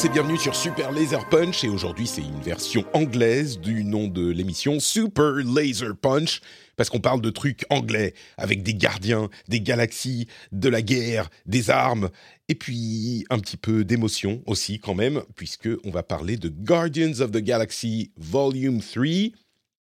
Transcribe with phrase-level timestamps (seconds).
[0.00, 1.64] Tous et bienvenue sur Super Laser Punch.
[1.64, 6.40] Et aujourd'hui c'est une version anglaise du nom de l'émission Super Laser Punch
[6.76, 11.70] parce qu'on parle de trucs anglais avec des gardiens, des galaxies, de la guerre, des
[11.70, 12.10] armes
[12.48, 17.20] et puis un petit peu d'émotion aussi quand même puisque on va parler de Guardians
[17.20, 19.04] of the Galaxy Volume 3,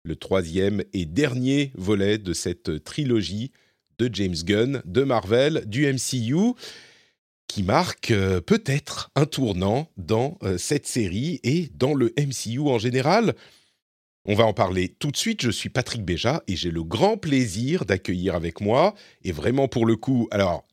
[0.05, 3.53] le troisième et dernier volet de cette trilogie
[3.99, 6.55] de James Gunn, de Marvel, du MCU
[7.51, 12.79] qui marque euh, peut-être un tournant dans euh, cette série et dans le MCU en
[12.79, 13.35] général.
[14.25, 15.43] On va en parler tout de suite.
[15.43, 19.85] Je suis Patrick Béja et j'ai le grand plaisir d'accueillir avec moi, et vraiment pour
[19.85, 20.65] le coup, alors,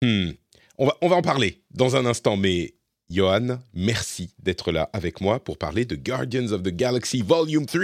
[0.00, 0.30] hmm,
[0.78, 2.76] on, va, on va en parler dans un instant, mais
[3.10, 7.82] Johan, merci d'être là avec moi pour parler de Guardians of the Galaxy Volume 3.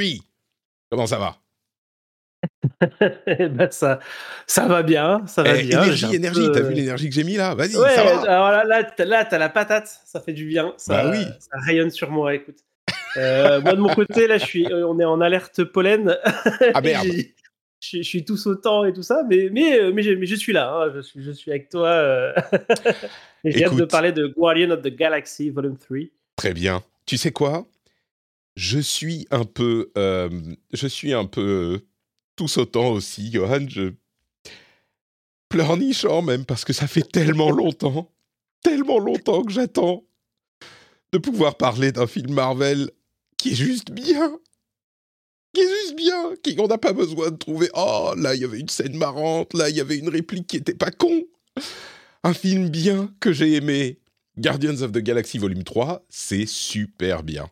[0.90, 1.38] Comment ça va?
[3.00, 3.98] Ben, ça,
[4.46, 5.82] ça va bien, ça va Eh, bien.
[5.82, 7.54] Énergie, énergie, peu, t'as vu l'énergie que j'ai mis là?
[7.54, 10.46] Vas-y, Ouais, ça va alors là, là, t'as- là, t'as la patate, ça fait du
[10.46, 10.74] bien.
[10.76, 11.24] Ça, Bah oui.
[11.40, 12.58] ça rayonne sur moi, écoute.
[13.16, 16.16] Euh, moi, de mon côté, là, je suis, euh, on est en alerte pollen.
[16.74, 17.06] Ah merde
[17.80, 20.26] je, suis- je suis tout sautant et tout ça, mais, mais, euh, mais, je, mais
[20.26, 21.88] je suis là, hein, je, suis, je suis avec toi.
[21.88, 22.32] euh.
[23.44, 25.98] Et J'ai hâte de parler de Guardian of the Galaxy Volume 3.
[26.36, 26.82] Très bien.
[27.06, 27.66] Tu sais quoi?
[28.56, 30.28] Je suis un peu, euh,
[30.72, 31.80] je suis un peu
[32.38, 33.66] tout sautant aussi, Johan.
[33.68, 33.92] Je
[35.48, 38.12] pleurnichant même parce que ça fait tellement longtemps,
[38.62, 40.04] tellement longtemps que j'attends
[41.12, 42.90] de pouvoir parler d'un film Marvel
[43.38, 44.38] qui est juste bien,
[45.54, 47.70] qui est juste bien, qui on n'a pas besoin de trouver.
[47.74, 50.58] Oh là, il y avait une scène marrante, là il y avait une réplique qui
[50.58, 51.24] était pas con.
[52.22, 53.98] Un film bien que j'ai aimé.
[54.36, 57.50] Guardians of the Galaxy Volume 3, c'est super bien.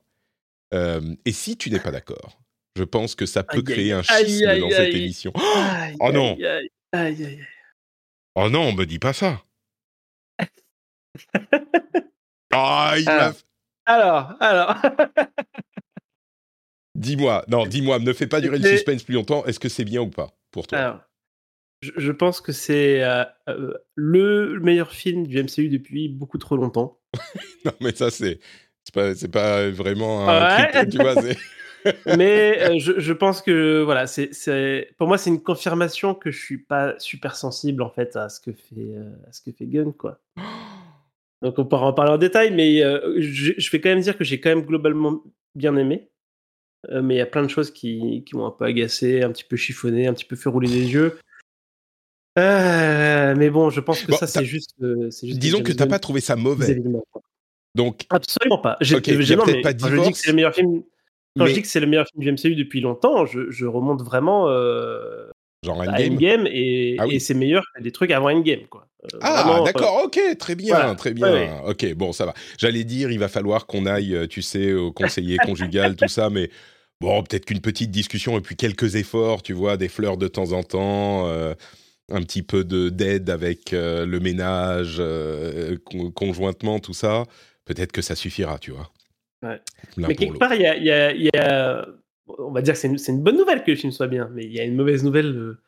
[0.74, 2.38] Euh, et si tu n'es pas d'accord,
[2.76, 5.32] je pense que ça peut Aïe, créer un schisme aïe, dans cette émission.
[6.00, 6.36] Oh non.
[8.34, 9.42] Oh non, on me dit pas ça.
[12.52, 13.08] Ah, il
[13.86, 14.76] Alors, alors.
[16.94, 19.44] Dis-moi, non, dis-moi, ne fais pas durer le suspense plus longtemps.
[19.44, 20.78] Est-ce que c'est bien ou pas pour toi?
[20.78, 21.00] Alors,
[21.82, 26.56] je, je pense que c'est euh, euh, le meilleur film du MCU depuis beaucoup trop
[26.56, 26.98] longtemps.
[27.66, 28.38] Non, mais ça c'est,
[28.84, 30.70] c'est pas, c'est pas vraiment un Ouais.
[30.70, 31.14] truc, tu vois.
[32.06, 36.38] Mais euh, je, je pense que voilà, c'est, pour moi c'est une confirmation que je
[36.42, 39.66] suis pas super sensible en fait à ce que fait euh, à ce que fait
[39.66, 40.20] Gunn quoi.
[41.42, 44.16] Donc on pourra en parler en détail, mais euh, je, je vais quand même dire
[44.16, 45.22] que j'ai quand même globalement
[45.54, 46.08] bien aimé.
[46.90, 49.30] Euh, mais il y a plein de choses qui, qui m'ont un peu agacé, un
[49.32, 51.18] petit peu chiffonné, un petit peu fait rouler les yeux.
[52.38, 55.08] Euh, mais bon, je pense que Bon, ça c'est juste, euh.
[55.22, 56.82] Disons que t'as pas trouvé ça mauvais.
[57.74, 58.76] Donc, Absolument pas.
[58.80, 60.28] J'ai, Ok, il y a j'ai- non, peut-être pas quand je dis divorce, que c'est
[60.30, 60.82] le meilleur film,
[61.36, 63.66] quand mais je dis que c'est le meilleur film du MCU depuis longtemps, je, je
[63.66, 65.26] remonte vraiment euh,
[65.64, 66.12] genre à Endgame.
[66.14, 67.16] Endgame et, Ah oui.
[67.16, 68.66] et c'est meilleur que des trucs avant Endgame.
[68.70, 68.86] Quoi.
[69.14, 70.94] Euh, Ah, vraiment, d'accord, ok, très bien, voilà.
[70.94, 71.32] très bien.
[71.32, 72.34] Ouais, Ok, bon, ça va.
[72.58, 76.30] J'allais dire, il va falloir qu'on aille, euh, tu sais, au conseiller conjugal, tout ça,
[76.30, 76.50] mais
[77.00, 80.52] bon, peut-être qu'une petite discussion et puis quelques efforts, tu vois, des fleurs de temps
[80.52, 81.54] en temps, euh,
[82.10, 87.24] un petit peu de d'aide avec euh, le ménage, euh, con- conjointement, tout ça,
[87.64, 88.90] peut-être que ça suffira, tu vois.
[89.42, 89.60] Ouais.
[89.96, 91.86] Mais quelque part, il y a, il y a- il y a-
[92.38, 94.52] on va dire que c'est une, bonne nouvelle que le film soit bien, mais il
[94.52, 95.60] y a une mauvaise nouvelle euh,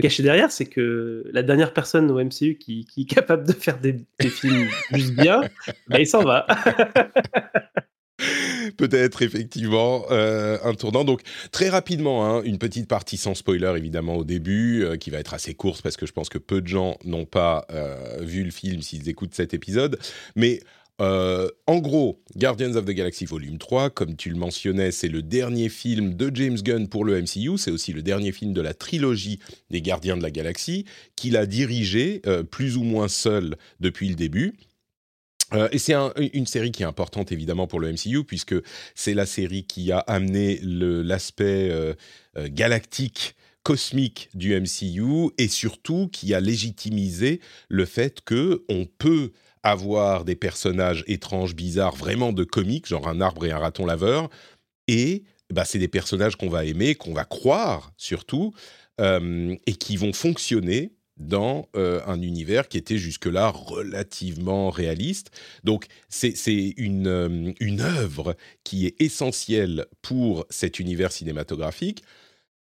[0.00, 3.78] cachée derrière, c'est que la dernière personne au MCU qui, qui est capable de faire
[3.78, 5.40] des, des films juste bien,
[5.88, 6.46] bah, il s'en va.
[8.78, 11.04] Peut-être effectivement euh, un tournant.
[11.04, 11.20] Donc
[11.52, 15.34] très rapidement, hein, une petite partie sans spoiler évidemment au début, euh, qui va être
[15.34, 18.50] assez courte parce que je pense que peu de gens n'ont pas euh, vu le
[18.50, 19.98] film s'ils écoutent cet épisode.
[20.34, 20.60] Mais
[21.00, 25.22] euh, en gros, Guardians of the Galaxy Volume 3, comme tu le mentionnais, c'est le
[25.22, 27.58] dernier film de James Gunn pour le MCU.
[27.58, 29.38] C'est aussi le dernier film de la trilogie
[29.70, 34.14] des Gardiens de la Galaxie qu'il a dirigé euh, plus ou moins seul depuis le
[34.14, 34.54] début.
[35.52, 38.54] Euh, et c'est un- une série qui est importante évidemment pour le MCU puisque
[38.94, 41.70] c'est la série qui a amené l'aspect
[42.48, 49.32] galactique cosmique du MCU et surtout qui a légitimisé le fait que on peut
[49.70, 54.28] avoir des personnages étranges, bizarres, vraiment de comiques, genre un arbre et un raton laveur,
[54.88, 58.52] et bah, c'est des personnages qu'on va aimer, qu'on va croire surtout,
[58.98, 65.30] et qui vont fonctionner dans un univers qui était jusque-là relativement réaliste.
[65.64, 72.02] Donc c'est une, une œuvre qui est essentielle pour cet univers cinématographique.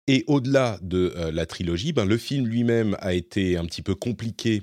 [0.07, 4.63] Et au-delà de la trilogie, ben, le film lui-même a été un petit peu compliqué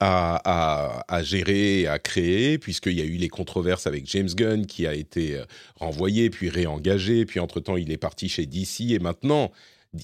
[0.00, 4.94] à, gérer, à créer, puisqu'il y a eu les controverses avec James Gunn qui a
[4.94, 5.40] été
[5.76, 9.50] renvoyé, puis réengagé, puis entre-temps il est parti chez DC, et maintenant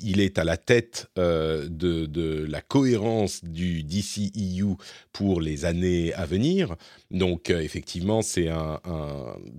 [0.02, 4.76] il est à la tête euh, de, la cohérence du DCEU
[5.12, 6.76] pour les années à venir.
[7.10, 8.80] Donc euh, effectivement, c'est un,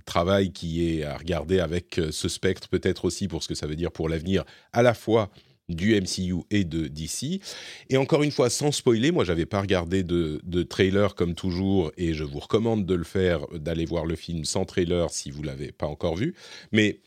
[0.05, 3.67] travail qui est à regarder avec euh, ce spectre, peut-être aussi pour ce que ça
[3.67, 5.29] veut dire pour l'avenir, à la fois
[5.69, 7.41] du MCU et de DC.
[7.89, 11.91] Et encore une fois, sans spoiler, moi j'avais pas regardé de, de, trailer comme toujours,
[11.97, 15.43] et je vous recommande de le faire, d'aller voir le film sans trailer si vous
[15.43, 16.35] l'avez pas encore vu.
[16.71, 16.99] Mais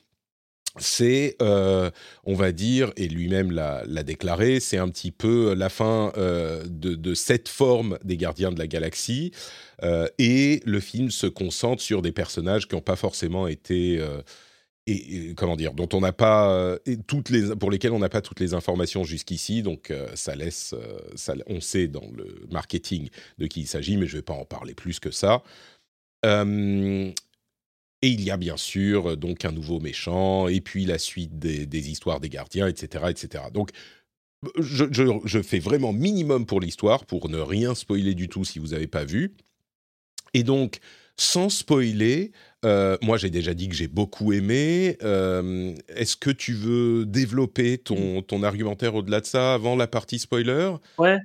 [0.79, 1.91] c'est, euh,
[2.25, 7.14] on va dire, et lui-même l'a déclaré, c'est un petit peu la fin euh, de,
[7.14, 9.32] cette forme des Gardiens de la Galaxie,
[9.82, 14.00] euh, et le film se concentre sur des personnages qui n'ont pas forcément été,
[14.87, 18.41] et, comment dire, dont on n'a pas toutes les, pour lesquels on n'a pas toutes
[18.41, 20.75] les informations jusqu'ici, donc ça laisse,
[21.17, 24.35] ça, on sait dans le marketing de qui il s'agit, mais je ne vais pas
[24.35, 25.43] en parler plus que ça.
[28.03, 31.38] Et il y a bien sûr euh, donc un nouveau méchant, et puis la suite
[31.38, 33.06] des, histoires des gardiens, etc.
[33.09, 33.44] etc.
[33.53, 33.71] Donc
[34.59, 38.87] je, fais vraiment minimum pour l'histoire, pour ne rien spoiler du tout si vous n'avez
[38.87, 39.35] pas vu.
[40.35, 40.79] Et donc,
[41.17, 42.33] sans spoiler,
[42.64, 44.97] euh, moi j'ai déjà dit que j'ai beaucoup aimé.
[45.03, 50.19] Euh, est-ce que tu veux développer ton, ton argumentaire au-delà de ça avant la partie
[50.19, 50.73] spoiler?
[50.99, 51.19] Ouais,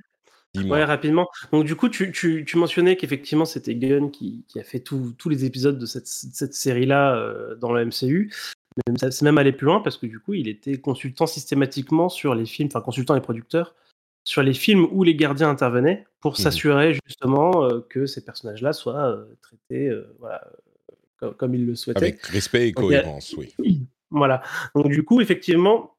[0.54, 1.28] Ouais, rapidement.
[1.50, 5.28] Donc, du coup, tu, tu, tu mentionnais qu'effectivement, c'était Gunn qui, qui, a fait tous
[5.28, 8.30] les épisodes de cette, cette série-là euh, dans le MCU.
[8.98, 12.46] C'est même allé plus loin parce que du coup, il était consultant systématiquement sur les
[12.46, 13.74] films, enfin, consultant et producteur
[14.24, 18.72] sur les films où les gardiens intervenaient pour mmh s'assurer justement euh, que ces personnages-là
[18.72, 19.90] soient euh, traités
[20.20, 20.46] voilà,
[21.22, 21.98] comme, comme, il le souhaitait.
[21.98, 23.54] Avec respect et cohérence, oui.
[24.14, 24.42] Voilà.
[24.74, 25.96] Donc, du coup, effectivement,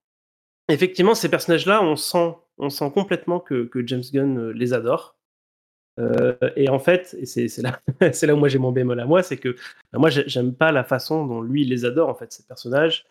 [0.69, 5.17] effectivement, ces personnages-là, on sent on sent complètement que, James Gunn euh, les adore.
[5.99, 9.21] Euh, et en fait, et c'est là, là où moi j'ai mon bémol à moi,
[9.21, 9.55] c'est que
[9.91, 13.05] bah, moi j'aime pas la façon dont lui il les adore en fait ces personnages.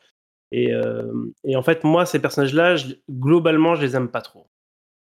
[0.51, 1.13] Et, euh,
[1.55, 2.77] en fait moi ces personnages-là,
[3.11, 4.49] globalement je les aime pas trop.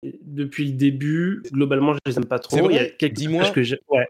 [0.04, 2.56] depuis le début, globalement je les aime pas trop.
[2.58, 3.50] Dis-moi.
[3.52, 4.08] Que ouais.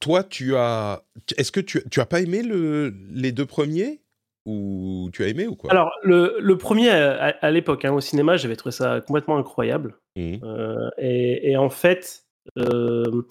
[0.00, 1.02] Toi, tu as.
[1.36, 4.00] Est-ce que tu, tu as pas aimé le, les deux premiers?
[4.46, 5.70] Ou tu as aimé ou quoi?
[5.70, 9.96] Alors, le, premier, à, l'époque, hein, au cinéma, j'avais trouvé ça complètement incroyable.
[10.16, 10.36] Mmh.
[10.42, 12.24] Euh, et, en fait,
[12.56, 13.22] euh,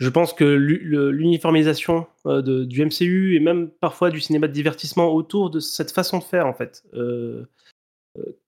[0.00, 5.50] je pense que l'uniformisation euh, du MCU et même parfois du cinéma de divertissement autour
[5.50, 6.82] de cette façon de faire, en fait,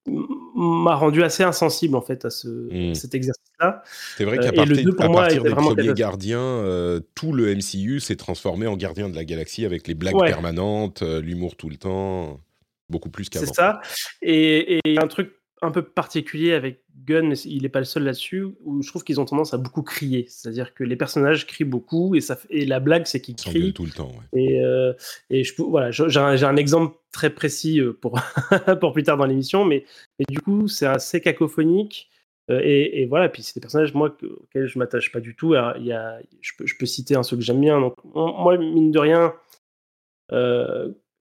[0.07, 2.95] m'a rendu assez insensible en fait à, ce, mmh.
[2.95, 3.83] cet exercice-là.
[4.17, 8.67] C'est vrai qu'à partir, de partir des premiers gardiens, euh, tout le MCU s'est transformé
[8.67, 12.41] en gardien de la galaxie avec les blagues permanentes, euh, l'humour tout le temps,
[12.89, 13.47] beaucoup plus qu'avant.
[13.47, 13.81] C'est ça.
[14.23, 18.05] Et, et un truc un peu particulier avec Gunn, mais il n'est pas le seul
[18.05, 20.27] là-dessus, où je trouve qu'ils ont tendance à beaucoup crier.
[20.29, 23.73] C'est-à-dire que les personnages crient beaucoup, et, ça, et la blague, c'est qu'ils crient.
[23.73, 24.13] tout le temps.
[24.35, 24.93] Et, euh,
[25.31, 28.21] et je, voilà, j'ai un, exemple très précis euh, pour,
[28.81, 29.85] pour plus tard dans l'émission, mais,
[30.29, 32.11] du coup, c'est assez cacophonique.
[32.51, 35.55] Euh, et, voilà, puis c'est des personnages, moi, auxquels je m'attache pas du tout.
[35.79, 37.81] il y a, je, peux, je peux citer un seul que j'aime bien.
[37.81, 39.33] Donc, moi, mine de rien,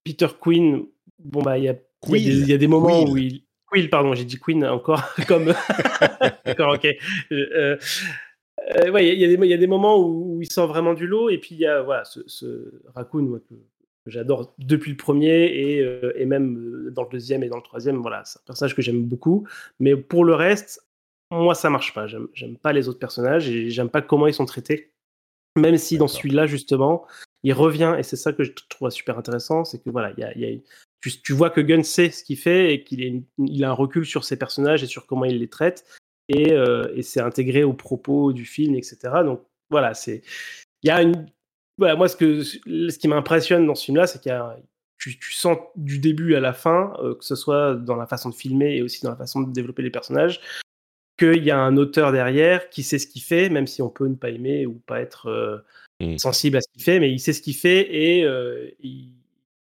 [0.03, 0.85] Peter Quinn,
[1.19, 1.75] bon, bah, il y a,
[2.07, 5.53] y a des moments où il Quill, pardon, j'ai dit Queen encore, comme.
[6.45, 6.87] D'accord, ok.
[7.31, 7.77] Euh,
[8.75, 11.37] euh, ouais, il y, y, a des moments où, il sort vraiment du lot, et
[11.37, 13.55] puis il y a voilà, ce, Raccoon que,
[14.07, 17.97] j'adore depuis le premier, et, euh, et, même dans le deuxième et dans le troisième.
[17.97, 19.47] Voilà, c'est un personnage que j'aime beaucoup.
[19.79, 20.81] Mais pour le reste,
[21.31, 22.07] moi, ça marche pas.
[22.07, 24.91] J'aime pas les autres personnages, et j'aime pas comment ils sont traités.
[25.57, 27.05] Même si dans celui-là, justement,
[27.43, 30.23] il revient, et c'est ça que je trouve super intéressant, c'est que voilà, il y
[30.23, 30.59] a, y a
[31.01, 34.23] tu, vois que Gunn sait ce qu'il fait et qu'il il a un recul sur
[34.23, 35.85] ses personnages et sur comment il les traite
[36.29, 38.97] et, euh, et c'est intégré aux propos du film, etc.
[39.23, 40.23] Donc voilà, c'est
[40.83, 41.27] il y a une
[41.77, 44.57] voilà, moi ce que ce qui m'impressionne dans ce film-là, c'est qu'il y a
[44.97, 48.33] tu, sens du début à la fin, euh, que ce soit dans la façon de
[48.33, 50.41] filmer et aussi dans la façon de développer les personnages,
[51.19, 54.07] qu'il y a un auteur derrière qui sait ce qu'il fait, même si on peut
[54.07, 55.59] ne pas aimer ou pas être euh,
[55.99, 56.17] mmh.
[56.17, 58.21] sensible à ce qu'il fait, mais il sait ce qu'il fait et
[58.79, 59.13] il,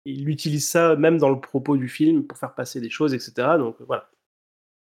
[0.05, 3.33] il utilise ça même dans le propos du film pour faire passer des choses, etc.
[3.59, 4.11] Donc voilà.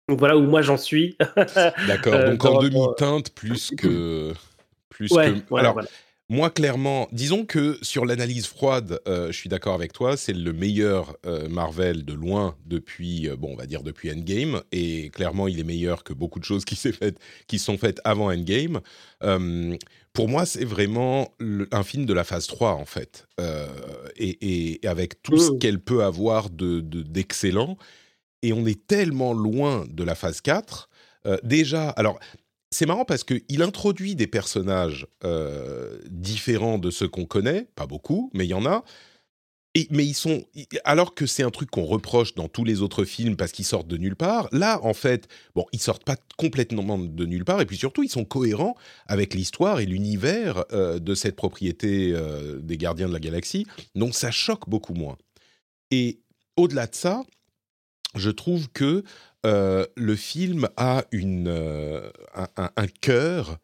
[0.08, 1.18] Donc voilà où moi j'en suis.
[1.88, 2.14] D'accord.
[2.14, 4.34] Euh, donc en demi-teinte plus que
[4.90, 5.56] plus que.
[5.56, 5.82] Alors,
[6.32, 10.54] moi, clairement, disons que sur l'analyse froide, euh, je suis d'accord avec toi, c'est le
[10.54, 15.48] meilleur euh, Marvel de loin depuis, euh, bon, on va dire depuis Endgame, et clairement,
[15.48, 18.80] il est meilleur que beaucoup de choses qui, sont faites avant Endgame.
[20.14, 21.34] pour moi, c'est vraiment
[21.72, 23.28] un film de la phase 3, en fait,
[24.16, 25.60] et, avec tout ce mmh.
[25.60, 27.70] qu'elle peut avoir d'excellent.
[27.70, 30.90] De, et on est tellement loin de la phase 4.
[31.44, 32.20] déjà, alors
[32.72, 38.30] c'est marrant parce qu'il introduit des personnages euh, différents de ceux qu'on connaît, pas beaucoup,
[38.34, 38.84] mais il y en a.
[39.76, 40.44] Et, mais ils sont,
[40.84, 43.88] alors que c'est un truc qu'on reproche dans tous les autres films parce qu'ils sortent
[43.88, 44.50] de nulle part.
[44.52, 48.10] Là, en fait, bon, ils sortent pas complètement de nulle part, et puis surtout, ils
[48.10, 53.20] sont cohérents avec l'histoire et l'univers euh, de cette propriété euh, des Gardiens de la
[53.20, 53.68] Galaxie.
[53.94, 55.18] Donc, ça choque beaucoup moins.
[55.92, 56.20] Et
[56.58, 57.24] au-delà de ça,
[58.16, 59.04] je trouve que
[59.46, 62.10] euh, le film a euh,
[62.58, 63.58] un, cœur,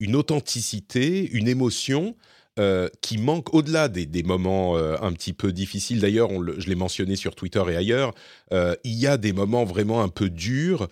[0.00, 2.16] une authenticité, une émotion
[2.58, 6.00] euh, qui manque au-delà des, moments un petit peu difficiles.
[6.00, 8.14] D'ailleurs, je l'ai mentionné sur Twitter et ailleurs,
[8.50, 10.88] il y a des moments vraiment un peu durs.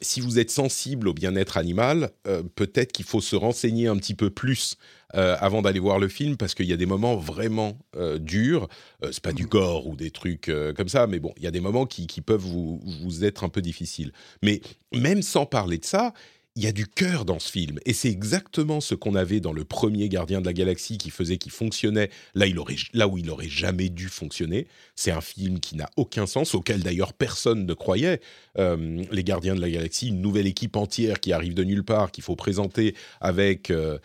[0.00, 2.10] si vous êtes sensible au bien-être animal,
[2.54, 4.76] peut-être qu'il faut se renseigner un petit peu plus
[5.14, 8.68] euh, avant d'aller voir le film parce qu'il y a des moments vraiment euh, durs.
[9.02, 11.50] Euh, c'est pas du gore ou des trucs comme ça, mais bon, il y a
[11.50, 14.12] des moments qui, peuvent vous, être un peu difficiles.
[14.42, 14.60] Mais
[14.94, 16.12] même sans parler de ça,
[16.56, 17.78] il y a du cœur dans ce film.
[17.86, 21.38] Et c'est exactement ce qu'on avait dans le premier Gardien de la Galaxie qui faisait
[21.38, 24.66] qu'il fonctionnait là, il aurait, là où il aurait jamais dû fonctionner.
[24.96, 28.20] C'est un film qui n'a aucun sens, auquel d'ailleurs personne ne croyait.
[28.58, 32.10] Euh, les Gardiens de la Galaxie, une nouvelle équipe entière qui arrive de nulle part,
[32.10, 33.98] qu'il faut présenter avec euh,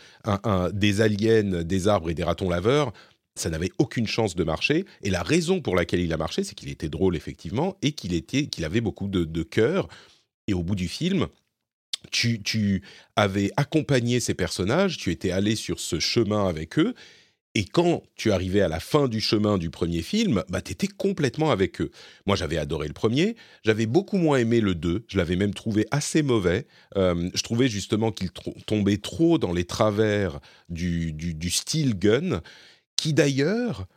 [0.71, 2.93] des aliens, des arbres et des ratons laveurs
[3.37, 4.85] ça n'avait aucune chance de marcher.
[5.01, 8.63] Et la raison pour laquelle il a marché, c'est qu'il était drôle, effectivement, et qu'il
[8.63, 9.89] avait beaucoup de, de cœur.
[10.47, 11.27] Et au bout du film,
[12.11, 12.81] tu,
[13.15, 16.93] avais accompagné ces personnages, tu étais allé sur ce chemin avec eux,
[17.57, 20.87] et quand tu arrivais à la fin du chemin du premier film, bah, tu étais
[20.87, 21.89] complètement avec eux.
[22.25, 25.87] Moi, j'avais adoré le premier, j'avais beaucoup moins aimé le 2, je l'avais même trouvé
[25.89, 26.67] assez mauvais.
[26.97, 32.41] Euh, je trouvais justement qu'il tombait trop dans les travers du, du, style gun,
[32.97, 33.87] qui d'ailleurs,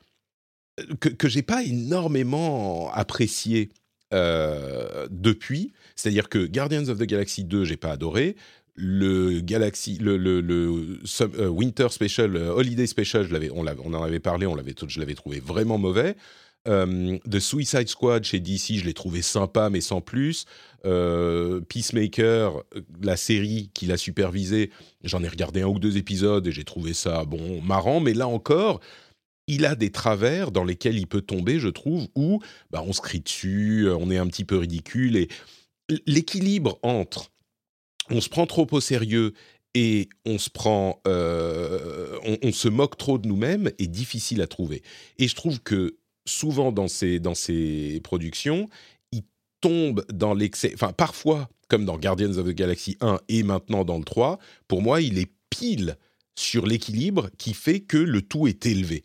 [0.79, 3.71] euh, que, que j'ai pas énormément apprécié
[4.15, 5.73] euh, depuis.
[5.99, 8.37] C'est-à-dire que Guardians of the Galaxy 2, j'ai pas adoré.
[8.77, 14.55] Le Galaxy, le, le, euh, Winter Special, euh, Holiday Special, on, en avait parlé, on
[14.55, 16.15] l'avait, je l'avais trouvé vraiment mauvais.
[16.67, 20.45] The Suicide Squad chez DC, je l'ai trouvé sympa, mais sans plus.
[20.83, 22.63] Peacemaker,
[23.01, 24.71] la série qu'il a supervisée,
[25.03, 28.29] j'en ai regardé un ou deux épisodes et j'ai trouvé ça bon marrant, mais là
[28.29, 28.81] encore,
[29.49, 32.41] il a des travers dans lesquels il peut tomber, je trouve, où
[32.71, 35.17] bah, on se crie dessus, euh, on est un petit peu ridicule.
[35.17, 35.29] Et
[36.07, 37.31] l'équilibre entre
[38.11, 39.35] on se prend trop au sérieux
[39.75, 44.83] et on se prend, euh, on, se moque trop de nous-mêmes est difficile à trouver.
[45.19, 48.69] Et je trouve que souvent dans ces, dans ces productions,
[49.13, 49.23] il
[49.61, 50.73] tombe dans l'excès.
[50.75, 54.83] Enfin, parfois, comme dans Guardians of the Galaxy 1 et maintenant dans le 3, pour
[54.83, 55.97] moi, il est pile
[56.35, 59.05] sur l'équilibre qui fait que le tout est élevé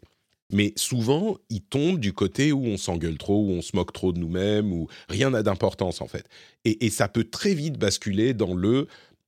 [0.54, 4.14] mais souvent, il tombe du côté où on s'engueule trop, où on se moque trop
[4.14, 6.28] de nous-mêmes, où rien n'a d'importance en fait.
[6.66, 8.88] Et, ça peut très vite basculer dans le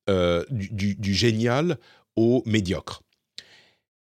[0.09, 1.77] euh, du, génial
[2.15, 3.01] au médiocre.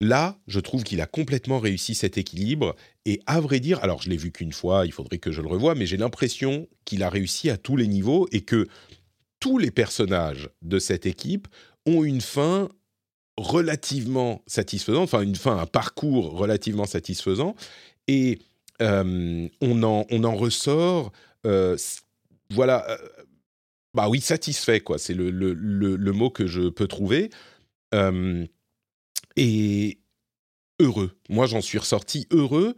[0.00, 2.76] Là, je trouve qu'il a complètement réussi cet équilibre.
[3.04, 5.48] Et à vrai dire, alors je l'ai vu qu'une fois, il faudrait que je le
[5.48, 8.68] revoie, mais j'ai l'impression qu'il a réussi à tous les niveaux et que
[9.40, 11.48] tous les personnages de cette équipe
[11.84, 12.68] ont une fin
[13.38, 17.54] relativement satisfaisant, enfin une fin, un parcours relativement satisfaisant,
[18.08, 18.40] et
[18.82, 21.12] euh, on, en, on en ressort,
[21.46, 21.76] euh,
[22.50, 22.96] voilà, euh,
[23.94, 27.30] bah oui, satisfait, quoi, c'est le, le, le, mot que je peux trouver,
[29.36, 29.98] et
[30.80, 31.12] heureux.
[31.28, 32.76] Moi, j'en suis ressorti heureux,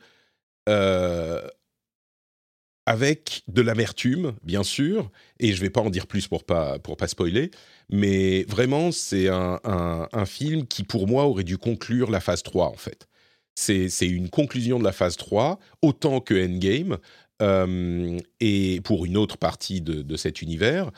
[2.87, 6.97] avec de l'amertume, bien sûr, et je vais pas en dire plus pour pas pour
[6.97, 7.51] pas spoiler,
[7.91, 12.67] mais vraiment c'est un, un, film qui pour moi aurait dû conclure la phase 3
[12.67, 13.07] en fait.
[13.55, 16.97] C'est une conclusion de la phase 3 autant que Endgame
[17.43, 20.91] euh, et pour une autre partie de, de cet univers.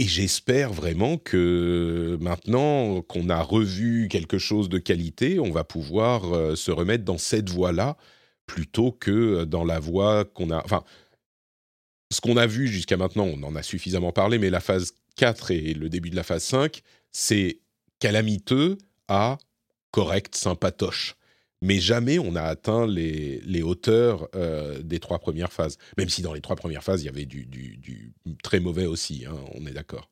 [0.00, 6.32] Et j'espère vraiment que maintenant qu'on a revu quelque chose de qualité, on va pouvoir
[6.32, 7.96] euh, se remettre dans cette voie-là
[8.50, 10.60] plutôt que dans la voie qu'on a.
[10.64, 10.82] Enfin,
[12.12, 15.52] ce qu'on a vu jusqu'à maintenant, on en a suffisamment parlé, mais la phase 4
[15.52, 17.60] et le début de la phase 5, c'est
[18.00, 18.76] calamiteux
[19.06, 19.38] à
[19.92, 21.14] correct, sympatoche.
[21.62, 25.78] Mais jamais on n'a atteint les, les hauteurs euh, des trois premières phases.
[25.96, 29.26] Même si dans les trois premières phases, il y avait du, du, très mauvais aussi,
[29.26, 30.10] hein, on est d'accord.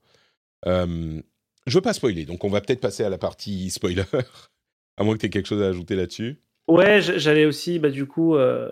[0.66, 1.20] Euh,
[1.66, 4.04] je veux pas spoiler, donc on va peut-être passer à la partie spoiler,
[4.96, 6.38] à moins que tu aies quelque chose à ajouter là-dessus.
[6.68, 8.68] Ouais, j'allais aussi, bah, du coup, euh,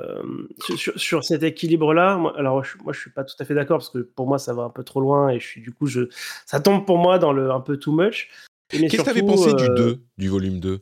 [0.76, 4.00] sur, sur, cet équilibre-là, alors moi je suis pas tout à fait d'accord parce que
[4.00, 6.02] pour moi ça va un peu trop loin et je suis du coup, je,
[6.44, 8.28] ça tombe pour moi dans le un peu too much.
[8.68, 10.80] Qu'est-ce que tu avais pensé du 2, du volume 2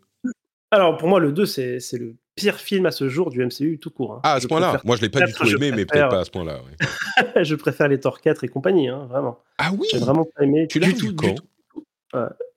[0.72, 3.90] Alors pour moi, le 2, c'est le pire film à ce jour du MCU tout
[3.90, 4.14] court.
[4.14, 4.20] Hein.
[4.24, 4.80] Ah, à ce point-là?
[4.84, 6.58] Moi je l'ai pas du tout aimé, mais peut-être pas à ce point-là.
[6.64, 7.44] Ouais.
[7.44, 9.38] je préfère les Thor 4 et compagnie, hein, vraiment.
[9.58, 10.66] Ah oui J'ai vraiment pas aimé.
[10.68, 11.36] Tu l'as vu quand?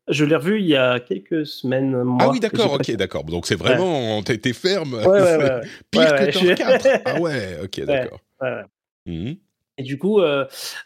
[0.08, 2.04] Je l'ai revu il y a quelques semaines.
[2.04, 3.24] Mois, ah oui, d'accord, ok, d'accord.
[3.24, 4.38] Donc c'est vraiment, ouais.
[4.38, 4.94] t'es ferme.
[4.94, 5.62] Ouais, ouais,
[5.92, 6.88] Pire que Thor 4.
[7.06, 8.20] Ah ouais, ok, d'accord.
[9.06, 9.34] Mmh.
[9.80, 10.46] Et du coup, euh,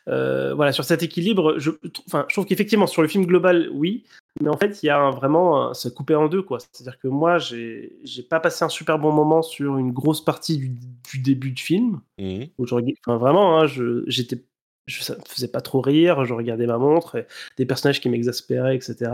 [0.10, 1.72] euh, voilà, sur cet équilibre, je,
[2.08, 4.04] enfin, je trouve qu'effectivement, sur le film global, oui,
[4.42, 6.60] mais en fait, il y a un, vraiment, ça coupé en deux, quoi.
[6.60, 10.58] C'est-à-dire que moi, j'ai, j'ai pas passé un super bon moment sur une grosse partie
[10.58, 12.02] du, du début de film.
[12.18, 12.44] Mmh.
[12.60, 12.76] Je,
[13.06, 14.44] enfin, vraiment, hein, je, j'étais
[14.92, 17.26] je, ne me faisait pas trop rire, je regardais ma montre,
[17.58, 19.12] des personnages qui m'exaspéraient, etc.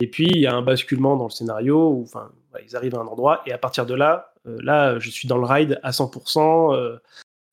[0.00, 2.30] Et puis il y a un basculement dans le scénario où enfin,
[2.64, 5.38] ils arrivent à un endroit et à partir de là, euh, là je suis dans
[5.38, 6.98] le ride à 100%, euh,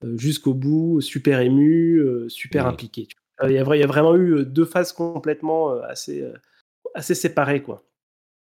[0.04, 3.08] euh, jusqu'au bout, super ému, euh, super impliqué.
[3.44, 6.24] Il y, a, il y, a vraiment eu deux phases complètement assez,
[6.94, 7.64] assez séparées.
[7.64, 7.84] quoi.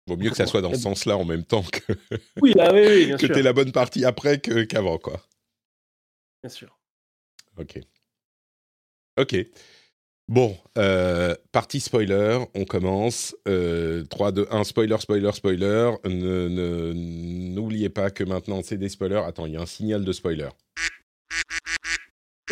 [0.07, 1.93] Vaut mieux que ça soit dans ce sens-là en même temps que,
[2.41, 4.97] oui, oui, oui, bien que tu la bonne partie après qu'avant.
[4.97, 5.21] quoi.
[6.41, 6.79] Bien sûr.
[7.57, 7.79] Ok.
[9.19, 9.35] Ok.
[10.29, 13.35] Bon, euh, partie spoiler, on commence.
[13.47, 15.91] Euh, 3, 2, 1, spoiler, spoiler, spoiler.
[16.05, 19.23] N'oubliez pas que maintenant c'est des spoilers.
[19.25, 20.49] Attends, il y a un signal de spoiler.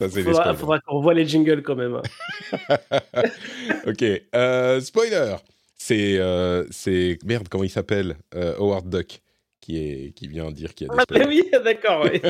[0.00, 1.94] Ça, faudra, faudra qu'on voit les jingles quand même.
[1.94, 2.76] Hein.
[3.86, 5.36] ok, euh, spoiler.
[5.76, 9.20] C'est, euh, c'est merde, comment il s'appelle euh, Howard Duck
[9.60, 11.24] qui est qui vient dire qu'il y a des spoilers.
[11.24, 12.20] Ah, oui, d'accord, oui.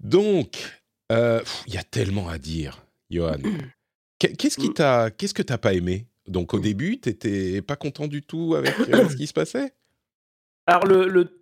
[0.00, 0.80] Donc,
[1.12, 3.38] euh, il y a tellement à dire, Johan.
[4.18, 6.06] Qu'est-ce qui t'a, qu'est-ce que t'as pas aimé?
[6.26, 9.74] Donc au début, t'étais pas content du tout avec euh, ce qui se passait?
[10.66, 11.40] Alors le, le,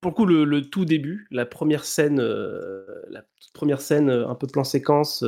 [0.00, 4.46] pour le coup, le, tout début, la première scène, euh, la première scène un peu
[4.46, 5.24] plan séquence.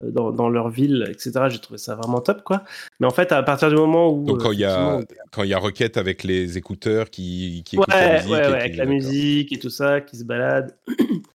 [0.00, 1.32] Dans, dans, leur ville, etc.
[1.48, 2.62] J'ai trouvé ça vraiment top, quoi.
[3.00, 5.00] Mais en fait, à partir du moment où donc quand il y a
[5.38, 9.52] y Rocket avec les écouteurs qui qui ouais, la musique, ouais, ouais, avec la musique
[9.52, 10.76] et tout ça, qui se balade.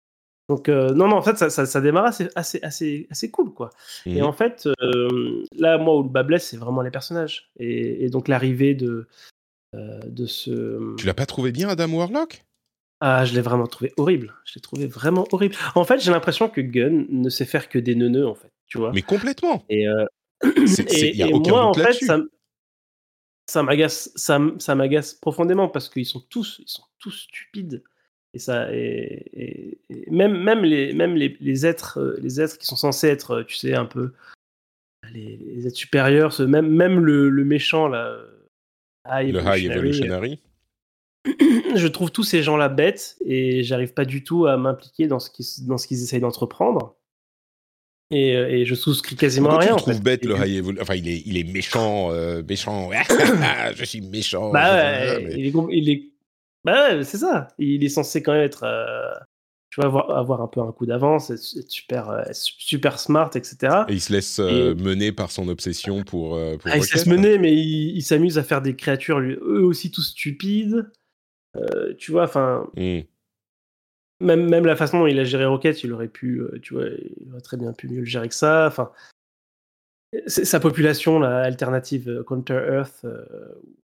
[0.50, 3.54] Donc euh, non, non, en fait, ça, ça, ça démarre assez, assez, assez, assez cool,
[3.54, 3.70] quoi.
[4.08, 4.18] Mmh.
[4.18, 7.52] Et en fait, euh, là, moi, où le bas blesse, c'est vraiment les personnages.
[7.60, 9.08] Et, et donc l'arrivée de,
[9.76, 10.96] euh, de ce...
[10.96, 12.44] Tu l'as pas trouvé bien, Adam Warlock?
[13.02, 14.34] Ah, je l'ai vraiment trouvé horrible.
[14.46, 15.56] Je l'ai trouvé vraiment horrible.
[15.76, 18.78] En fait, j'ai l'impression que Gunn ne sait faire que des neuneux, en fait, tu
[18.78, 18.92] vois.
[18.94, 19.86] Mais complètement Et,
[20.44, 22.20] et, y a aucun moi, en fait, ça,
[23.50, 27.84] ça m'agace ça, ça m'agace profondément parce qu'ils sont tous, ils sont tous stupides.
[28.34, 32.68] Et ça, et, et, et même, même, les, même les, les, êtres, les êtres qui
[32.68, 34.14] sont censés être, tu sais, un peu
[35.12, 38.20] les, les êtres supérieurs, ce, même, même le, le méchant là,
[39.08, 40.40] high le High Evolutionary.
[41.76, 45.30] Je trouve tous ces gens-là bêtes et j'arrive pas du tout à m'impliquer dans ce
[45.30, 46.96] qu'ils dans ce qu'ils essayent d'entreprendre.
[48.12, 49.76] Et, et, je souscris quasiment Pourquoi à rien.
[49.76, 50.04] Tu trouves en fait.
[50.04, 52.90] bête le High Enfin, il est, il est méchant, euh, méchant.
[53.76, 54.52] je suis méchant.
[54.52, 55.34] Bah ouais, mais...
[55.36, 56.10] il, est, il est
[56.66, 57.48] bah ouais, c'est ça.
[57.58, 59.14] Il est censé quand même être, euh,
[59.70, 63.30] tu vois, avoir, avoir, un peu un coup d'avance, être, être, super, euh, super smart,
[63.36, 63.84] etc.
[63.88, 66.32] Et il se laisse euh, mener par son obsession pour.
[66.32, 69.36] pour ah, il se laisse mener, mais il, il s'amuse à faire des créatures, lui,
[69.36, 70.92] eux aussi, tout stupides.
[71.98, 72.70] Tu vois, enfin.
[72.76, 73.02] Mm.
[74.22, 77.32] Même, même la façon dont il a géré Rocket, il aurait pu, tu vois, il
[77.32, 78.68] aurait très bien pu mieux le gérer que ça.
[78.68, 78.92] Enfin,
[80.28, 83.06] sa population, la alternative Counter Earth,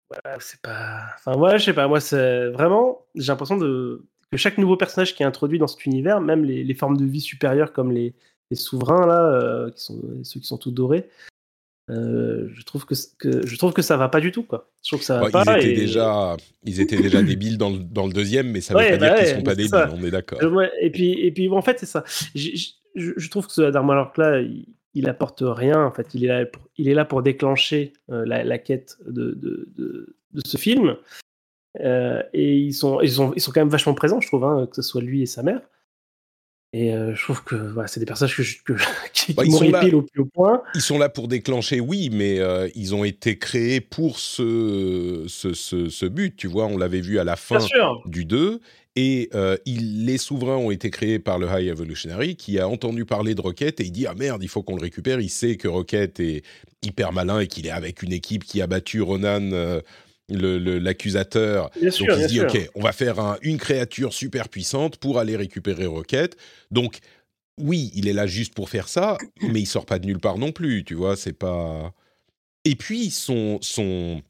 [0.09, 1.01] voilà, c'est pas.
[1.17, 1.87] Enfin, ouais, je sais pas.
[1.87, 3.05] Moi, c'est vraiment.
[3.15, 6.65] J'ai l'impression de que chaque nouveau personnage qui est introduit dans cet univers, même les,
[6.65, 8.15] les formes de vie supérieures comme les,
[8.51, 11.09] les souverains là, euh, qui sont ceux qui sont tout dorés,
[11.91, 14.71] euh, je trouve que, que, je trouve que ça va pas du tout quoi.
[14.85, 15.45] Je trouve que ça va ouais, pas.
[15.59, 15.77] Ils étaient et...
[15.87, 18.99] déjà ils étaient déjà débiles dans le, dans le deuxième, mais ça veut ouais, pas
[18.99, 19.71] bah dire ouais, qu'ils sont pas débiles.
[19.71, 19.91] Ça.
[19.95, 20.39] On est d'accord.
[20.81, 22.05] et puis et puis bon, en fait c'est ça.
[22.35, 25.85] Je, je trouve que ce Adam Warlock là, il, il apporte rien.
[25.85, 28.99] En fait, il est là pour, il est là pour déclencher euh, la, la, quête
[29.07, 30.97] de, de, de, de, ce film.
[31.81, 34.67] Euh, et ils sont, ils, sont, ils sont quand même vachement présents, je trouve, hein,
[34.67, 35.61] que ce soit lui et sa mère.
[36.75, 38.73] Et euh, je trouve que voilà, c'est des personnages que, je, que
[39.13, 40.63] qui, bah, qui m'horripilent au plus haut point.
[40.75, 45.53] Ils sont là pour déclencher, oui, mais euh, ils ont été créés pour ce, ce,
[45.53, 46.35] ce, ce but.
[46.35, 47.59] Tu vois, on l'avait vu à la fin
[48.07, 48.61] du 2.
[48.95, 53.07] Et euh, il, les souverains ont été créés par le High Evolutionary qui a entendu
[53.07, 55.21] parler de Rocket et il dit Ah merde, il faut qu'on le récupère.
[55.21, 56.43] Il sait que Rocket est
[56.83, 59.81] hyper malin et qu'il est avec une équipe qui a battu Ronan,
[60.29, 61.71] l'accusateur.
[61.81, 62.45] Donc sûr, il se dit sûr.
[62.45, 66.37] Ok, on va faire un, une créature super puissante pour aller récupérer Rocket.
[66.71, 67.01] Donc
[67.59, 70.39] oui, il est là juste pour faire ça, mais il sort pas de nulle part
[70.39, 71.93] non plus, tu vois, c'est pas...
[72.65, 74.23] Et puis, son, son...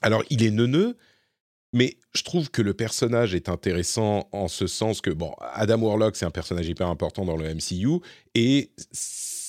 [0.00, 0.96] Alors, il est neuneux,
[1.72, 6.16] mais je trouve que le personnage est intéressant en ce sens que, bon, Adam Warlock,
[6.16, 8.00] c'est un personnage hyper important dans le MCU,
[8.34, 8.70] et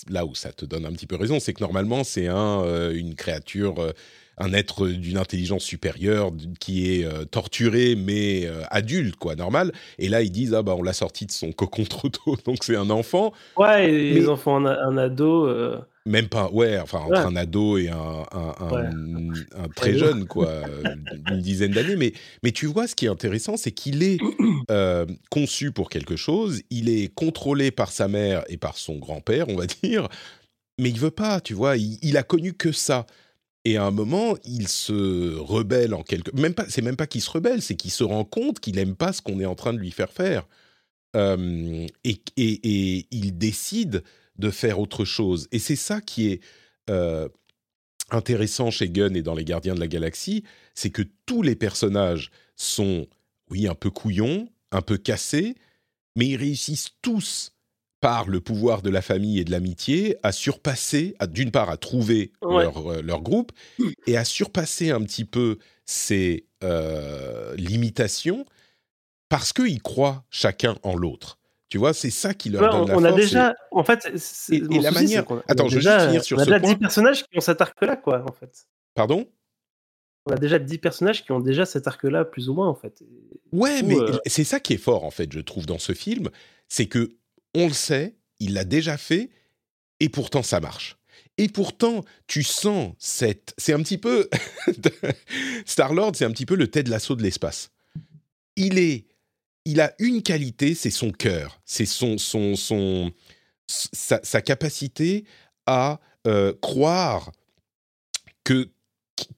[0.10, 2.94] là où ça te donne un petit peu raison, c'est que normalement, c'est un, euh,
[2.94, 3.80] une créature...
[3.80, 3.94] Euh,
[4.38, 9.72] un être d'une intelligence supérieure qui est euh, torturé mais euh, adulte quoi normal.
[9.98, 12.64] Et là ils disent ah bah on l'a sorti de son cocon trop tôt donc
[12.64, 13.34] c'est un enfant.
[13.58, 15.80] Ouais les enfants un, ado euh.
[16.06, 20.62] même pas ouais enfin entre un ado et un, un, très jeune quoi
[21.32, 21.96] une dizaine d'années.
[21.96, 24.20] Mais mais tu vois ce qui est intéressant c'est qu'il est,
[25.32, 26.62] conçu pour quelque chose.
[26.70, 30.08] Il est contrôlé par sa mère et par son grand-père on va dire.
[30.80, 33.08] Mais il veut pas tu vois il, il a connu que ça
[33.68, 36.32] et à un moment, il se rebelle en quelque.
[36.34, 36.66] Même pas.
[36.70, 39.22] C'est même pas qu'il se rebelle, c'est qu'il se rend compte qu'il aime pas ce
[39.22, 40.48] qu'on est en train de lui faire faire.
[41.16, 44.04] et, et, il décide
[44.38, 45.48] de faire autre chose.
[45.52, 46.42] Et c'est ça qui est
[46.90, 47.28] euh,
[48.10, 52.32] intéressant chez Gunn et dans Les Gardiens de la Galaxie, c'est que tous les personnages
[52.56, 53.08] sont,
[53.50, 55.56] oui, un peu couillons, un peu cassés,
[56.16, 57.52] mais ils réussissent tous
[58.00, 62.32] par le pouvoir de la famille et de l'amitié, à surpasser, d'une part à trouver
[62.44, 63.52] euh, leur, groupe,
[64.06, 68.46] et à surpasser un petit peu ces euh, limitations,
[69.30, 71.40] parce qu'ils croient chacun en l'autre.
[71.70, 74.08] Tu vois, c'est ça qui leur donne on, la on a déjà, en fait,
[74.50, 75.26] et, la manière.
[75.50, 77.98] Attends, je vais juste finir sur on a déjà 10 personnages qui ont cet arc-là,
[77.98, 78.68] quoi, en fait.
[78.94, 79.28] Pardon?
[80.28, 83.04] On a déjà 10 personnages qui ont déjà cet arc-là, plus ou moins, en fait.
[83.52, 86.30] Ouais, mais euh c'est ça qui est fort, en fait, je trouve, dans ce film,
[86.70, 87.18] c'est que
[87.58, 89.32] on le sait, il l'a déjà fait,
[90.00, 90.98] et pourtant ça marche.
[91.40, 93.54] Et pourtant, tu sens cette...
[93.58, 94.30] C'est un petit peu...
[95.66, 97.72] Star-Lord, c'est un petit peu le de l'assaut de l'espace.
[98.56, 99.06] Il est...
[99.66, 101.60] Il a une qualité, c'est son cœur.
[101.66, 102.18] C'est son...
[102.18, 103.12] son, son
[103.68, 105.26] sa, capacité
[105.66, 107.32] à euh, croire
[108.44, 108.70] que,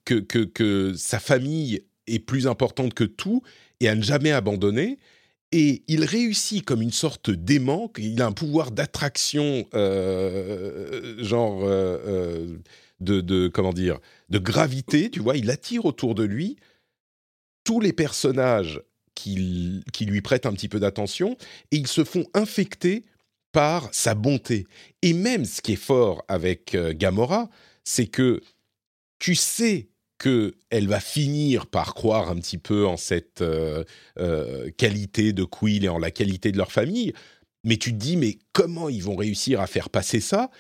[0.06, 3.42] que, que, que sa famille est plus importante que tout
[3.80, 5.00] et à ne jamais abandonner
[5.52, 11.98] et il réussit comme une sorte d'aimant, il a un pouvoir d'attraction, euh, genre euh,
[12.06, 12.58] euh,
[13.00, 16.58] de, comment dire, de gravité, tu vois, il attire autour de lui
[17.64, 18.82] tous les personnages
[19.16, 21.36] qui, qui lui prêtent un petit peu d'attention,
[21.72, 23.06] et ils se font infecter
[23.52, 24.68] par sa bonté.
[25.02, 27.50] Et même ce qui est fort avec Gamora,
[27.84, 28.42] c'est que
[29.18, 33.84] tu sais qu'elle va finir par croire un petit peu en cette euh,
[34.20, 37.14] euh, qualité de Quill et en la qualité de leur famille.
[37.64, 40.52] Mais tu te dis, mais comment ils vont réussir à faire passer ça?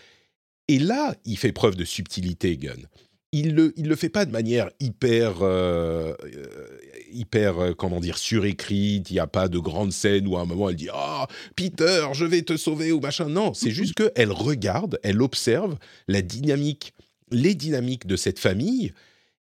[0.67, 2.87] Et là, il fait preuve de subtilité, Gunn.
[3.31, 6.15] Il le, il le fait pas de manière hyper, euh,
[7.11, 9.11] hyper, comment dire, surécrite.
[9.11, 12.07] Il n'y a pas de grande scène où à un moment elle dit Ah, Peter,
[12.13, 13.29] je vais te sauver ou machin.
[13.29, 16.93] Non, c'est juste qu'elle regarde, elle observe la dynamique,
[17.29, 18.93] les dynamiques de cette famille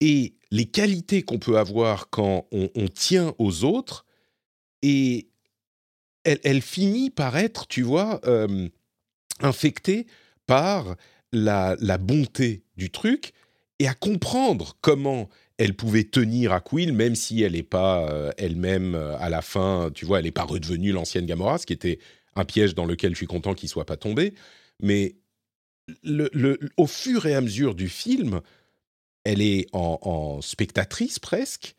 [0.02, 4.06] et les qualités qu'on peut avoir quand on, tient aux autres,
[4.82, 5.30] et
[6.24, 8.68] elle, finit par être, tu vois, euh,
[9.42, 10.08] infectée
[10.46, 10.96] par
[11.32, 13.34] la, bonté du truc
[13.80, 18.32] et à comprendre comment elle pouvait tenir à Quill, même si elle n'est pas euh,
[18.38, 21.74] elle-même euh, à la fin, tu vois, elle n'est pas redevenue l'ancienne Gamora, ce qui
[21.74, 22.00] était
[22.36, 24.34] un piège dans lequel je suis content qu'il soit pas tombé.
[24.82, 25.16] Mais
[26.78, 28.42] au fur et à mesure du film,
[29.26, 31.76] elle est en, spectatrice presque,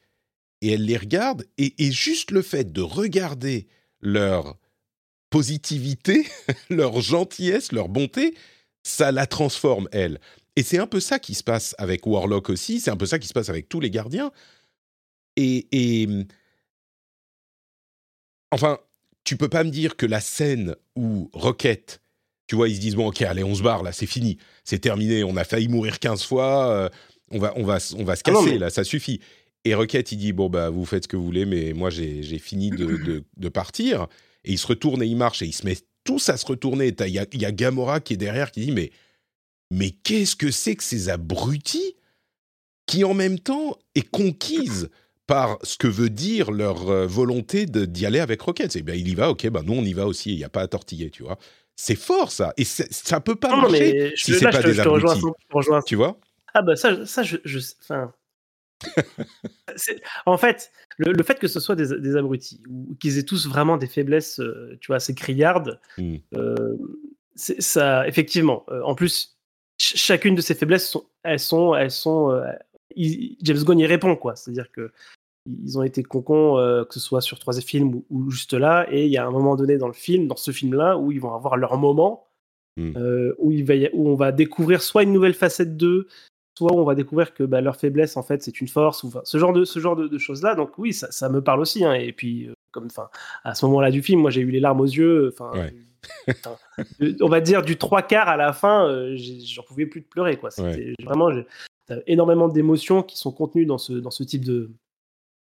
[0.60, 3.68] et elle les regarde, et, juste le fait de regarder
[4.00, 4.58] leur
[5.30, 6.26] positivité,
[6.70, 8.34] leur gentillesse, leur bonté,
[8.82, 10.20] ça la transforme, elle.
[10.56, 13.18] Et c'est un peu ça qui se passe avec Warlock aussi, c'est un peu ça
[13.18, 14.32] qui se passe avec tous les gardiens.
[15.36, 16.08] Et, et
[18.50, 18.78] enfin,
[19.24, 22.00] tu peux pas me dire que la scène où Rocket,
[22.46, 24.78] tu vois, ils se disent bon ok, allez, on se barre là, c'est fini, c'est
[24.78, 26.88] terminé, on a failli mourir 15 fois, euh,
[27.30, 29.20] on va, on va, on va se ah casser là, ça suffit.
[29.64, 32.38] Et Rocket, il dit bon bah vous faites ce que vous voulez, mais moi j'ai
[32.38, 34.06] fini de, de, partir.
[34.44, 36.94] Et il se retourne et il marche et il se met tous à se retourner.
[37.00, 38.92] Il y a, y a, Gamora qui est derrière qui dit mais
[39.72, 41.96] mais qu'est-ce que c'est que ces abrutis
[42.86, 44.88] qui en même temps est conquise
[45.26, 48.70] par ce que veut dire leur euh, volonté d'y aller avec Rocket?
[48.70, 50.30] C'est bien il y va, ok, ben nous on y va aussi.
[50.30, 51.38] Il n'y a pas à tortiller, tu vois.
[51.74, 55.20] C'est fort ça et ça peut pas marcher si c'est pas des abrutis.
[55.86, 56.20] tu vois?
[56.56, 57.36] Ah bah ça, ça je,
[57.82, 58.14] enfin,
[60.26, 63.86] en fait, le, fait que ce soit des, abrutis ou qu'ils aient tous vraiment des
[63.86, 65.78] faiblesses, euh, tu vois, assez criardes,
[66.34, 66.76] euh,
[67.34, 68.64] ça, effectivement.
[68.70, 69.36] Euh, en plus,
[69.78, 72.42] chacune de ces faiblesses, sont, elles sont, elles sont.
[72.96, 74.34] James Gunn y répond quoi.
[74.34, 74.90] C'est-à-dire que
[75.44, 76.54] ils ont été concons,
[76.88, 78.86] que ce soit sur trois films ou, juste là.
[78.90, 81.20] Et il y a un moment donné dans le film, dans ce film-là, où ils
[81.20, 82.26] vont avoir leur moment,
[82.78, 82.96] hmm.
[83.38, 86.08] où, il va où on va découvrir soit une nouvelle facette d'eux,
[86.56, 89.38] soit on va découvrir que bah, leur faiblesse, en fait, c'est une force, ou ce
[89.38, 90.54] genre de, ce genre de, choses-là.
[90.54, 91.84] Donc oui, ça, ça, me parle aussi.
[91.84, 91.94] Hein.
[91.94, 93.08] Et puis, euh, comme, enfin,
[93.44, 95.32] à ce moment-là du film, moi, j'ai eu les larmes aux yeux.
[95.32, 95.68] Enfin,
[97.20, 100.36] on va dire du trois quarts à la fin, j'en pouvais plus de pleurer.
[100.36, 100.50] Quoi.
[100.50, 101.30] C'était vraiment
[102.06, 104.70] énormément d'émotions qui sont contenues dans ce, dans ce type de,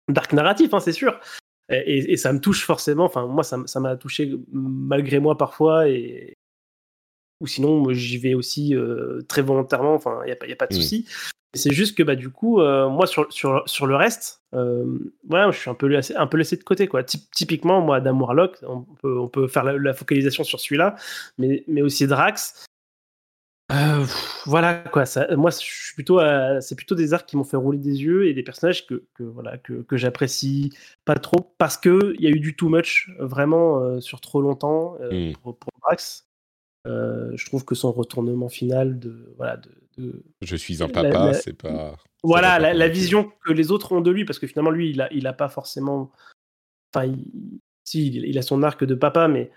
[0.10, 1.20] dark narratif, hein, c'est sûr.
[1.70, 3.06] Et, ça me touche forcément.
[3.06, 5.88] Enfin, moi, ça m'a touché malgré moi parfois.
[5.88, 6.34] Et,
[7.42, 9.96] ou sinon, j'y vais aussi euh, très volontairement.
[9.96, 10.78] Enfin, il n'y a, a, pas de mmh.
[10.78, 11.08] souci.
[11.54, 14.86] C'est juste que bah, du coup, euh, moi, sur, sur, sur, le reste, euh,
[15.30, 16.88] je suis un peu, laissé, un peu laissé de côté.
[16.88, 17.04] Quoi.
[17.04, 20.96] typiquement, moi, Adam Warlock, on peut, on peut faire la, la focalisation sur celui-là,
[21.38, 22.66] mais, mais aussi Drax.
[23.72, 24.06] Euh,
[24.46, 25.06] voilà quoi.
[25.06, 26.20] Ça, moi, suis plutôt,
[26.60, 29.24] c'est plutôt des arcs qui m'ont fait rouler des yeux et des personnages que, que
[29.24, 30.74] voilà que, que j'apprécie
[31.06, 34.98] pas trop parce que il y a eu du too much vraiment sur trop longtemps
[35.00, 35.34] mmh.
[35.42, 35.72] pour, pour,
[36.86, 37.36] Max.
[37.36, 39.72] je trouve que son retournement final de voilà de,
[40.42, 41.96] je suis un papa, c'est pas.
[42.24, 45.12] Voilà la, vision que les autres ont de lui parce que finalement lui il a
[45.14, 46.12] il a pas forcément.
[46.94, 49.52] Enfin, il, si il a son arc de papa, mais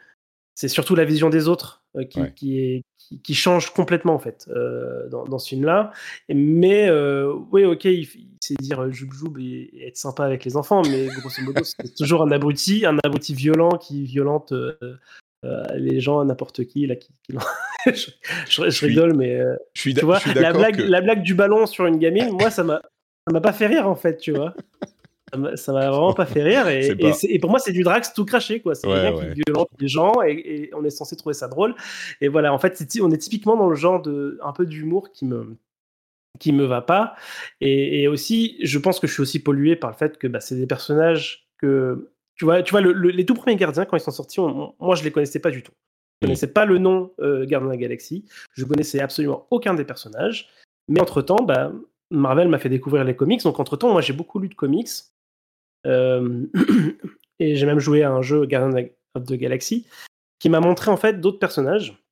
[0.55, 2.83] c'est surtout la vision des autres euh, qui, qui, est,
[3.23, 5.93] qui, change complètement en fait euh, dans, dans, ce film-là.
[6.29, 8.07] Mais euh, oui, ok, il,
[8.41, 12.23] sait dire joub joub et, être sympa avec les enfants, mais grosso modo, c'est toujours
[12.23, 14.53] un abruti, un abruti violent qui violente
[15.77, 16.87] les gens n'importe qui.
[16.87, 17.11] Là, qui,
[17.87, 18.11] je,
[18.49, 19.39] je, rigole, mais
[19.75, 22.65] je suis tu vois, la blague, la blague du ballon sur une gamine, moi, ça
[22.65, 22.81] m'a
[23.33, 24.55] m'a pas fait rire en fait, tu vois
[25.57, 26.69] ça m'a vraiment pas fait rire.
[26.69, 28.75] Et, pour moi, c'est du Drax tout craché, quoi.
[28.75, 31.75] C'est quelqu'un qui violente les gens et, on est censé trouver ça drôle.
[32.21, 35.25] Et voilà, en fait, on est typiquement dans le genre de un peu d'humour qui
[35.25, 35.57] me
[36.41, 37.15] qui me va pas.
[37.61, 40.57] Et, aussi, je pense que je suis aussi pollué par le fait que bah, c'est
[40.57, 44.41] des personnages que tu vois, tu vois, les tout premiers gardiens quand ils sont sortis,
[44.41, 45.73] moi je les connaissais pas du tout.
[46.21, 48.25] Je connaissais pas le nom euh, Gardien de la Galaxie.
[48.53, 50.49] Je connaissais absolument aucun des personnages.
[50.89, 51.73] Mais entre temps, bah,
[52.11, 53.43] Marvel m'a fait découvrir les comics.
[53.43, 54.89] Donc entre temps, moi j'ai beaucoup lu de comics.
[55.87, 56.47] Euh,
[57.41, 59.87] et j'ai même joué à un jeu Guardian of the Galaxy
[60.39, 62.03] qui m'a montré en fait d'autres personnages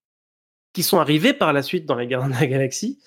[0.72, 3.00] qui sont arrivés par la suite dans les Gardiens de la Galaxie.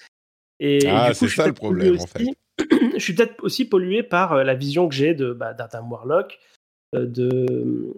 [0.59, 2.25] Et ah, c'est ça le problème en fait.
[2.93, 6.39] je suis peut-être aussi pollué par euh, la vision que j'ai de bah, d'Adam Warlock,
[6.99, 7.93] de,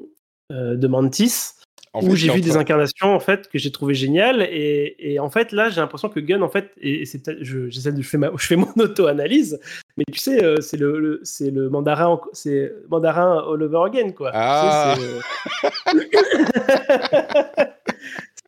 [0.49, 1.57] de Mantis,
[2.01, 4.41] où j'ai vu des incarnations en fait que j'ai trouvé géniales.
[4.41, 8.07] Et, en fait là j'ai l'impression que Gunn en fait et, c'est j'essaie de je
[8.07, 9.59] fais, je fais mon auto-analyse
[9.97, 14.29] mais tu sais euh, c'est le, c'est le mandarin c'est mandarin all over again quoi.
[14.33, 14.95] Ah.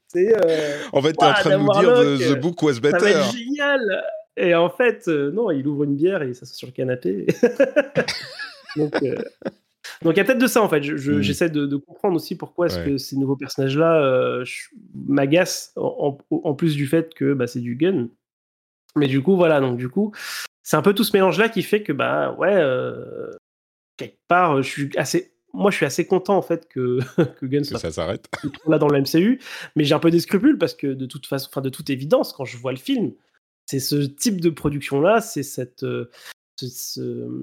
[0.08, 3.00] c'est, euh, en fait tu es en train de nous dire the, book was better
[3.00, 4.04] ça va génial.
[4.38, 7.26] Et en fait euh, non il ouvre une bière et il s'assoit sur le canapé.
[8.76, 8.94] Donc
[10.04, 10.80] donc il y a peut-être de ça en fait.
[10.80, 11.22] Hmm.
[11.22, 14.46] J'essaie de, comprendre aussi pourquoi est-ce que ces nouveaux personnages-là euh,
[14.94, 18.08] m'agacent en, plus du fait que bah, c'est du gun.
[18.96, 20.14] Mais du coup voilà, donc du coup
[20.64, 23.32] c'est un peu tout ce mélange-là qui fait que bah ouais euh,
[23.98, 27.00] quelque part je suis assez moi, je suis assez content en fait que,
[27.40, 28.28] que Gun soit ça s'arrête
[28.68, 29.42] là dans le MCU,
[29.76, 32.34] mais j'ai un peu des scrupules parce que de toute façon, enfin de toute évidence,
[32.34, 33.14] quand je vois le film,
[33.66, 36.10] c'est ce type de production là, c'est cette, euh,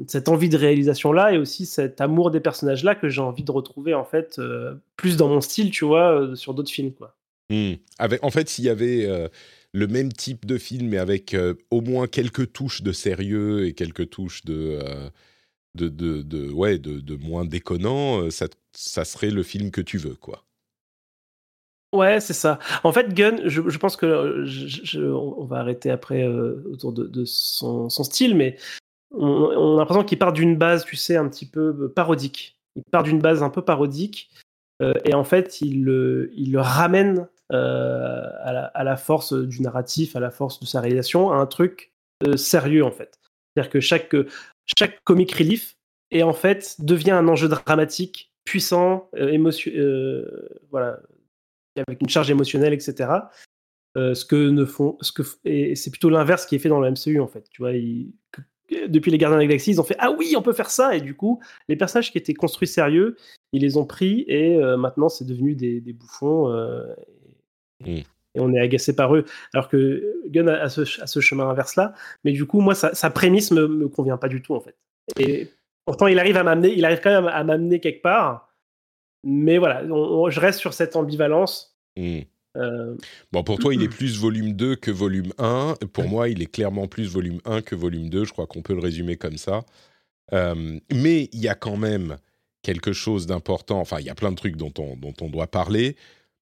[0.07, 3.44] cette envie de réalisation là et aussi cet amour des personnages là que j'ai envie
[3.44, 6.92] de retrouver en fait euh, plus dans mon style tu vois euh, sur d'autres films
[6.92, 7.16] quoi
[7.50, 7.74] mmh.
[7.98, 9.29] avec en fait s'il y avait euh,
[9.72, 11.37] le même type de film mais avec
[11.70, 14.79] au moins quelques touches de sérieux et quelques touches de
[15.74, 20.14] de, de, ouais de, de, moins déconnant ça, ça serait le film que tu veux
[20.14, 20.46] quoi
[21.92, 22.59] Ouais, c'est ça.
[22.85, 27.24] En fait, Gunn, je, je pense que je, on va arrêter après autour de, de
[27.24, 28.57] son, son, style, mais
[29.12, 32.56] on, a l'impression qu'il part d'une base, tu sais, un petit peu euh, parodique.
[32.76, 34.30] Il part d'une base un peu parodique,
[34.82, 35.78] euh, et en fait, il,
[36.34, 41.32] il le ramène euh, à, la, force du narratif, à la force de sa réalisation,
[41.32, 41.92] à un truc
[42.34, 43.18] sérieux, en fait.
[43.54, 44.14] C'est-à-dire que chaque,
[44.78, 45.76] chaque comic relief
[46.10, 49.72] et en fait devient un enjeu dramatique puissant, émotion,
[50.70, 51.00] voilà,
[51.76, 53.10] avec une charge émotionnelle, etc.
[53.96, 56.90] ce que ne font, ce que et c'est plutôt l'inverse qui est fait dans le
[56.90, 57.48] MCU en fait.
[57.50, 57.72] Tu vois,
[58.88, 60.96] depuis les Gardiens de la Galaxie, ils ont fait ah oui, on peut faire ça
[60.96, 63.16] et du coup, les personnages qui étaient construits sérieux,
[63.52, 66.84] ils les ont pris et euh, maintenant c'est devenu des, bouffons euh,
[67.80, 67.86] mm.
[67.86, 68.04] et,
[68.38, 69.24] on est agacé par eux.
[69.54, 73.66] Alors que Gunn a, ce, chemin inverse là, mais du coup moi sa, prémisse me,
[73.66, 74.76] me convient pas du tout en fait.
[75.18, 75.48] Et
[75.84, 78.52] pourtant il arrive à m'amener, il arrive quand même à m'amener quelque part,
[79.24, 81.76] mais voilà, je reste sur cette ambivalence.
[81.96, 82.20] Mm.
[82.56, 82.96] Euh,
[83.32, 85.74] bon, pour toi, il est plus volume 2 que volume 1.
[85.92, 88.24] Pour moi, il est clairement plus volume 1 que volume 2.
[88.24, 89.64] Je crois qu'on peut le résumer comme ça.
[90.32, 92.18] mais il y a quand même
[92.62, 93.80] quelque chose d'important.
[93.80, 95.96] Enfin, il y a plein de trucs dont on, dont on doit parler,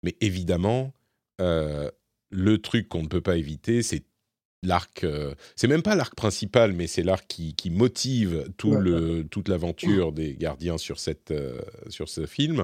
[0.03, 0.93] mais évidemment,
[1.39, 4.03] le truc qu'on ne peut pas éviter, c'est
[4.63, 5.05] l'arc.
[5.55, 10.11] c'est même pas l'arc principal, mais c'est l'arc qui, qui, motive tout le, toute l'aventure
[10.11, 11.33] des gardiens sur, cette,
[11.89, 12.63] sur ce film.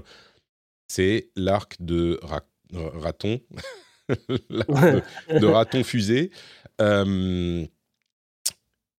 [0.87, 2.19] C'est l'arc de
[2.73, 3.41] raton,
[4.09, 6.31] de, raton fusée.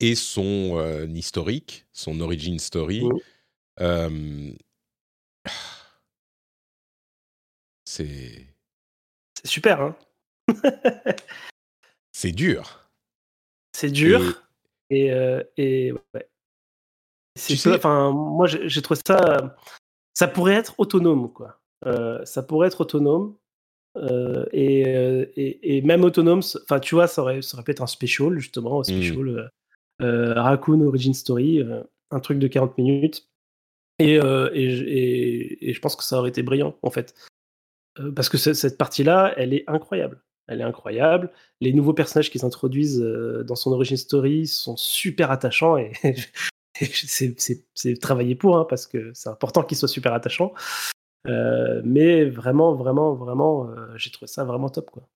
[0.01, 3.03] et son historique, son origin story.
[7.85, 8.49] c'est.
[9.35, 9.97] C'est super, hein
[12.13, 12.91] C'est dur.
[13.75, 14.43] C'est dur.
[14.91, 15.07] Et,
[15.57, 16.29] et, ouais.
[17.35, 19.57] C'est enfin, moi j'ai trouvé ça.
[20.13, 21.59] Ça pourrait être autonome, quoi.
[22.25, 23.35] ça pourrait être autonome.
[24.52, 27.87] Et, et, et, même autonome, enfin tu vois, ça aurait, ça aurait pu être un
[27.87, 28.85] special, justement, un mmh.
[28.85, 29.50] special
[30.00, 31.62] Raccoon Origin Story,
[32.11, 33.28] un truc de 40 minutes.
[33.98, 37.14] Et, et, et, je pense que ça aurait été brillant, en fait.
[38.16, 40.22] parce que cette partie-là, elle est incroyable.
[40.48, 41.31] Elle est incroyable.
[41.61, 45.92] Les nouveaux personnages qui s'introduisent dans son origin story sont super attachants et,
[46.74, 50.52] c'est travaillé pour, hein, parce que c'est important qu'ils soient super attachants.
[51.25, 55.09] Mais vraiment, vraiment, vraiment, j'ai trouvé ça vraiment top, quoi.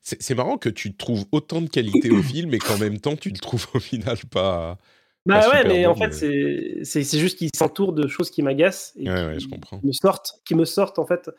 [0.00, 3.28] C'est marrant que tu trouves autant de qualité au film et qu'en même temps tu
[3.28, 4.78] le trouves au final pas.
[5.26, 9.38] Bah ouais, mais en fait, c'est juste qu'il s'entoure de choses qui m'agacent et ouais,
[9.38, 9.80] je comprends.
[9.82, 11.30] me sortent, qui me sortent en fait.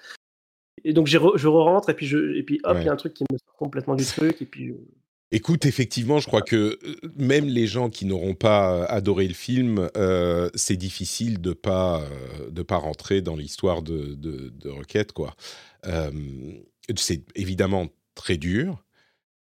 [0.83, 2.91] Et donc je, re, je rentre et puis je et puis hop, il y a
[2.91, 4.75] un truc qui me sort complètement du truc et puis.
[5.31, 9.33] Écoute, effectivement, je crois que euh, même les gens qui n'auront pas euh, adoré le
[9.33, 12.07] film, euh, c'est difficile de pas
[12.49, 15.11] de pas rentrer dans l'histoire de, de, de, Rocket,
[16.95, 18.83] c'est évidemment très dur.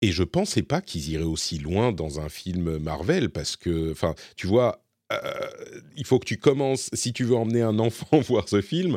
[0.03, 3.95] Et je pensais pas qu'ils iraient aussi loin dans un film Marvel parce que,
[4.37, 4.85] tu vois,
[5.97, 8.97] il faut que tu commences, si tu veux emmener un enfant voir ce film,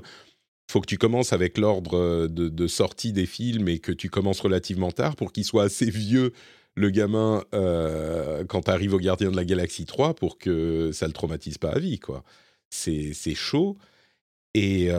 [0.70, 4.40] il faut que tu commences avec l'ordre de, sortie des films et que tu commences
[4.40, 6.32] relativement tard pour qu'il soit assez vieux,
[6.76, 11.14] le gamin, quand tu arrives au Gardien de la Galaxie 3 pour que ça le
[11.14, 12.24] traumatise pas à vie, quoi.
[12.70, 13.78] C'est chaud.
[14.54, 14.90] Et,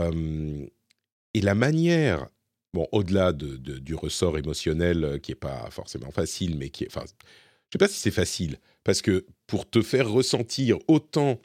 [1.35, 2.29] et la manière
[2.77, 6.89] bon, au-delà de, du ressort émotionnel euh, qui est pas forcément facile, mais qui est,
[6.89, 11.41] enfin, je sais pas si c'est facile, parce que pour te faire ressentir autant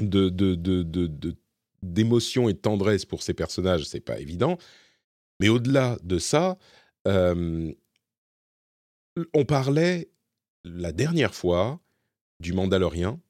[0.00, 0.30] de,
[1.82, 4.56] d'émotion et de tendresse pour ces personnages, c'est pas évident.
[5.38, 6.56] Mais au-delà de ça,
[7.06, 7.72] euh,
[9.34, 10.08] on parlait
[10.64, 11.80] la dernière fois
[12.40, 13.20] du Mandalorien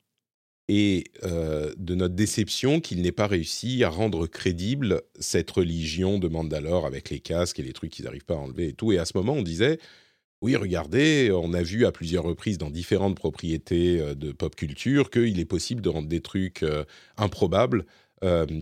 [0.68, 6.28] et euh, de notre déception qu'il n'ait pas réussi à rendre crédible cette religion de
[6.28, 8.92] Mandalore avec les casques et les trucs qu'ils n'arrivent pas à enlever et tout.
[8.92, 9.78] Et à ce moment, on disait,
[10.42, 15.10] oui, regardez, on a vu à plusieurs reprises dans différentes propriétés euh, de pop culture
[15.10, 16.84] qu'il est possible de rendre des trucs euh,
[17.16, 17.86] improbables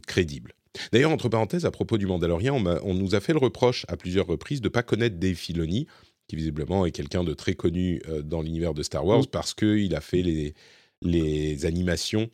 [0.07, 0.53] crédibles.
[0.93, 4.27] D'ailleurs, entre parenthèses, à propos du Mandalorien, on, nous a fait le reproche à plusieurs
[4.27, 5.87] reprises de ne pas connaître Dave Filoni,
[6.29, 9.27] qui visiblement est quelqu'un de très connu dans l'univers de Star Wars, mmh.
[9.27, 10.55] parce qu'il a fait les
[11.03, 12.31] les animations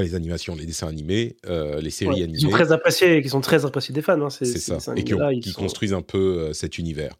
[0.00, 2.38] les animations, les dessins animés, euh, les séries animées.
[2.38, 4.20] Qui sont très appréciés, qui sont très appréciés des fans.
[4.20, 7.14] Hein, c'est ça, et qui, construisent un peu euh, cet univers.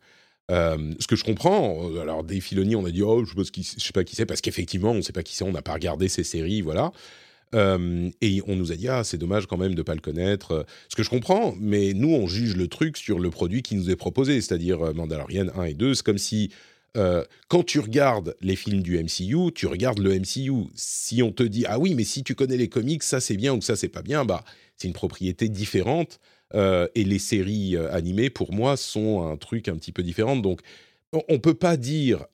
[0.51, 3.93] Euh, ce que je comprends, alors des Filoni, on a dit oh je sais, sais
[3.93, 6.09] pas qui c'est parce qu'effectivement on ne sait pas qui c'est, on n'a pas regardé
[6.09, 6.93] ces séries, voilà.
[7.55, 10.67] Et on nous a dit ah c'est dommage quand même de pas le connaître.
[10.89, 13.91] Ce que je comprends, mais nous on juge le truc sur le produit qui nous
[13.91, 15.95] est proposé, c'est-à-dire Mandalorian 1 et 2.
[15.95, 16.51] C'est comme si
[16.97, 20.69] euh, quand tu regardes les films du MCU, tu regardes le MCU.
[20.75, 23.53] Si on te dit ah oui, mais si tu connais les comics, ça c'est bien
[23.55, 24.45] ou ça c'est pas bien, bah
[24.77, 26.21] c'est une propriété différente.
[26.55, 30.37] Euh, et les séries euh, animées, pour moi, sont un truc un petit peu différent.
[30.37, 30.61] Donc,
[31.29, 32.27] on, peut pas dire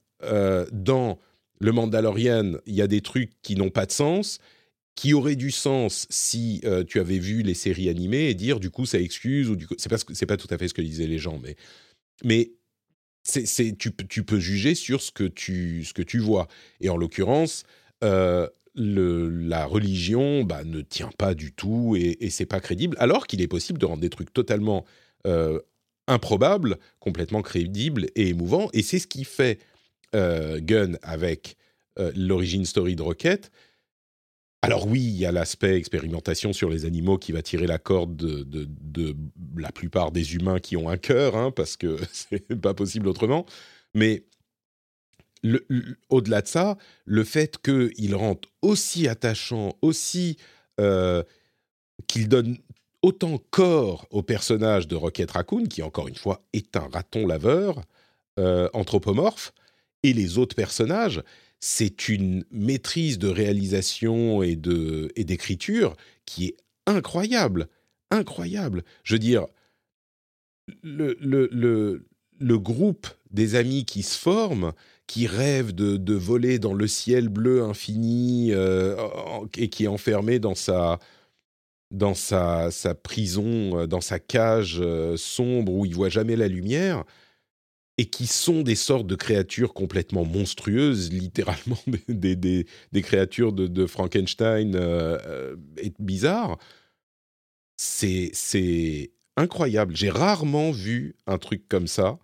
[0.72, 1.18] dans
[1.58, 4.38] le Mandalorian, il y a des trucs qui n'ont pas de sens,
[5.00, 8.84] qui auraient du sens si tu avais vu les séries animées et dire du coup
[8.84, 11.18] ça excuse ou du coup c'est pas pas tout à fait ce que disaient les
[11.18, 11.56] gens, mais
[12.22, 12.52] mais
[13.22, 16.48] c'est, tu, tu, peux juger sur ce que tu, ce que tu vois.
[16.80, 17.64] Et en l'occurrence,
[18.02, 23.26] euh, la religion bah, ne tient pas du tout et, et c'est pas crédible, alors
[23.26, 24.84] qu'il est possible de rendre des trucs totalement
[25.26, 25.60] euh,
[26.06, 28.70] improbables, complètement crédibles et émouvants.
[28.72, 29.58] Et c'est ce qui fait
[30.14, 31.56] euh, Gun avec
[32.16, 33.50] l'origine story de Rocket,
[34.62, 38.14] alors oui, il y a l'aspect expérimentation sur les animaux qui va tirer la corde
[38.16, 39.16] de,
[39.56, 43.46] la plupart des humains qui ont un cœur, hein, parce que c'est pas possible autrement.
[43.94, 44.24] Mais
[46.10, 50.36] au-delà de ça, le fait qu'il rende aussi attachant, aussi
[50.78, 51.22] euh,
[52.06, 52.58] qu'il donne
[53.02, 57.80] autant corps au personnage de Rocket Raccoon, qui encore une fois est un raton laveur
[58.38, 59.52] euh, anthropomorphe,
[60.02, 61.22] et les autres personnages,
[61.60, 66.56] c'est une maîtrise de réalisation et de et d'écriture qui est
[66.86, 67.68] incroyable,
[68.10, 68.82] incroyable.
[69.04, 69.46] Je veux dire,
[70.82, 72.06] le, le, le,
[72.38, 74.72] le groupe des amis qui se forment,
[75.06, 78.96] qui rêvent de, de voler dans le ciel bleu infini euh,
[79.56, 80.98] et qui est enfermé dans sa
[81.90, 86.46] dans sa, sa prison, euh, dans sa cage euh, sombre où il voit jamais la
[86.48, 87.04] lumière
[88.00, 91.76] et qui sont des sortes de créatures complètement monstrueuses, littéralement
[92.08, 92.64] des,
[93.02, 96.56] créatures de, Frankenstein euh, et bizarres,
[97.76, 99.94] c'est incroyable.
[99.94, 102.18] J'ai rarement vu un truc comme ça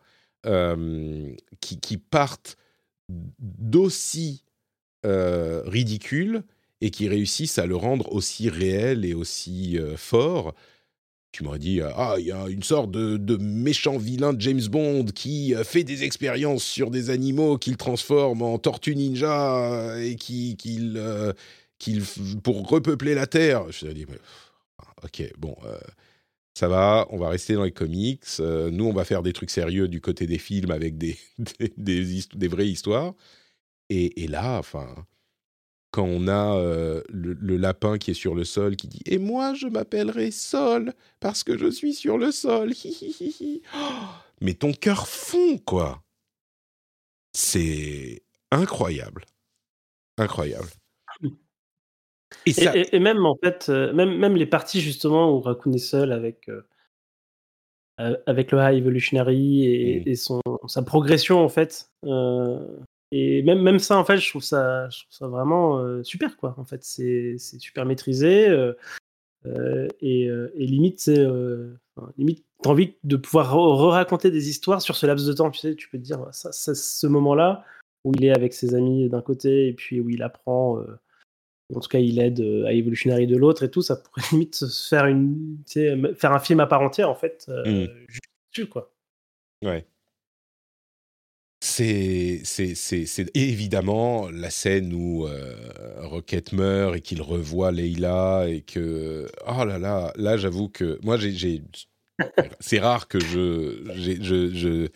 [0.47, 2.57] euh, qui, qui partent
[3.11, 4.45] d'aussi
[5.05, 6.43] euh, ridicule
[6.81, 10.55] et qui réussissent à le rendre aussi réel et aussi euh, fort
[11.37, 15.05] tu m'aurais dit ah il y a une sorte de, méchant vilain de James Bond
[15.14, 20.57] qui euh, fait des expériences sur des animaux qu'il transforme en tortue ninja et qui
[20.57, 21.34] qu'il euh,
[22.43, 23.70] pour repeupler la terre.
[23.70, 24.18] Je dit mais,
[25.05, 25.78] ok bon euh,
[26.55, 29.51] ça va on va rester dans les comics euh, nous on va faire des trucs
[29.51, 31.18] sérieux du côté des films avec des
[31.76, 33.12] des, vraies histoires.
[33.91, 34.89] Et là enfin
[35.91, 39.18] quand on a euh, le, le, lapin qui est sur le sol qui dit Et
[39.18, 42.72] moi, je m'appellerai Sol parce que je suis sur le sol.
[43.74, 43.78] oh
[44.41, 46.03] Mais ton cœur fond, quoi.
[47.32, 49.24] C'est incroyable.
[50.18, 50.68] Incroyable.
[52.45, 52.76] Et, ça...
[52.76, 56.12] et, et, même, en fait, euh, même, même les parties, justement, où Raccoon est seul
[56.12, 56.49] avec.
[56.49, 56.62] Euh,
[58.26, 60.09] avec le High Evolutionary et, mmh.
[60.09, 62.59] et son, sa progression en fait, euh,
[63.12, 66.36] et même, même ça, en fait, je trouve ça, je trouve ça vraiment euh, super,
[66.36, 66.54] quoi.
[66.59, 68.48] En fait, c'est super maîtrisé.
[68.48, 68.72] Euh,
[69.46, 71.24] euh, et, et, limite, c'est.
[71.24, 75.50] Enfin, limite, t'as envie de pouvoir re-raconter des histoires sur ce laps de temps.
[75.50, 77.64] Tu sais, tu peux te dire, ça, ça ce moment-là,
[78.04, 80.80] où il est avec ses amis d'un côté, et puis où il apprend.
[81.74, 83.82] en tout cas, il aide à Evolutionary de l'autre et tout.
[83.82, 87.84] Ça pourrait limite faire, une, faire un film à part entière, en fait, mmh.
[88.09, 88.92] juste dessus, quoi.
[89.64, 89.86] Ouais
[91.77, 95.55] c'est évidemment la scène où euh,
[95.99, 101.18] Rocket meurt et qu'il revoit Leila et que oh là là là j'avoue que moi
[101.18, 101.62] j'ai
[102.61, 104.89] c'est rare que je, je,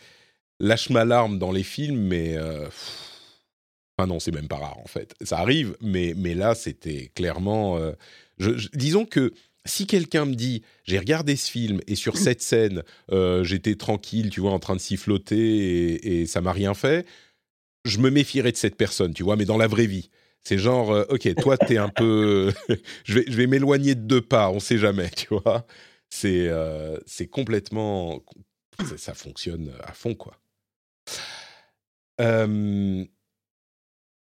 [0.59, 2.67] lâche ma larme dans les films mais euh,
[3.99, 5.15] enfin non c'est même pas rare en fait.
[5.21, 7.93] Ça arrive mais mais là c'était clairement euh,
[8.73, 9.35] disons que
[9.67, 12.83] si quelqu'un me dit j'ai regardé ce film et sur cette scène
[13.13, 17.07] euh, j'étais tranquille, tu vois, en train de siffloter et, et ça m'a rien fait,
[17.85, 20.11] je me méfierais de cette personne, tu vois, mais dans la vraie vie.
[20.43, 22.53] C'est genre, euh, ok, toi t'es un peu,
[23.05, 25.67] je vais, je vais m'éloigner de deux pas, on sait jamais, tu vois.
[26.09, 28.23] C'est, euh, c'est complètement,
[28.81, 30.41] ça, ça, fonctionne à fond, quoi.
[32.21, 33.05] Euh,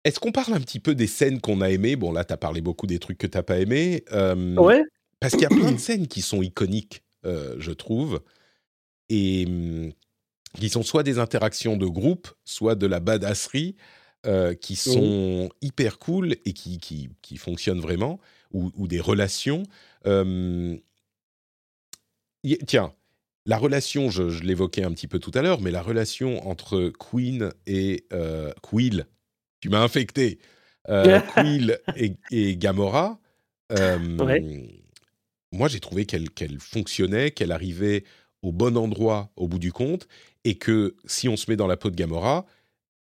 [0.05, 1.97] est-ce qu'on parle un petit peu des scènes qu'on a aimées?
[1.97, 4.05] Bon, là, t'as parlé beaucoup des trucs que t'as pas aimés.
[4.13, 4.83] Euh, ouais.
[5.21, 8.23] Parce qu'il y a plein de scènes qui sont iconiques, euh, je trouve,
[9.09, 9.93] et hum,
[10.55, 13.77] qui sont soit des interactions de groupe, soit de la badasserie,
[14.27, 15.49] euh, qui sont mmh.
[15.63, 18.21] hyper cool et qui, qui, qui fonctionnent vraiment,
[18.53, 19.63] ou, ou des relations.
[20.07, 20.77] Euh,
[22.43, 22.93] y, tiens,
[23.47, 26.93] la relation, je, je l'évoquais un petit peu tout à l'heure, mais la relation entre
[26.99, 29.07] Queen et euh, Quill,
[29.61, 30.39] tu m'as infecté,
[30.89, 33.19] euh, Quill et, et Gamora.
[33.71, 34.81] ouais
[35.53, 38.05] moi, j'ai trouvé qu'elle qu fonctionnait, qu'elle arrivait
[38.43, 40.09] au bon endroit au bout du compte,
[40.45, 42.47] et que si on se met dans la peau de Gamora,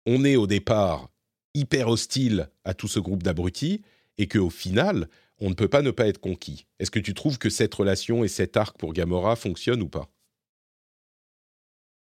[0.05, 1.09] on est au départ
[1.53, 3.81] hyper hostile à tout ce groupe d'abrutis,
[4.17, 5.07] et qu'au final,
[5.39, 6.65] on ne peut pas ne pas être conquis.
[6.79, 10.09] Est-ce que tu trouves que cette relation et cet arc pour Gamora fonctionnent ou pas?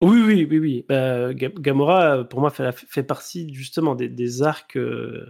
[0.02, 0.84] Oui, oui, oui, oui.
[0.88, 5.26] Bah, Gamora, pour moi, fait, partie justement des, arcs euh,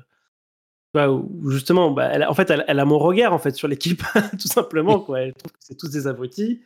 [1.47, 4.03] justement, bah, elle, en fait, elle, elle, a mon regard en fait sur l'équipe,
[4.41, 5.01] tout simplement.
[5.01, 5.23] Quoi.
[5.23, 6.61] Elle trouve que c'est tous des abrutis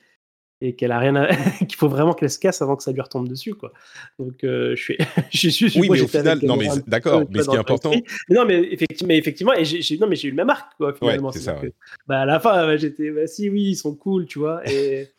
[0.61, 1.29] et qu'elle a rien à...
[1.59, 3.73] qu'il faut vraiment qu'elle se casse avant que ça lui retombe dessus quoi
[4.19, 4.99] donc euh, je suis
[5.31, 8.05] je suis oui mais au final non mais d'accord mais ce qui est important mais
[8.35, 10.95] non mais effectivement mais effectivement et j'ai non mais j'ai eu le même arc quoi
[10.95, 11.73] finalement ouais, c'est ça que,
[12.07, 15.11] bah à la fin j'étais bah, si oui ils sont cool tu vois et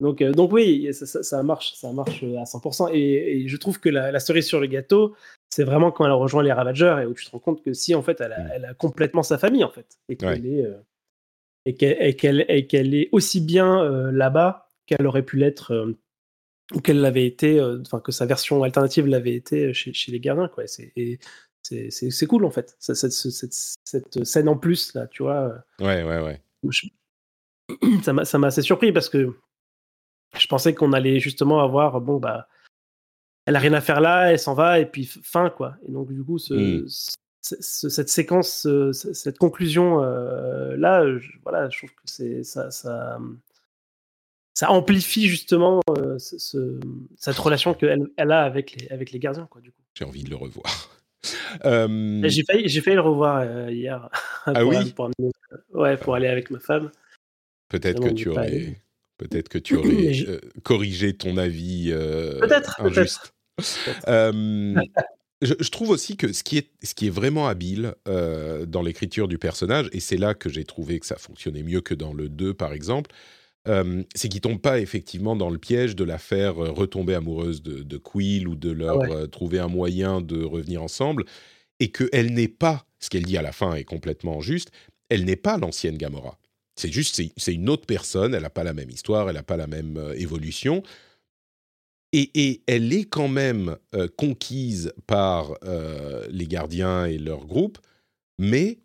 [0.00, 3.56] donc euh, donc oui ça, ça, ça, marche ça marche à 100% et, et je
[3.56, 5.14] trouve que la, la, cerise sur le gâteau
[5.50, 7.94] c'est vraiment quand elle rejoint les Ravageurs et où tu te rends compte que si
[7.94, 8.50] en fait elle a, mmh.
[8.54, 10.50] elle a complètement sa famille en fait et qu'elle ouais.
[10.50, 10.78] est euh,
[11.64, 11.74] et
[12.14, 15.98] qu'elle et est aussi bien euh, là-bas qu'elle aurait pu l'être euh,
[16.74, 20.48] ou qu'elle l'avait été enfin que sa version alternative l'avait été chez, chez, les gardiens
[20.48, 20.92] quoi c'est
[21.62, 26.02] c'est cool en fait cette, cette, cette, cette, scène en plus là tu vois ouais
[26.02, 26.88] ouais ouais je,
[28.02, 29.34] ça m'a assez surpris parce que
[30.38, 32.48] je pensais qu'on allait justement avoir bon bah
[33.48, 35.76] elle a rien à faire là, elle s'en va et puis fin quoi.
[35.88, 36.86] Et donc du coup, ce, Mm.
[37.40, 42.42] ce- cette séquence, ce- ce- cette conclusion euh, là, je, voilà, je trouve que c'est
[42.44, 43.18] ça, ça,
[44.54, 46.80] ça amplifie justement euh, ce- ce-
[47.16, 49.60] cette relation qu'elle elle a avec les, avec les gardiens quoi.
[49.60, 50.64] Du coup, J'ai envie de le revoir.
[51.64, 54.08] Euh, j'ai failli, j'ai failli le revoir euh, hier.
[54.46, 55.32] Ah pour, oui pour amener-
[55.74, 56.90] ouais, pour aller avec ma femme.
[57.68, 58.80] peut-être que tu aurais,
[59.16, 59.88] peut-être que tu aurais
[60.28, 63.32] euh, corrigé ton avis euh, Peut-être, injuste.
[64.08, 64.74] Euh,
[65.42, 68.82] je, je trouve aussi que ce qui est, ce qui est vraiment habile euh, dans
[68.82, 72.12] l'écriture du personnage, et c'est là que j'ai trouvé que ça fonctionnait mieux que dans
[72.12, 73.10] le 2 par exemple,
[73.68, 77.82] euh, c'est qu'il tombe pas effectivement dans le piège de la faire retomber amoureuse de,
[77.82, 79.12] de Quill ou de leur Ouais.
[79.12, 81.24] euh, trouver un moyen de revenir ensemble,
[81.80, 84.70] et qu'elle n'est pas, ce qu'elle dit à la fin est complètement juste,
[85.08, 86.38] elle n'est pas l'ancienne Gamora.
[86.76, 89.42] C'est juste, c'est- c'est une autre personne, elle n'a pas la même histoire, elle n'a
[89.44, 90.82] pas la même euh, évolution.
[92.12, 97.78] Et, elle est quand même euh, conquise par euh, les gardiens et leur groupe,
[98.38, 98.78] mais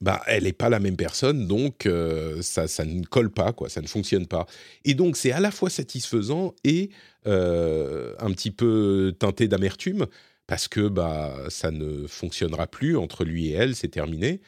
[0.00, 3.68] bah, elle n'est pas la même personne, donc euh, ça, ça ne colle pas, quoi,
[3.68, 4.46] ça ne fonctionne pas.
[4.84, 6.90] Et donc c'est à la fois satisfaisant et
[7.26, 10.06] un petit peu teinté d'amertume,
[10.46, 14.40] parce que bah, ça ne fonctionnera plus entre lui et elle, c'est terminé.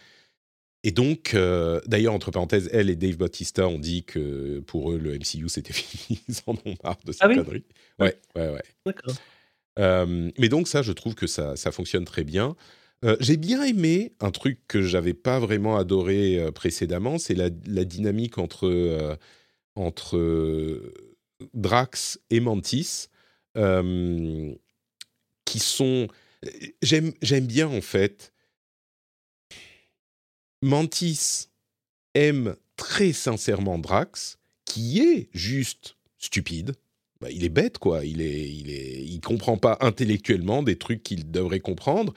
[0.87, 4.99] Et donc, euh, d'ailleurs, entre parenthèses, elle et Dave Bautista ont dit que pour eux,
[4.99, 6.21] le MCU, c'était fini.
[6.29, 7.65] Ils en ont marre de ces Ah oui conneries.
[7.99, 8.63] Ouais, ouais, ouais.
[8.87, 9.15] D'accord.
[9.81, 12.55] Euh, mais donc ça, je trouve que ça, ça fonctionne très bien.
[13.05, 17.85] Euh, J'ai bien aimé un truc que j'avais pas vraiment adoré précédemment, c'est la, la
[17.85, 19.19] dynamique entre,
[19.75, 20.81] entre
[21.53, 23.09] Drax et Mantis,
[23.57, 26.07] qui sont...
[26.81, 28.33] J'aime j'aime bien en fait.
[30.63, 31.49] Mantis
[32.15, 36.75] aime très sincèrement Drax, qui est juste stupide.
[37.21, 38.05] Bah, il est bête, quoi.
[38.05, 42.13] Il est, comprend pas intellectuellement des trucs qu'il devrait comprendre.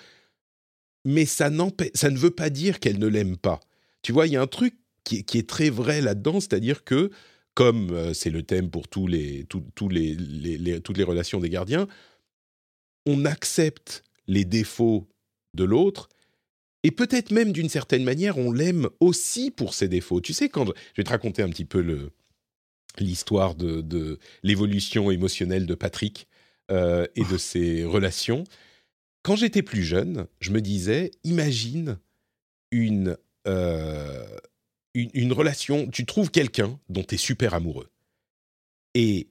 [1.05, 1.49] Mais ça,
[1.93, 3.59] ça ne veut pas dire qu'elle ne l'aime pas.
[4.01, 7.09] Tu vois, il y a un truc qui, est- très vrai là-dedans, c'est-à-dire que,
[7.55, 8.87] comme euh, c'est le thème pour
[10.15, 11.87] les- les- toutes les relations des gardiens,
[13.05, 15.07] on accepte les défauts
[15.55, 16.09] de l'autre
[16.83, 20.21] et peut-être même d'une certaine manière, on l'aime aussi pour ses défauts.
[20.21, 22.11] Tu sais, quand je vais te raconter un petit peu le,
[22.97, 26.27] l'histoire de, de l'évolution émotionnelle de Patrick
[26.71, 28.43] euh, et de ses relations.
[29.23, 31.99] Quand j'étais plus jeune, je me disais, imagine
[32.71, 33.17] une,
[33.47, 34.25] euh,
[34.93, 37.89] une, une relation, tu trouves quelqu'un dont tu es super amoureux.
[38.95, 39.29] Et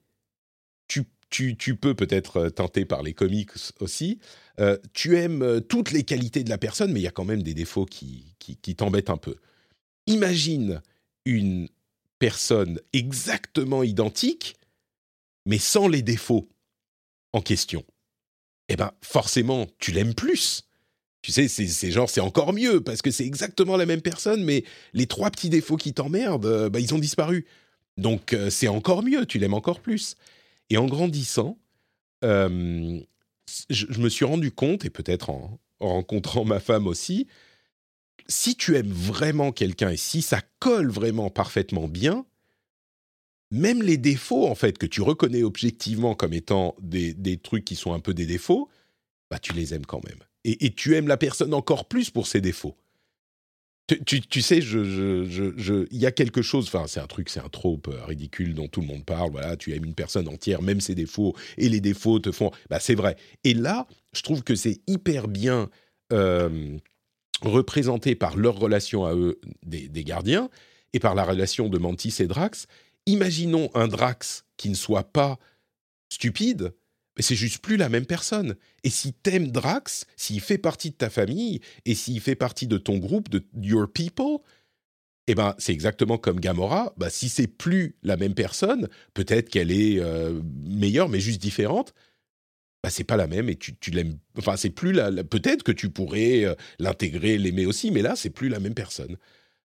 [0.89, 3.51] tu, tu, peux peut-être euh, tenter par les comics
[3.81, 4.19] aussi.
[4.61, 7.25] euh, tu aimes euh, toutes les qualités de la personne, mais il y a quand
[7.25, 8.35] même des défauts qui,
[8.77, 9.37] t'embêtent un peu.
[10.07, 10.81] Imagine
[11.25, 11.69] une
[12.19, 14.57] personne exactement identique,
[15.47, 16.49] mais sans les défauts
[17.33, 17.85] en question.
[18.69, 20.65] Eh ben, forcément, tu l'aimes plus.
[21.21, 24.65] Tu sais, c'est genre, c'est encore mieux, parce que c'est exactement la même personne, mais
[24.95, 27.47] les trois petits défauts qui t'emmerdent, bah, ils ont disparu.
[27.97, 30.15] Donc, c'est encore mieux, tu l'aimes encore plus.
[30.71, 31.59] Et en grandissant,
[32.25, 33.01] euh,
[33.71, 37.27] je, me suis rendu compte, et peut-être en, en rencontrant ma femme aussi,
[38.29, 42.27] si tu aimes vraiment quelqu'un et si ça colle vraiment parfaitement bien,
[43.51, 47.77] même les défauts, en fait, que tu reconnais objectivement comme étant des, des trucs qui
[47.77, 48.69] sont un peu des défauts,
[49.31, 50.19] bah, tu les aimes quand même.
[50.45, 52.77] Et tu aimes la personne encore plus pour ses défauts.
[54.07, 58.05] Tu, sais, je, y a quelque chose, enfin, c'est un truc, c'est un trope euh,
[58.05, 59.31] ridicule dont tout le monde parle.
[59.31, 62.51] Voilà, tu aimes une personne entière, même ses défauts, et les défauts te font.
[62.69, 63.17] Bah, c'est vrai.
[63.45, 65.71] Et là, je trouve que c'est hyper bien
[66.13, 66.77] euh,
[67.41, 70.51] représenté par leur relation à eux, des gardiens,
[70.93, 72.67] et par la relation de Mantis et Drax.
[73.07, 75.39] Imaginons un Drax qui ne soit pas
[76.11, 76.75] stupide,
[77.19, 78.55] mais c'est juste plus la même personne.
[78.85, 82.79] Et si t'aimes Drax, s'il fait partie de ta famille et s'il fait partie de
[82.79, 84.39] ton groupe, de your people,
[85.27, 86.95] eh ben c'est exactement comme Gamora.
[86.97, 91.93] Bah, si c'est plus la même personne, peut-être qu'elle est euh, meilleure, mais juste différente.
[92.85, 94.17] Bah, c'est pas la même et tu, l'aimes.
[94.39, 95.11] Enfin, c'est plus la.
[95.11, 98.75] la- peut-être que tu pourrais euh, l'intégrer, l'aimer aussi, mais là, c'est plus la même
[98.75, 99.17] personne.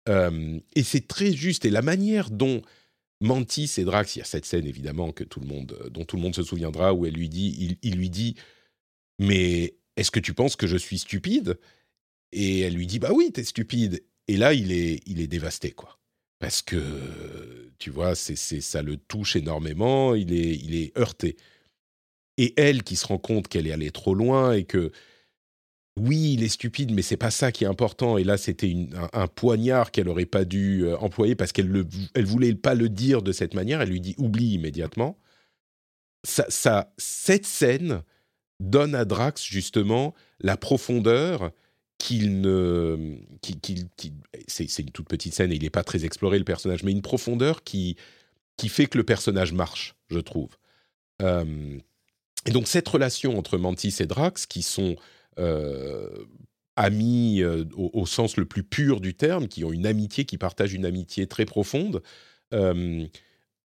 [0.09, 1.65] Euh, et c'est très juste.
[1.65, 2.63] Et la manière dont
[3.21, 6.05] Mantis et Drax, il y a cette scène évidemment que tout le monde, euh, dont
[6.05, 8.35] tout le monde se souviendra, où elle lui dit, il, lui dit,
[9.19, 11.57] mais est-ce que tu penses que je suis stupide?
[12.31, 14.03] Et elle lui dit, bah oui, t'es stupide.
[14.27, 15.99] Et là, il est, il est dévasté, quoi.
[16.39, 21.37] Parce que, tu vois, c'est, ça le touche énormément, il est, il est heurté.
[22.37, 24.91] Et elle qui se rend compte qu'elle est allée trop loin et que,
[25.97, 28.17] oui, il est stupide, mais c'est pas ça qui est important.
[28.17, 28.75] Et là, c'était
[29.13, 33.21] un, poignard qu'elle aurait pas dû euh, employer parce qu'elle ne voulait pas le dire
[33.21, 33.81] de cette manière.
[33.81, 35.17] Elle lui dit oublie immédiatement.
[36.23, 38.01] ça, cette scène
[38.59, 41.51] donne à Drax justement la profondeur
[41.97, 43.17] qu'il ne,
[44.47, 47.01] c'est, une toute petite scène et il n'est pas très exploré le personnage, mais une
[47.01, 47.95] profondeur qui
[48.57, 50.49] qui fait que le personnage marche, je trouve.
[51.21, 51.77] Euh,
[52.45, 54.95] et donc cette relation entre Mantis et Drax, qui sont
[56.75, 60.73] amis euh, au, sens le plus pur du terme, qui ont une amitié, qui partagent
[60.73, 62.01] une amitié très profonde,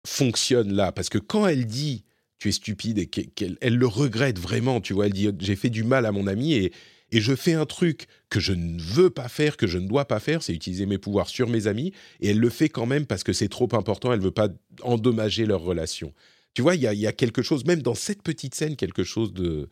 [0.05, 0.93] fonctionne là.
[0.93, 2.05] Parce que quand elle dit
[2.39, 5.71] tu es stupide et qu'elle elle le regrette vraiment, tu vois, elle dit j'ai fait
[5.71, 6.73] du mal à mon ami et,
[7.13, 10.07] et je fais un truc que je ne veux pas faire, que je ne dois
[10.07, 13.07] pas faire, c'est utiliser mes pouvoirs sur mes amis, et elle le fait quand même
[13.07, 14.49] parce que c'est trop important, elle veut pas
[14.83, 16.13] endommager leur relation.
[16.55, 19.69] Tu vois, il y a, quelque chose, même dans cette petite scène, quelque chose de,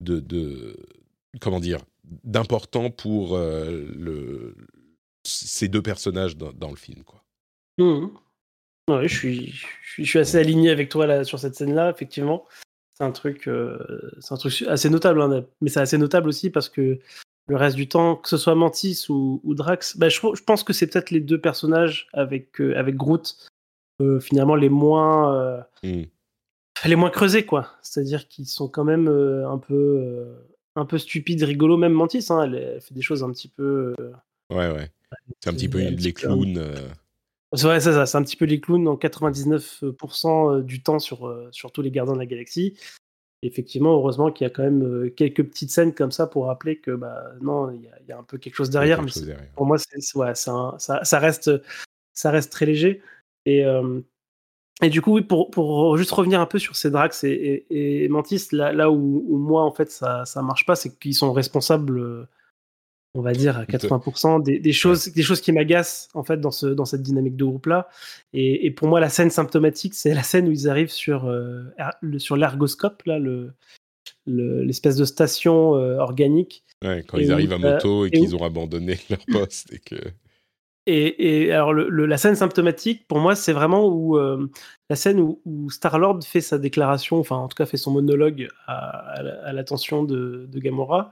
[0.00, 0.76] de,
[1.40, 1.80] comment dire,
[2.24, 4.56] d'important pour euh, le,
[5.24, 7.22] ces deux personnages dans, le film, quoi.
[7.78, 8.06] Mmh.
[9.02, 12.46] je suis, je suis, assez aligné avec toi là, sur cette scène-là, effectivement
[12.96, 13.78] c'est un truc, euh,
[14.20, 16.98] c'est un truc assez notable, hein, mais c'est assez notable aussi parce que
[17.48, 20.86] le reste du temps, que ce soit Mantis ou, Drax, bah, je, pense que c'est
[20.86, 23.36] peut-être les deux personnages avec euh, avec Groot
[24.00, 26.02] euh, finalement les moins mmh.
[26.86, 27.72] les moins creusés quoi.
[27.82, 30.34] C'est-à-dire qu'ils sont quand même un peu
[30.76, 31.76] un peu stupides, rigolos.
[31.76, 33.94] Même Mantis, hein, elle, fait des choses un petit peu.
[34.50, 34.90] ouais ouais.
[35.40, 36.58] C'est un petit peu les clowns.
[37.52, 41.72] Ouais, c'est ça, c'est un petit peu les clowns dans 99% du temps sur, sur
[41.72, 42.76] tous les gardiens de la galaxie.
[43.42, 46.90] effectivement, heureusement qu'il y a quand même quelques petites scènes comme ça pour rappeler que
[46.90, 49.02] bah, non, il y, a un peu quelque chose derrière.
[49.02, 49.10] mais
[49.54, 51.50] pour moi, c'est, ouais, ça, ça, reste,
[52.12, 53.00] ça reste très léger.
[53.46, 53.64] Et,
[54.82, 58.08] et du coup, oui, pour, pour juste revenir un peu sur ces Drax et, et,
[58.08, 61.32] Mantis, là, là où, où, moi, en fait, ça, ça marche pas, c'est qu'ils sont
[61.32, 62.28] responsables
[63.16, 66.66] on va dire à 80% des, choses, des choses qui m'agacent en fait dans, ce,
[66.66, 67.88] dans cette dynamique de groupe là.
[68.34, 71.64] Et, pour moi, la scène symptomatique, c'est la scène où ils arrivent sur, euh,
[72.18, 73.54] sur l'ergoscope là, le,
[74.26, 76.64] l'espèce de station euh, organique.
[76.82, 79.96] quand ils arrivent à moto et, qu'ils ont abandonné leur poste et que.
[80.88, 84.48] Et, alors la scène symptomatique, pour moi, c'est vraiment où euh,
[84.88, 88.48] la scène où, Star Lord fait sa déclaration, enfin en tout cas fait son monologue
[88.68, 91.10] à, l'attention de, de, Gamora,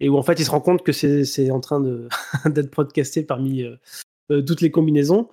[0.00, 1.80] et où en fait il se rend compte que c'est en train
[2.46, 3.76] d'être broadcasté parmi euh,
[4.30, 5.28] euh, toutes les combinaisons.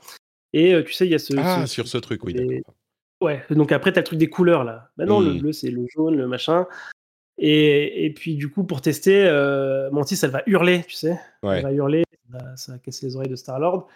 [0.52, 1.34] Et tu sais, il y a ce.
[1.38, 2.62] Ah, sur ce truc, oui.
[3.22, 4.92] Ouais, donc après, tu as le truc des couleurs là.
[4.98, 5.40] Bah non, le mmh.
[5.40, 6.68] bleu, c'est le jaune, le machin.
[7.38, 9.30] Et, et, puis, du coup, pour tester,
[9.92, 11.20] Mantis, elle va hurler, tu sais.
[11.44, 12.04] Elle va hurler,
[12.56, 13.88] ça va casser les oreilles de Star-Lord.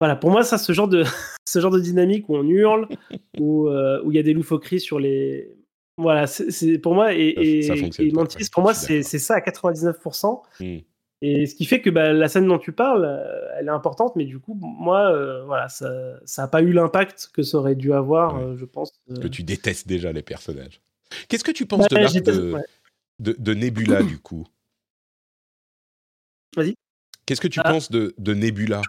[0.00, 1.02] Voilà, pour moi, ça, ce genre de,
[1.48, 2.88] ce genre de dynamique où on hurle,
[3.40, 5.54] où euh, il y a des loufoqueries sur les.
[5.96, 10.42] Voilà, c'est pour moi, et, et, Mantis, pour moi, c'est ça à 99%.
[10.60, 10.78] Hmm.
[11.20, 14.14] Et ce qui fait que bah, la scène dont tu parles, euh, elle est importante,
[14.14, 17.92] mais du coup, moi, euh, voilà, ça n'a pas eu l'impact que ça aurait dû
[17.92, 18.92] avoir, je pense.
[19.08, 20.80] Parce que tu détestes déjà les personnages.
[21.26, 22.54] Qu'est-ce que tu penses de l'arc de,
[23.18, 24.46] de, de, Nebula, du coup?
[26.54, 26.76] Vas-y.
[27.28, 27.70] Qu'est-ce que tu ah.
[27.70, 28.80] penses de, Nebula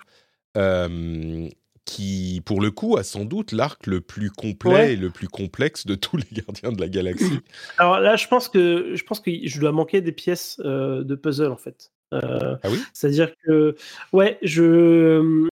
[1.83, 5.85] qui, pour le coup, a sans doute l'arc le plus complet et le plus complexe
[5.85, 7.39] de tous les gardiens de la galaxie?
[7.77, 11.51] Alors là, je pense que je pense que je dois manquer des pièces de puzzle
[11.51, 11.91] en fait.
[12.13, 12.79] ah oui?
[12.93, 13.75] C'est-à-dire que
[14.13, 15.49] ouais, je,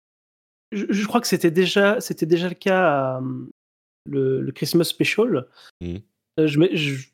[0.71, 3.21] je, crois que c'était déjà c'était déjà le cas à
[4.05, 5.45] le, Christmas Special.
[5.81, 5.97] Mmh.
[6.37, 7.07] je, je,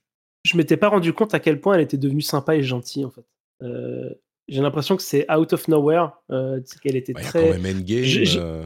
[0.43, 3.09] je m'étais pas rendu compte à quel point elle était devenue sympa et gentille en
[3.09, 3.26] fait
[4.48, 7.54] j'ai l'impression que c'est out of nowhere, euh, qu'elle était très.
[7.54, 8.04] quand même Endgame.
[8.38, 8.66] Euh.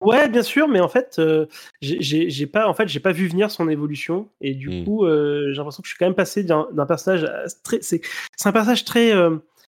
[0.00, 1.46] Ouais, bien sûr, mais en fait, euh,
[1.80, 4.84] j'ai pas, en fait, j'ai pas vu venir son évolution, et du mmh.
[4.84, 7.26] coup, euh, j'ai l'impression que je suis quand même passé d'un personnage
[7.62, 8.02] très, c'est
[8.44, 9.12] un personnage très,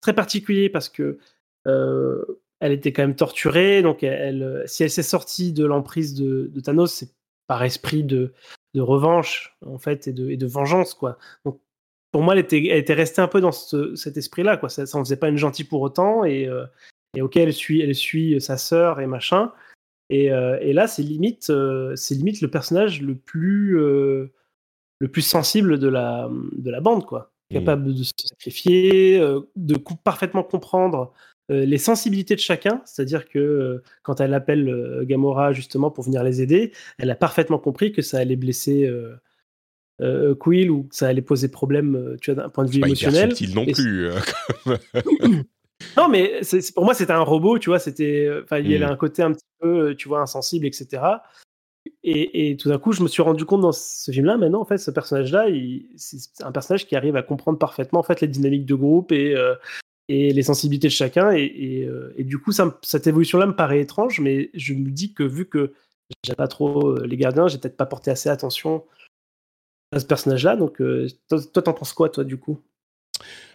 [0.02, 1.20] très particulier parce que
[1.66, 6.60] elle était quand même torturée, donc elle, si elle s'est sortie de l'emprise de, de,
[6.60, 7.10] Thanos, c'est
[7.48, 8.34] par esprit de,
[8.74, 11.20] de revanche en fait et de, et de vengeance, quoi.
[11.44, 11.60] Donc
[12.16, 14.56] pour moi, elle était, restée un peu dans cet esprit-là.
[14.56, 14.70] Quoi.
[14.70, 16.24] Ça ne faisait pas une gentille pour autant.
[16.24, 16.64] Et, euh,
[17.20, 19.52] ok, elle suit, elle suit sa sœur et machin.
[20.10, 24.32] Et, euh, là, c'est limite, euh, c'est limite le personnage le plus, le
[25.12, 27.06] plus sensible de la, de la bande.
[27.06, 27.34] Quoi.
[27.52, 29.20] Capable de se sacrifier,
[29.58, 31.12] de parfaitement comprendre
[31.50, 36.72] les sensibilités de chacun, c'est-à-dire que quand elle appelle Gamora justement pour venir les aider,
[36.98, 38.90] elle a parfaitement compris que ça allait blesser
[40.02, 42.88] euh, Quill où ça allait poser problème euh, tu vois, d'un point de vue pas
[42.88, 43.34] émotionnel.
[43.40, 44.10] Hyper non plus.
[44.10, 44.20] Euh,
[45.98, 46.42] non, mais
[46.74, 48.90] pour moi, c'était un robot, tu vois, c'était, enfin, il y avait hmm.
[48.90, 51.02] un côté un petit peu, tu vois, insensible, etc.
[52.04, 54.66] Et, et tout d'un coup, je me suis rendu compte dans ce film-là, maintenant, en
[54.66, 55.46] fait, ce personnage-là,
[55.96, 59.36] c'est un personnage qui arrive à comprendre parfaitement, en fait, les dynamiques de groupe et,
[60.10, 61.32] et les sensibilités de chacun.
[61.32, 61.88] Et,
[62.18, 65.46] et du coup, ça, cette évolution-là me paraît étrange, mais je me dis que vu
[65.46, 65.74] que
[66.24, 68.84] j'ai pas trop les gardiens, j'ai peut-être pas porté assez attention
[69.92, 70.56] à ce personnage-là.
[70.56, 70.82] Donc,
[71.30, 72.60] toi, t'en penses quoi, toi, du coup?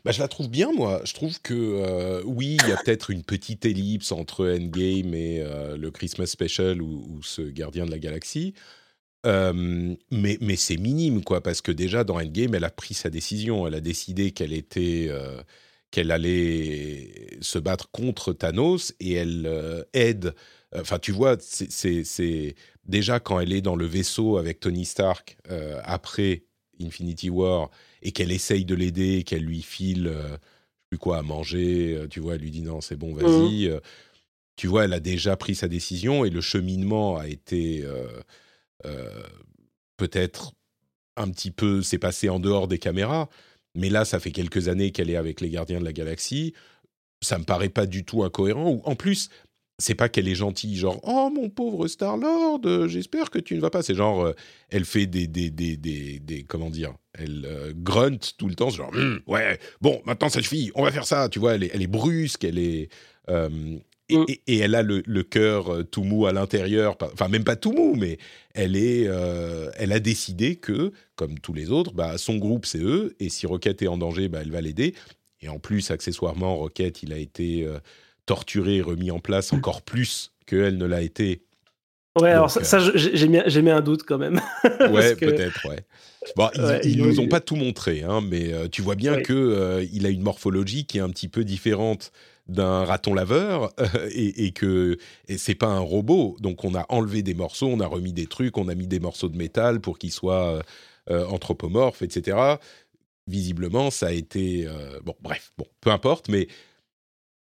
[0.04, 1.02] Bah, je la trouve bien, moi.
[1.04, 5.44] Je trouve que, oui, il y a peut-être une petite ellipse entre Endgame et
[5.76, 8.54] le Christmas Special ou, ce Gardien de la Galaxie.
[9.24, 13.66] mais mais c'est minime, quoi, parce que déjà, dans Endgame, elle a pris sa décision.
[13.66, 15.10] Elle a décidé qu'elle était
[15.90, 20.34] qu'elle allait se battre contre Thanos et elle euh, aide.
[20.76, 22.54] Enfin, tu vois, c'est
[22.84, 26.44] déjà quand elle est dans le vaisseau avec Tony Stark euh, après
[26.80, 27.70] Infinity War
[28.02, 30.36] et qu'elle essaye de l'aider, qu'elle lui file euh,
[30.88, 33.68] plus quoi à manger, tu vois, elle lui dit non, c'est bon, vas-y.
[33.68, 33.80] Mmh.
[34.56, 37.84] tu vois, elle a déjà pris sa décision et le cheminement a été
[39.96, 40.52] peut-être
[41.16, 43.28] un petit peu, s'est passé en dehors des caméras
[43.74, 46.54] mais là, ça fait quelques années qu'elle est avec les Gardiens de la Galaxie.
[47.22, 48.80] Ça me paraît pas du tout incohérent.
[48.84, 49.28] En plus,
[49.80, 53.60] c'est pas qu'elle est gentille, genre oh mon pauvre Star Lord, j'espère que tu ne
[53.60, 53.82] vas pas.
[53.82, 54.32] C'est genre euh,
[54.68, 58.90] elle fait des des, des, des, comment dire, elle euh, grunt tout le temps, genre
[58.94, 61.28] hum, ouais bon maintenant ça suffit, on va faire ça.
[61.28, 62.88] Tu vois, elle est, elle est brusque, elle est
[63.28, 63.78] euh,
[64.10, 64.24] Mm.
[64.46, 67.94] et, elle a le, cœur euh, tout mou à l'intérieur, enfin même pas tout mou,
[67.96, 68.18] mais
[68.54, 72.82] elle est, euh, elle a décidé que, comme tous les autres, bah, son groupe c'est
[72.82, 74.94] eux, et si Rocket est en danger, bah, elle va l'aider.
[75.42, 77.66] Et en plus, accessoirement, Rocket, il a été
[78.30, 81.42] euh, torturé et remis en place encore plus qu'elle ne l'a été.
[82.20, 84.40] Ouais, alors ça, j'ai mis, un doute quand même.
[84.90, 85.84] ouais, peut-être, ouais.
[86.36, 86.50] Bon,
[86.84, 90.08] ils, ne nous ont pas tout montré, hein, mais tu vois bien que il a
[90.10, 92.12] une morphologie qui est un petit peu différente
[92.50, 93.72] d'un raton laveur
[94.10, 96.36] et, et, que et c'est pas un robot.
[96.40, 99.00] Donc on a enlevé des morceaux, on a remis des trucs, on a mis des
[99.00, 100.62] morceaux de métal pour qu'il soit euh,
[101.10, 102.56] euh, anthropomorphe, etc.
[103.26, 105.14] Visiblement, ça a été euh, bon.
[105.20, 106.28] Bref, bon, peu importe.
[106.28, 106.48] Mais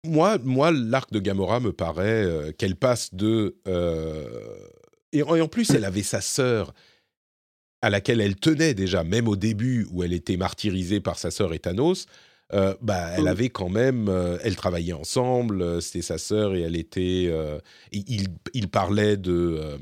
[0.05, 3.55] moi, moi, l'arc de Gamora me paraît qu'elle passe de
[5.11, 6.73] et, en plus, elle avait sa sœur
[7.81, 11.53] à laquelle elle tenait déjà, même au début où elle était martyrisée par sa sœur
[11.53, 12.05] et Thanos.
[12.51, 16.61] Euh, bah, elle avait quand même, euh, elle travaillait ensemble, euh, c'était sa sœur et
[16.61, 17.31] elle était,
[17.91, 19.77] il, il, parlait de,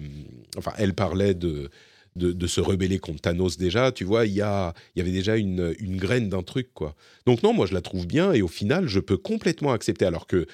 [0.57, 1.69] enfin, elle parlait de,
[2.17, 5.97] de, se rebeller contre Thanos déjà, tu vois, il y, y avait déjà une, une
[5.97, 6.95] graine d'un truc, quoi.
[7.25, 10.27] Donc non, moi je la trouve bien et au final, je peux complètement accepter, alors
[10.27, 10.45] que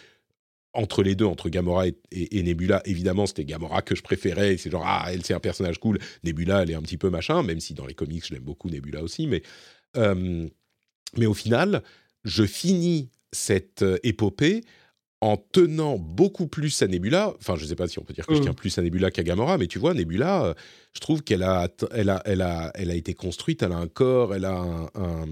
[0.74, 4.58] entre les deux, entre Gamora et, Nebula, évidemment, c'était Gamora que je préférais.
[4.58, 6.00] C'est genre, ah, elle, c'est un personnage cool.
[6.24, 8.72] Nebula, elle est un petit peu machin, même si dans les comics, je l'aime beaucoup,
[8.72, 9.28] Nebula aussi.
[9.28, 9.44] Mais,
[11.16, 11.84] mais au final,
[12.24, 14.64] je finis cette euh, épopée
[15.24, 17.34] en tenant beaucoup plus à Nebula.
[17.40, 18.44] Enfin, je ne sais pas si on peut dire que je mmh.
[18.44, 20.54] tiens plus à Nebula qu'à Gamora, mais tu vois, Nebula, euh,
[20.94, 23.88] je trouve qu'elle a, elle a, elle a, elle a été construite, elle a un
[23.88, 24.60] corps, elle a
[24.96, 25.26] un,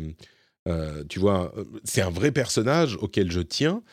[0.69, 3.83] euh, tu vois, c'est un vrai personnage auquel je tiens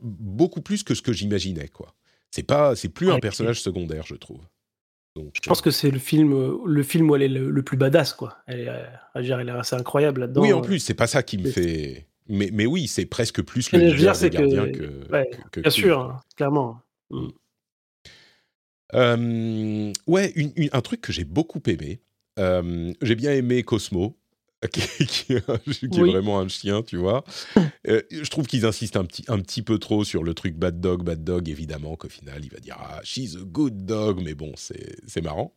[0.00, 1.92] beaucoup plus que ce que j'imaginais, quoi.
[2.30, 4.42] C'est pas, c'est plus un personnage secondaire, je trouve.
[5.16, 8.36] je pense que c'est le film, le film où elle est le, plus badass, quoi.
[8.46, 8.70] Elle est,
[9.16, 10.42] elle est assez incroyable là-dedans.
[10.42, 12.06] Oui, en plus, c'est pas ça qui me fait.
[12.28, 15.06] Mais, mais oui, c'est presque plus le leader des gardiens que,
[15.50, 16.80] que, Bien sûr, hein, clairement.
[17.10, 17.28] Mm.
[18.94, 20.32] Euh, ouais,
[20.72, 22.00] un truc que j'ai beaucoup aimé.
[22.38, 24.16] Euh, j'ai bien aimé Cosmo,
[24.72, 27.24] qui, est vraiment un chien, tu vois.
[27.86, 30.80] Euh, je trouve qu'ils insistent un petit, un petit peu trop sur le truc bad
[30.80, 34.34] dog, bad dog, évidemment, qu'au final, il va dire Ah, she's a good dog, mais
[34.34, 35.52] bon, c'est marrant.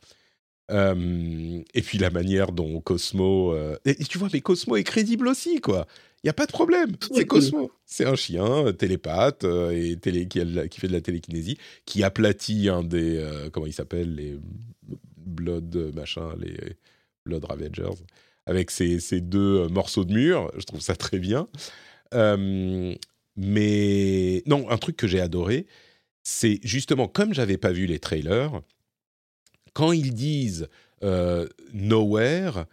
[0.69, 3.53] Euh, et puis la manière dont Cosmo.
[3.53, 5.87] Euh, et, tu vois, mais Cosmo est crédible aussi, quoi.
[6.23, 6.95] Il n'y a pas de problème.
[7.13, 7.71] C'est Cosmo.
[7.85, 10.39] C'est un chien télépathe et télé, qui,
[10.69, 13.49] qui, fait de la télékinésie, qui aplatit un des.
[13.53, 14.37] comment il s'appelle Les
[15.17, 16.57] Blood machin, les
[17.25, 18.03] Blood Ravagers
[18.47, 20.51] avec ces, deux euh, morceaux de mur.
[20.57, 21.47] Je trouve ça très bien.
[22.13, 22.95] Euh,
[23.35, 25.67] mais non, un truc que j'ai adoré,
[26.23, 28.61] c'est justement comme j'avais pas vu les trailers,
[29.73, 30.69] quand ils disent
[31.03, 32.65] euh, Nowhere,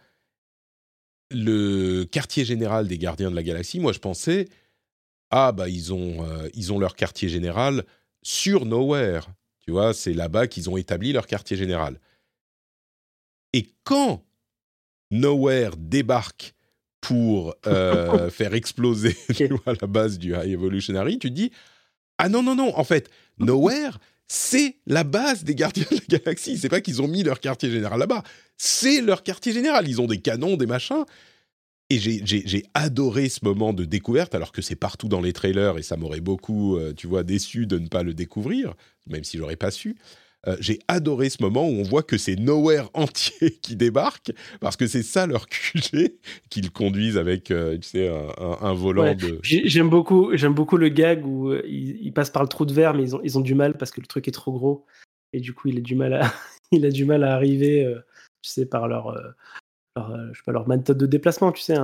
[1.35, 4.47] le quartier général des Gardiens de la Galaxie, moi je pensais
[5.31, 7.83] ah bah ils ont ils ont leur quartier général
[8.25, 9.27] sur Nowhere,
[9.59, 11.99] tu vois, c'est là-bas qu'ils ont établi leur quartier général.
[13.53, 14.23] Et quand
[15.11, 16.55] Nowhere débarque
[17.01, 19.15] pour euh, faire exploser
[19.65, 21.51] la base du High Evolutionary, tu te dis
[22.17, 26.57] ah non non non en fait Nowhere c'est la base des gardiens de la galaxie.
[26.57, 28.23] C'est pas qu'ils ont mis leur quartier général là-bas,
[28.57, 29.87] c'est leur quartier général.
[29.87, 31.05] Ils ont des canons, des machins.
[31.91, 35.83] Et j'ai adoré ce moment de découverte, alors que c'est partout dans les trailers et
[35.83, 38.73] ça m'aurait beaucoup, euh, tu vois, déçu de ne pas le découvrir,
[39.05, 39.95] même si j'aurais pas su.
[40.47, 44.77] Euh, j'ai adoré ce moment où on voit que c'est Nowhere entier qui débarque, parce
[44.77, 46.13] que c'est ça leur QG,
[46.49, 49.39] qu'ils conduisent avec, euh, tu sais, un, volant de...
[49.41, 53.15] J'aime beaucoup, le gag où euh, ils, passent par le trou de verre, mais ils
[53.15, 54.85] ont, ils ont du mal parce que le truc est trop gros.
[55.33, 56.31] Et du coup, il a du mal à,
[56.71, 57.91] il a du mal à arriver,
[58.41, 59.13] tu sais, par leur
[59.95, 61.75] leur, je sais pas, leur méthode de déplacement, tu sais,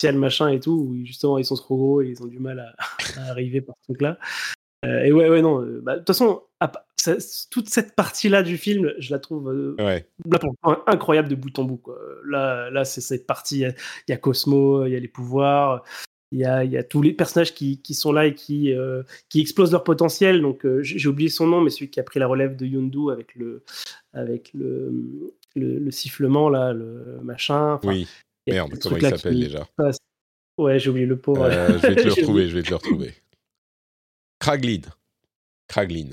[0.00, 2.58] ciel machin et tout, où justement ils sont trop gros et ils ont du mal
[2.58, 4.18] à, arriver par ce truc-là.
[4.84, 5.64] et ouais, ouais, non.
[5.82, 6.42] Bah, de toute façon,
[7.50, 9.76] toute cette partie-là du film, je la trouve
[10.86, 11.78] incroyable de bout en bout.
[11.78, 11.98] Quoi.
[12.26, 13.60] Là, là c'est cette partie.
[13.60, 13.74] Il
[14.08, 15.84] y, a Cosmo, il y a les pouvoirs,
[16.32, 19.02] il y a, y a, tous les personnages qui, qui sont là et qui, euh,
[19.28, 20.40] qui explosent leur potentiel.
[20.40, 23.10] Donc, euh, j'ai oublié son nom, mais celui qui a pris la relève de Yondu
[23.12, 23.62] avec le,
[24.14, 27.78] avec le, le, sifflement, là, le machin.
[27.84, 28.08] oui,
[28.46, 29.68] merde, comment il s'appelle déjà
[30.58, 31.44] Ouais, j'ai oublié le pauvre.
[31.44, 33.14] Euh, je vais te le retrouver, je vais te le retrouver.
[34.38, 34.82] Kraglin.
[35.68, 36.10] Kraglin.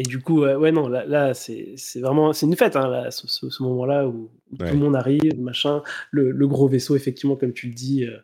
[0.00, 3.26] Et du coup, ouais, non, là, là c'est vraiment c'est une fête, hein, là, ce,
[3.26, 5.82] ce, moment-là où, tout le monde arrive, machin,
[6.12, 8.16] le, le, gros vaisseau, effectivement, comme tu le dis, euh,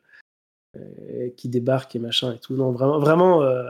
[0.76, 2.54] euh, qui débarque et machin et tout.
[2.54, 3.64] Non, vraiment, vraiment euh,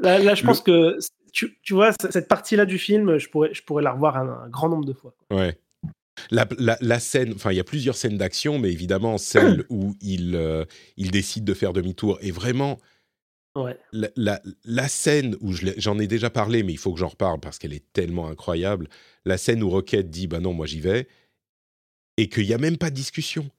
[0.00, 0.96] là, là, je pense que
[1.32, 4.68] tu, tu, vois, cette partie-là du film, je pourrais, je pourrais la revoir un, grand
[4.68, 5.12] nombre de fois.
[5.32, 5.58] Ouais.
[6.30, 9.96] La, la, la, scène, enfin, il y a plusieurs scènes d'action, mais évidemment, celle où
[10.00, 12.78] il, il décide de faire demi-tour est vraiment
[13.92, 17.72] la, scène où j'en ai déjà parlé, mais il faut que j'en reparle parce qu'elle
[17.72, 18.88] est tellement incroyable.
[19.24, 21.08] La scène où Rocket dit Bah non, moi j'y vais,
[22.16, 23.50] et qu'il n'y a même pas de discussion.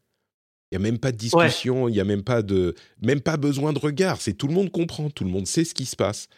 [0.71, 3.37] Il n'y a même pas de discussion, il n'y a même pas, de, même pas
[3.37, 4.19] besoin de regard.
[4.19, 6.29] C'est tout le monde comprend, tout le monde sait ce qui se passe.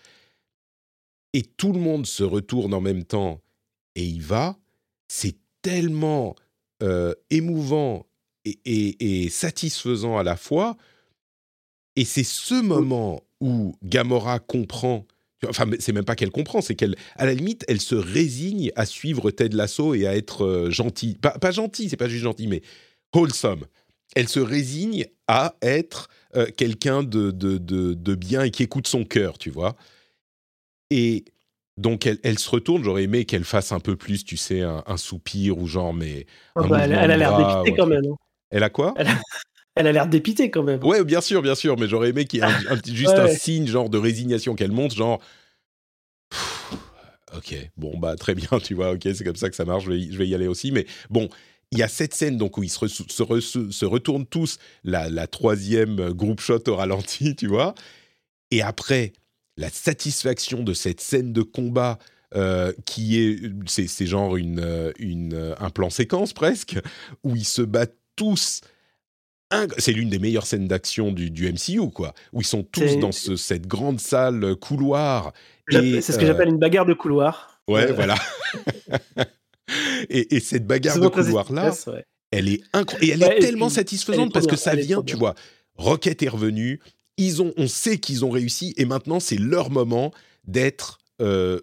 [1.32, 3.42] Et tout le monde se retourne en même temps
[3.96, 4.58] et il va.
[5.08, 6.36] C'est tellement
[6.84, 8.06] euh, émouvant
[8.44, 10.78] et, satisfaisant à la fois.
[11.96, 15.06] Et c'est ce moment où Gamora comprend
[15.50, 18.86] enfin c'est même pas qu'elle comprend, c'est qu'elle, à la limite, elle se résigne à
[18.86, 21.16] suivre Ted Lasso et à être euh, gentille.
[21.16, 22.62] Pas, pas gentille, c'est pas juste gentil, mais
[23.14, 23.66] wholesome.
[24.16, 29.04] Elle se résigne à être euh, quelqu'un de, de, de, bien et qui écoute son
[29.04, 29.76] cœur, tu vois.
[30.90, 31.26] Et
[31.78, 32.84] donc elle, elle se retourne.
[32.84, 36.26] J'aurais aimé qu'elle fasse un peu plus, tu sais, un, soupir ou genre, mais.
[36.56, 38.06] Oh, bah, elle, a l'air dépitée quand même.
[38.06, 38.16] Hein.
[38.52, 38.94] Elle a quoi?
[38.98, 39.20] Elle a
[39.84, 40.84] l'air dépitée quand même.
[40.84, 43.68] Ouais, bien sûr, bien sûr, mais j'aurais aimé qu'il y ait un, juste un signe
[43.68, 45.22] genre de résignation qu'elle monte, genre.
[47.36, 49.92] ok, bon bah très bien, tu vois, ok, c'est comme ça que ça marche, je
[49.92, 50.72] vais, je vais, y aller aussi.
[50.72, 51.30] Mais bon,
[51.72, 56.12] il y a cette scène donc où ils se, se, retournent tous, la, la, troisième
[56.12, 57.76] groupe shot au ralenti, tu vois.
[58.52, 59.12] Et après,
[59.58, 62.00] la satisfaction de cette scène de combat.
[62.36, 66.78] Euh, qui est, c'est genre une, une, un plan séquence presque,
[67.24, 68.62] où ils se battent tous
[69.78, 73.68] c'est l'une des meilleures scènes d'action du, MCU, quoi, où ils sont tous dans cette
[73.68, 75.34] grande salle euh, couloir.
[75.70, 77.60] C'est ce que euh, j'appelle une bagarre de couloir.
[77.68, 78.16] Ouais, euh, voilà.
[80.10, 81.74] et, cette bagarre de couloir là,
[82.32, 85.36] elle est incroyable et elle est tellement satisfaisante parce que ça vient, tu vois.
[85.76, 86.80] Rocket est revenu,
[87.18, 90.12] ils ont, on sait qu'ils ont réussi et maintenant c'est leur moment
[90.46, 91.00] d'être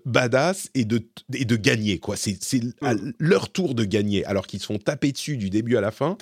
[0.04, 2.16] badass et de, et de gagner quoi.
[2.16, 2.38] C'est
[2.80, 3.12] mm.
[3.18, 6.16] leur tour de gagner alors qu'ils se font taper dessus du début à la fin.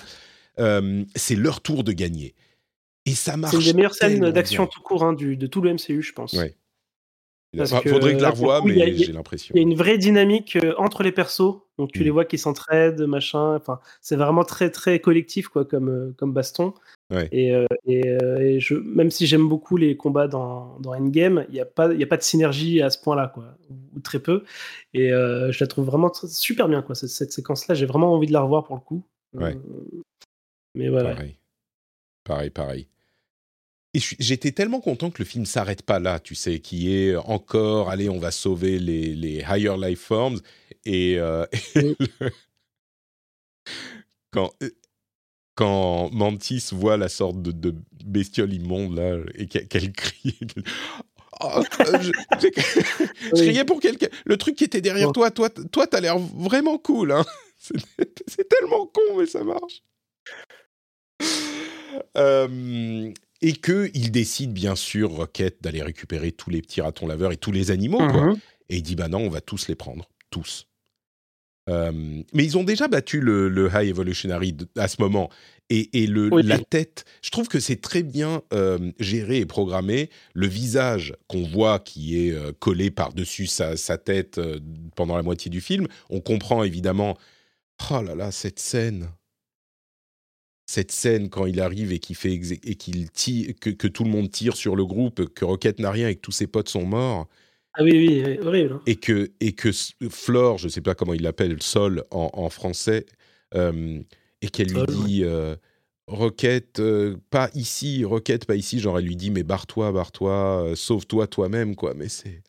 [0.61, 2.35] Euh, c'est leur tour de gagner.
[3.05, 3.55] Et ça marche.
[3.55, 6.13] C'est une des meilleures scènes d'action tout court hein, du, de tout le MCU, je
[6.13, 6.33] pense.
[6.33, 6.55] Ouais.
[7.53, 9.53] Il faudrait que je la revoie, mais j'ai l'impression.
[9.53, 11.59] Il y a une vraie dynamique euh, entre les persos.
[11.77, 12.13] Donc tu les mm.
[12.13, 13.55] vois qui s'entraident, machin.
[13.55, 16.73] Enfin, c'est vraiment très très collectif quoi, comme euh, comme baston.
[17.09, 17.27] Ouais.
[17.33, 17.51] Et,
[17.87, 21.89] et, je, même si j'aime beaucoup les combats dans, dans Endgame, il n'y a pas
[21.89, 24.45] a pas de synergie à ce point-là quoi, ou, très peu.
[24.93, 26.95] Et je la trouve vraiment super bien quoi.
[26.95, 29.03] Cette, cette séquence-là, j'ai vraiment envie de la revoir pour le coup.
[29.33, 29.57] Ouais.
[30.75, 31.15] Mais voilà.
[31.15, 31.37] Pareil.
[32.23, 32.87] Pareil, pareil.
[33.93, 37.89] Et j'étais tellement content que le film s'arrête pas là, tu sais, qui est encore,
[37.89, 40.39] allez, on va sauver les, les higher life forms.
[40.85, 41.45] Et, euh,
[44.31, 44.69] quand, euh,
[45.55, 50.39] quand Mantis voit la sorte de, de bestiole immonde là, et qu'elle crie.
[51.41, 54.07] Oh, je, je, criais pour quelqu'un.
[54.25, 57.11] Le truc qui était derrière toi, toi, toi, t'as l'air vraiment cool.
[57.11, 57.25] Hein
[57.57, 59.83] C'est tellement con, mais ça marche.
[62.17, 63.11] Euh,
[63.41, 67.51] et qu'il décide bien sûr, Rocket, d'aller récupérer tous les petits ratons laveurs et tous
[67.51, 68.01] les animaux.
[68.01, 68.37] Mhm.
[68.69, 70.67] Et il dit, bah non, on va tous les prendre, tous.
[71.69, 71.91] Euh,
[72.33, 75.29] mais ils ont déjà battu le, High Evolutionary à ce moment.
[75.73, 80.09] Et, le, la tête, je trouve que c'est très bien euh, géré et programmé.
[80.33, 84.39] Le visage qu'on voit qui est collé par-dessus sa, sa, tête
[84.97, 87.17] pendant la moitié du film, on comprend évidemment,
[87.89, 89.07] oh là là, cette scène,
[90.71, 94.31] cette scène quand il arrive et qu'il fait et qu'il tire, que, tout le monde
[94.31, 97.27] tire sur le groupe, que Rocket n'a rien et que tous ses potes sont morts.
[97.73, 98.75] Ah oui, oui, horrible.
[98.75, 98.81] Hein.
[98.85, 99.71] Et que, et que
[100.09, 103.05] Flore, je ne sais pas comment il l'appelle, Sol en, français,
[103.53, 103.99] euh,
[104.41, 105.57] et qu'elle lui dit euh,
[106.07, 108.79] Rocket, euh, pas ici, Rocket, pas ici.
[108.79, 111.93] Genre, elle lui dit Mais barre-toi, barre-toi, sauve-toi toi-même, quoi.
[111.95, 112.43] Mais c'est.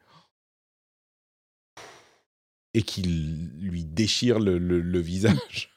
[2.74, 5.71] et qu'il lui déchire le, le visage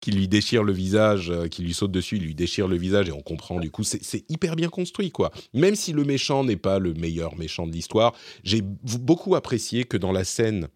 [0.00, 3.08] qui lui déchire le visage, euh, qui lui saute dessus, il lui déchire le visage
[3.08, 3.82] et on comprend du coup.
[3.82, 5.32] C'est hyper bien construit, quoi.
[5.54, 9.96] Même si le méchant n'est pas le meilleur méchant de l'histoire, j'ai beaucoup apprécié que
[9.96, 10.68] dans la scène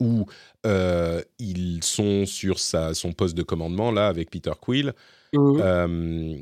[0.00, 0.26] où
[0.66, 4.94] euh, ils sont sur sa, son poste de commandement, là, avec Peter Quill,
[5.32, 5.60] mmh.
[5.60, 6.36] euh,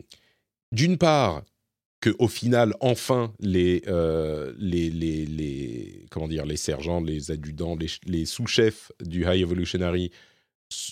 [0.73, 1.43] d'une part,
[2.01, 3.83] que au final, enfin, les,
[4.59, 10.11] les, les, les, comment dire, les sergents, les adjudants, les, les sous-chefs du High Evolutionary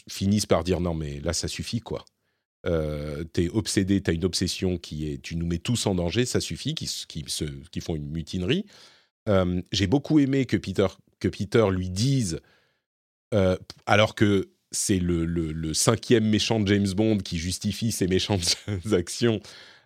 [0.09, 2.05] finissent par dire non mais là ça suffit quoi.
[2.66, 6.41] Euh, t'es obsédé, t'as une obsession qui est, tu nous mets tous en danger, ça
[6.41, 8.66] suffit, qui, se, qui font une mutinerie.
[9.29, 10.89] Euh, j'ai beaucoup aimé que Peter,
[11.20, 12.41] que Peter lui dise,
[13.33, 13.57] euh,
[13.87, 18.57] alors que c'est le, le, cinquième méchant de James Bond qui justifie ses méchantes
[18.93, 19.41] actions,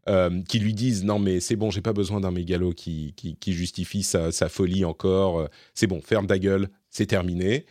[0.09, 3.36] euh, qui lui dise non mais c'est bon, j'ai pas besoin d'un mégalo qui, qui,
[3.36, 7.66] qui justifie sa, sa, folie encore, c'est bon, ferme ta gueule, c'est terminé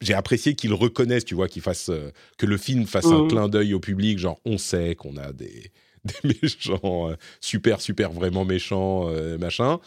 [0.00, 3.28] j'ai apprécié qu'il reconnaisse, tu vois, qu'il fasse euh, que le film fasse un mmh.
[3.28, 5.70] clin d'œil au public, genre on sait qu'on a des,
[6.04, 9.78] des méchants euh, super super vraiment méchants euh, machin.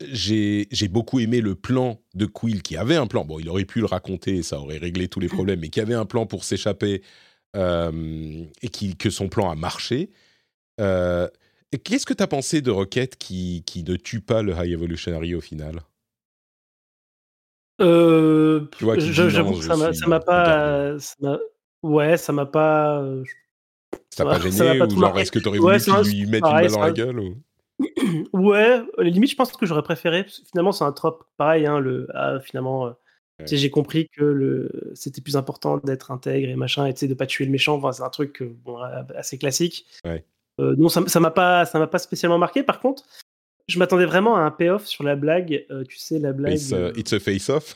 [0.00, 3.24] j'ai beaucoup aimé le plan de Quill qui avait un plan.
[3.24, 5.94] Bon, il aurait pu le raconter, ça aurait réglé tous les problèmes, mais qui avait
[5.94, 7.02] un plan pour s'échapper
[7.54, 10.10] et qui, que son plan a marché.
[10.78, 15.34] Qu'est-ce que tu as pensé de Rocket qui, qui ne tue pas le High Evolutionary
[15.34, 15.80] au final?
[17.80, 18.66] Euh,
[18.98, 20.96] J'avoue que ça m'a pas.
[21.82, 23.00] ouais, ça m'a pas.
[23.00, 23.24] Euh,
[24.10, 26.50] ça m'a pas gêné ou genre est-ce que tu aurais voulu qu'il lui mette une
[26.52, 27.34] balle dans la gueule ou...
[28.32, 30.26] Ouais, limite je pense que j'aurais préféré.
[30.50, 31.66] Finalement c'est un trope pareil.
[31.66, 32.92] Hein, le ah, finalement, euh,
[33.46, 37.46] j'ai compris que le c'était plus important d'être intègre et machin et de pas tuer
[37.46, 37.76] le méchant.
[37.76, 38.78] Enfin, c'est un truc bon,
[39.16, 39.86] assez classique.
[40.04, 40.24] Ouais.
[40.60, 42.62] Euh, non, ça m'a pas ça m'a pas spécialement marqué.
[42.62, 43.04] Par contre,
[43.70, 45.64] je m'attendais vraiment à un payoff sur la blague.
[45.70, 46.54] Euh, tu sais, la blague.
[46.54, 47.74] It's, euh, a face-off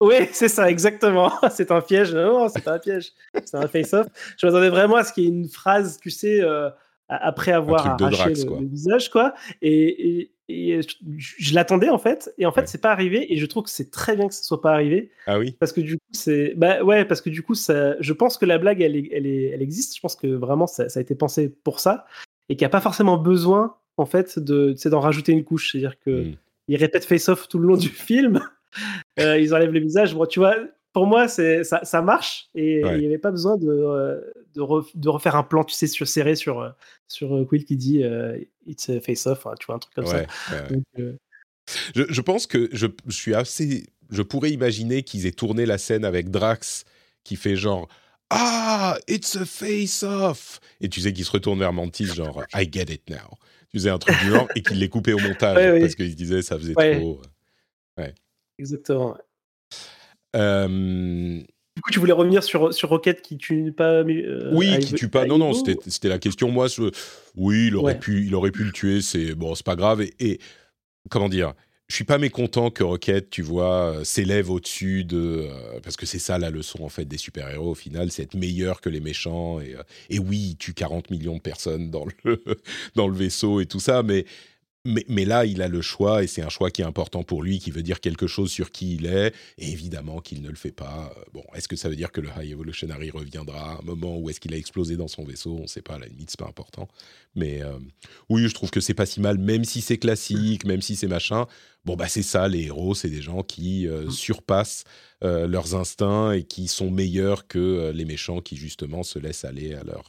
[0.00, 1.32] Oui, c'est ça, exactement.
[1.50, 2.14] c'est un piège.
[2.14, 3.12] Non, c'est pas un piège.
[3.44, 4.06] C'est un face-off.
[4.38, 6.70] Je m'attendais vraiment à ce qu'il y ait une phrase, tu sais, euh,
[7.08, 9.34] après avoir arraché le, visage, quoi.
[9.62, 12.32] Et, je, l'attendais, en fait.
[12.38, 13.32] Et en fait, c'est pas arrivé.
[13.32, 15.10] Et je trouve que c'est très bien que ce soit pas arrivé.
[15.26, 16.54] Ah oui Parce que du coup, c'est.
[16.56, 18.00] Bah ouais, parce que du coup, ça...
[18.00, 19.96] je pense que la blague, elle, elle, elle existe.
[19.96, 22.06] Je pense que vraiment, ça, ça a été pensé pour ça.
[22.48, 25.72] Et qu'il n'y a pas forcément besoin en fait, de, d'en rajouter une couche.
[25.72, 26.36] C'est-à-dire que mmh.
[26.68, 28.40] ils répètent face-off tout le long du film.
[29.18, 30.14] Euh, ils enlèvent le visage.
[30.14, 30.54] Bon, tu vois,
[30.92, 32.48] pour moi, c'est, ça, ça marche.
[32.54, 34.20] Et il n'y avait pas besoin de, euh,
[34.54, 36.68] de, refaire un plan, tu sais, sur, serré sur, euh,
[37.08, 38.04] sur Quill qui dit
[38.66, 40.26] It's a face-off, tu vois, un truc comme ça.
[40.96, 43.86] je, je, pense que je, je suis assez.
[44.10, 46.84] Je pourrais imaginer qu'ils aient tourné la scène avec Drax
[47.24, 47.88] qui fait genre
[48.30, 50.60] ah, it's a face-off.
[50.80, 53.38] Et tu sais qu'il se retourne vers Mantis, genre, I get it now
[53.70, 56.16] tu faisais un truc du genre et qu'il les coupait au montage parce qu'il se
[56.16, 57.20] disait ça faisait trop.
[57.98, 58.14] Euh, ouais.
[58.58, 59.16] Exactement.
[60.34, 64.02] Du coup, tu voulais revenir sur, sur Rocket qui tue pas.
[64.02, 65.26] Euh, oui, qui tue pas.
[65.26, 66.50] Non, non, c'était la question.
[66.50, 66.66] Moi,
[67.36, 69.00] oui, il aurait, pu, il aurait pu le tuer.
[69.00, 70.02] C'est bon, c'est pas grave.
[70.02, 70.40] et,
[71.08, 71.54] comment dire
[71.88, 76.04] je suis pas mécontent que Rocket, tu vois, euh, s'élève au-dessus de euh, parce que
[76.04, 79.00] c'est ça la leçon en fait des super-héros au final, c'est être meilleur que les
[79.00, 82.42] méchants et, euh, et oui, il tue 40 millions de personnes dans le
[82.94, 84.26] dans le vaisseau et tout ça, mais
[85.08, 87.58] mais, là, il a le choix, et c'est un choix qui est important pour lui,
[87.58, 90.72] qui veut dire quelque chose sur qui il est, et évidemment qu'il ne le fait
[90.72, 91.14] pas.
[91.32, 94.30] Bon, est-ce que ça veut dire que le High Evolutionary reviendra à un moment où
[94.30, 95.56] est-ce qu'il a explosé dans son vaisseau?
[95.58, 96.88] On ne sait pas, à la limite, c'est pas important.
[97.34, 97.78] Mais euh,
[98.28, 101.08] oui, je trouve que c'est pas si mal, même si c'est classique, même si c'est
[101.08, 101.46] machin.
[101.84, 104.10] Bon, bah c'est ça, les héros, c'est des gens qui euh, mmh.
[104.10, 104.84] surpassent
[105.22, 109.74] euh, leurs instincts et qui sont meilleurs que les méchants qui, justement, se laissent aller
[109.74, 110.06] à leur,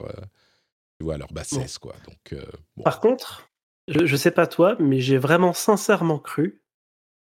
[0.98, 1.96] tu vois, à leur bassesse, quoi.
[2.06, 2.42] Donc,
[2.84, 3.49] Par contre,
[3.90, 6.62] je, je sais pas toi, mais j'ai vraiment sincèrement cru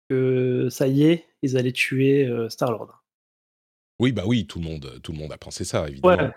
[0.09, 3.03] que ça y est, ils allaient tuer euh, Star-Lord.
[3.99, 6.31] Oui, bah oui, tout le monde, tout le monde a pensé ça, évidemment.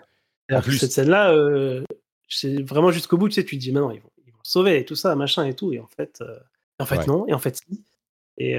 [0.49, 0.55] Ouais.
[0.55, 1.83] En plus, cette scène-là, euh,
[2.27, 4.79] c'est vraiment jusqu'au bout, tu sais, tu te dis, maintenant, ils vont, ils vont sauver
[4.79, 6.39] et tout ça, machin et tout, et en fait, euh,
[6.79, 7.83] en fait non, et en fait si.
[8.37, 8.57] Et,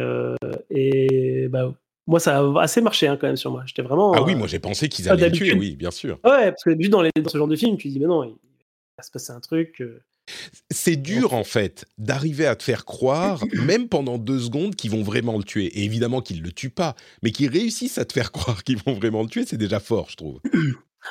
[0.70, 1.74] et bah,
[2.06, 3.64] moi, ça a assez marché hein, quand même sur moi.
[3.66, 4.12] J'étais vraiment.
[4.12, 6.20] Ah oui, moi j'ai pensé qu'ils allaient le tuer, oui, bien sûr.
[6.24, 8.22] Ouais, parce que d'habitude, dans, dans ce genre de film, tu te dis, mais non,
[8.22, 8.36] il
[8.96, 9.82] va se passer un truc.
[10.70, 15.02] C'est dur en fait d'arriver à te faire croire, même pendant deux secondes, qu'ils vont
[15.02, 15.66] vraiment le tuer.
[15.78, 18.94] Et évidemment qu'ils le tuent pas, mais qu'ils réussissent à te faire croire qu'ils vont
[18.94, 20.40] vraiment le tuer, c'est déjà fort, je trouve.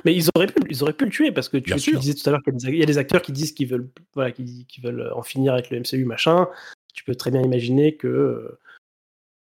[0.06, 2.32] Mais ils auraient pu, ils auraient pu le tuer parce que tu, disais tout à
[2.32, 5.52] l'heure qu'il y a des acteurs qui disent qu'ils veulent, voilà, qui, veulent en finir
[5.54, 6.48] avec le MCU machin.
[6.94, 8.58] Tu peux très bien imaginer que,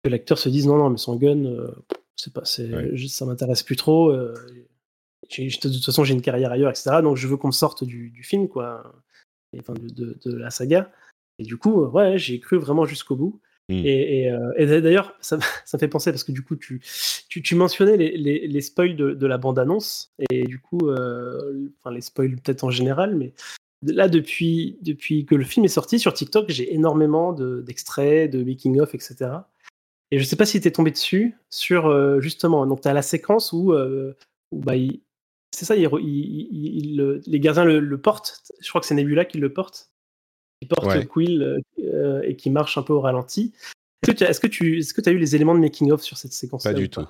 [0.05, 1.71] l'acteur se dise non non mais son gun, euh,
[2.17, 2.69] c'est pas, c'est,
[3.07, 4.11] ça m'intéresse plus trop.
[4.11, 4.35] Euh,
[5.31, 6.97] de toute façon j'ai une carrière ailleurs etc.
[7.05, 9.02] Donc je veux qu'on me sorte du, du film quoi
[9.59, 10.91] enfin, de, de, la saga.
[11.39, 13.41] Et du coup, ouais, j'ai cru vraiment jusqu'au bout.
[13.69, 13.83] Hmm.
[13.85, 16.81] Et, d'ailleurs, ça, ça, me fait penser parce que du coup, tu,
[17.29, 22.65] tu, mentionnais les, les, spoils de, la bande-annonce et du coup, enfin les spoils peut-être
[22.65, 23.33] en général, mais
[23.83, 28.95] là, depuis, depuis que le film est sorti sur TikTok, j'ai énormément d'extraits, de, making-of,
[28.95, 29.31] etc.
[30.11, 33.03] Et je sais pas si tu es tombé dessus sur justement, donc tu as la
[33.03, 34.75] séquence où, où bah,
[35.55, 38.43] c'est ça, il, les gardiens le, portent.
[38.61, 39.91] Je crois que c'est Nebula qui le porte.
[40.61, 43.53] Qui porte Quill euh, et qui marche un peu au ralenti.
[44.03, 46.65] Est-ce que tu est-ce que as eu les éléments de making of sur cette séquence
[46.65, 47.07] Pas du tout.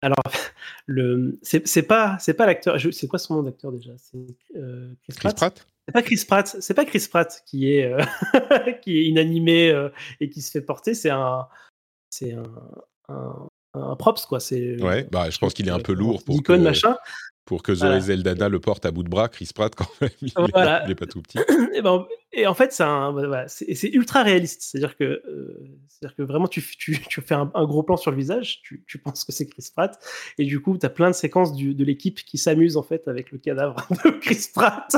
[0.00, 0.22] Alors,
[0.86, 2.78] le c'est pas c'est pas l'acteur.
[2.92, 3.92] C'est quoi son nom d'acteur déjà?
[3.98, 4.18] C'est
[4.56, 5.66] euh, Chris, Pratt?
[5.86, 6.56] C'est pas Chris Pratt.
[6.60, 8.02] C'est pas Chris Pratt qui est euh,
[8.82, 9.88] qui est inanimé
[10.20, 10.94] et qui se fait porter.
[10.94, 11.48] C'est un
[12.10, 12.44] c'est un,
[13.08, 13.48] un
[13.98, 14.40] props quoi.
[14.40, 16.96] C'est ouais, bah je pense qu'il est un peu lourd pour que, machin.
[17.44, 20.28] Pour que Zoé Zeldana le porte à bout de bras, Chris Pratt quand même, il,
[20.28, 21.38] est, pas tout petit.
[21.74, 22.04] et, ben,
[22.36, 22.72] et, en fait,
[23.48, 24.62] c'est ultra réaliste.
[24.62, 25.58] C'est-à-dire que, euh,
[25.88, 28.98] c'est-à-dire que vraiment, tu, tu, tu fais un, gros plan sur le visage, tu, tu
[28.98, 29.98] penses que c'est Chris Pratt,
[30.38, 33.08] et du coup, tu as plein de séquences du, de l'équipe qui s'amuse en fait
[33.08, 34.94] avec le cadavre de Chris Pratt.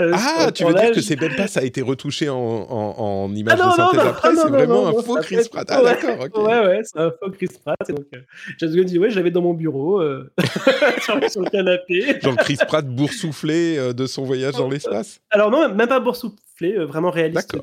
[0.00, 3.24] Euh, ah, tu veux dire que c'est même pas ça a été retouché en, en,
[3.24, 5.68] en image ah de synthèse après, c'est vraiment un faux Chris Pratt.
[5.72, 6.36] Ah, d'accord, ok.
[6.36, 7.78] Ouais, ouais, c'est un faux Chris Pratt.
[7.88, 10.30] Et donc, euh, dit, ouais, j'avais dans mon bureau, euh,
[11.00, 12.20] sur, sur, le canapé.
[12.20, 16.36] Genre Chris Pratt boursouflé de son voyage dans l'espace Alors, non, même pas boursouflé,
[16.70, 17.56] vraiment réaliste.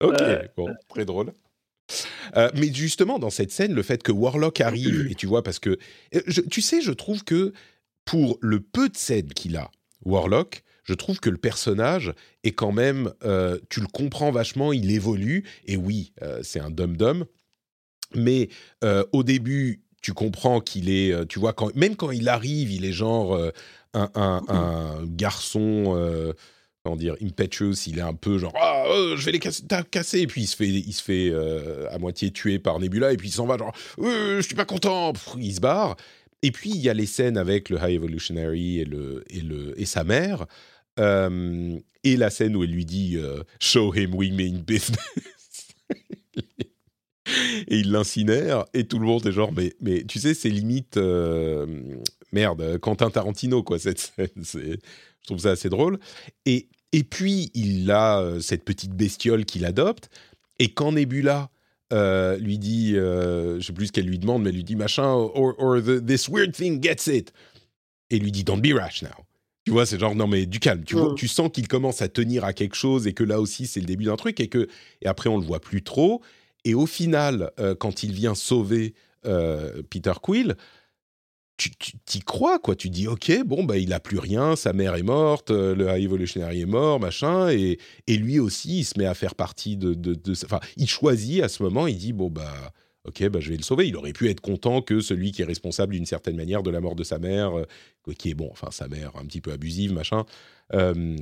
[0.00, 0.22] Ok,
[0.56, 1.32] bon, très drôle.
[2.36, 5.58] Euh, mais justement, dans cette scène, le fait que Warlock arrive, et tu vois, parce
[5.58, 5.78] que,
[6.14, 7.52] euh, tu sais, je trouve que
[8.04, 9.70] pour le peu de scènes qu'il a,
[10.04, 14.90] Warlock, je trouve que le personnage est quand même, euh, tu le comprends vachement, il
[14.90, 17.26] évolue, et oui, c'est un dum-dum,
[18.14, 18.48] mais
[19.12, 22.92] au début, tu comprends qu'il est, tu vois, quand, même quand il arrive, il est
[22.92, 23.38] genre
[23.94, 26.34] un, un, un, garçon
[26.96, 30.42] dire, impetuous, il est un peu genre ah, euh, je vais les casser, et puis
[30.42, 33.32] il se fait, il se fait euh, à moitié tuer par Nebula, et puis il
[33.32, 35.96] s'en va genre euh, je suis pas content, il se barre.
[36.42, 39.74] Et puis il y a les scènes avec le High Evolutionary et, le, et, le,
[39.80, 40.46] et sa mère,
[40.98, 43.18] et la scène où elle lui dit
[43.60, 44.98] Show him we mean business.
[47.68, 50.96] et il l'incinère, et tout le monde est genre mais, mais tu sais, c'est limite
[52.32, 54.28] merde, Quentin Tarantino, quoi, cette scène.
[54.44, 55.98] Je trouve ça assez drôle.
[56.46, 60.08] Et et puis, il a euh, cette petite bestiole qu'il adopte.
[60.58, 61.50] Et quand Nebula
[61.92, 64.64] euh, lui dit, euh, je ne sais plus ce qu'elle lui demande, mais elle lui
[64.64, 67.32] dit machin, or, this weird thing gets it.
[68.10, 69.08] Et lui dit, don't be rash now.
[69.64, 70.82] Tu vois, c'est genre, non mais du calme.
[70.84, 73.66] Tu, vois, tu sens qu'il commence à tenir à quelque chose et que là aussi,
[73.66, 74.66] c'est le début d'un truc et que,
[75.02, 76.22] et après, on le voit plus trop.
[76.64, 78.94] Et au final, quand il vient sauver
[79.90, 80.56] Peter Quill,
[81.58, 81.70] tu
[82.06, 82.76] t'y crois, quoi.
[82.76, 85.88] Tu dis, ok, bon, bah, il a plus rien, sa mère est morte, euh, le
[85.88, 89.76] High Evolutionary est mort, machin, et, et, lui aussi, il se met à faire partie
[89.76, 92.72] de, Enfin, il choisit à ce moment, il dit, bon, bah,
[93.04, 93.88] ok, bah, je vais le sauver.
[93.88, 96.80] Il aurait pu être content que celui qui est responsable d'une certaine manière de la
[96.80, 97.64] mort de sa mère, euh,
[98.16, 100.24] qui est, bon, enfin, sa mère un petit peu abusive, machin,
[100.74, 101.16] euh,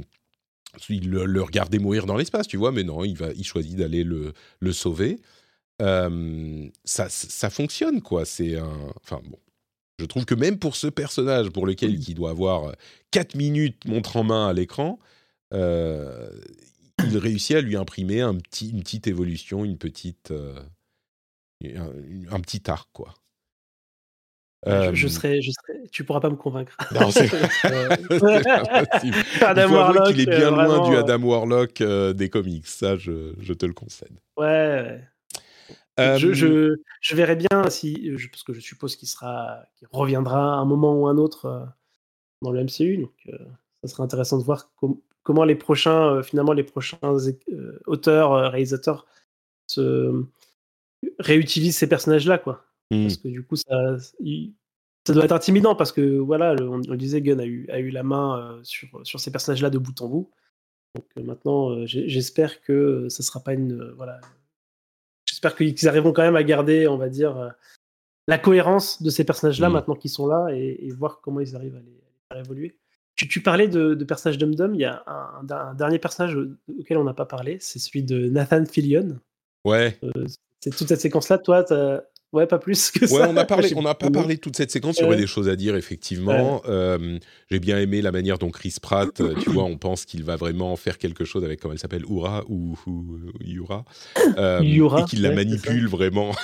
[0.91, 4.05] il le, regardait mourir dans l'espace, tu vois, mais non, il, va, il choisit d'aller
[4.05, 5.19] le, le sauver.
[5.81, 8.27] ça, ça fonctionne, quoi.
[8.27, 8.93] C'est un.
[9.03, 9.39] Enfin, bon
[9.99, 12.73] je trouve que même pour ce personnage, pour lequel il doit avoir
[13.13, 14.99] 4 euh, minutes montre en main à l'écran,
[15.55, 16.29] euh,
[17.05, 20.59] il réussit à lui imprimer un petit, une petite évolution, une petite, euh,
[21.63, 23.15] un, petit arc, quoi.
[24.67, 26.77] Je, serais, je serais, tu pourras pas me convaincre.
[26.93, 27.31] Non, c'est
[29.41, 30.11] Adam Warlock.
[30.11, 31.83] Il est bien loin du Adam Warlock
[32.15, 34.19] des comics, ça, je, je, te le concède.
[34.37, 35.01] Ouais.
[35.99, 40.59] Je, je, je, verrai bien si, parce que je suppose qu'il sera, qu'il reviendra à
[40.59, 41.67] un moment ou un autre
[42.43, 43.13] dans le MCU, donc
[43.83, 44.71] ça sera intéressant de voir
[45.23, 46.99] comment les prochains, finalement, les prochains
[47.87, 49.07] auteurs, réalisateurs
[49.67, 50.25] se
[51.19, 52.65] réutilisent ces personnages-là, quoi.
[52.91, 53.03] Mmh.
[53.03, 53.97] Parce que du coup, ça,
[55.07, 57.91] ça doit être intimidant parce que voilà, on, le disait, Gunn a eu, a eu
[57.91, 60.31] la main sur, sur ces personnages-là de bout en bout.
[60.95, 64.21] Donc maintenant, j'espère que ça sera pas une voilà
[65.49, 67.49] j'espère qu'ils arriveront quand même à garder, on va dire, euh,
[68.29, 69.73] la cohérence de ces personnages-là mm.
[69.73, 72.79] maintenant qu'ils sont là et, voir comment ils arrivent à les, faire évoluer.
[73.15, 76.37] Tu, parlais de, personnages Dum il y a un, dernier personnage
[76.79, 79.19] auquel on n'a pas parlé, c'est celui de Nathan Fillion.
[79.65, 79.99] Ouais.
[80.05, 80.27] Euh,
[80.61, 81.65] c'est toute cette séquence-là, toi,
[82.37, 84.71] Ouais, pas plus que ouais, On a parlé, on n'a pas parlé de toute cette
[84.71, 84.99] séquence.
[84.99, 86.61] Il y aurait des choses à dire, effectivement.
[86.69, 87.19] Euh,
[87.51, 90.37] j'ai bien aimé la manière dont Chris Pratt, euh, tu vois, on pense qu'il va
[90.37, 92.77] vraiment faire quelque chose avec, comment elle s'appelle, Oura ou,
[93.41, 93.87] Yura.
[94.37, 96.35] Euh, et qu'il la manipule vraiment.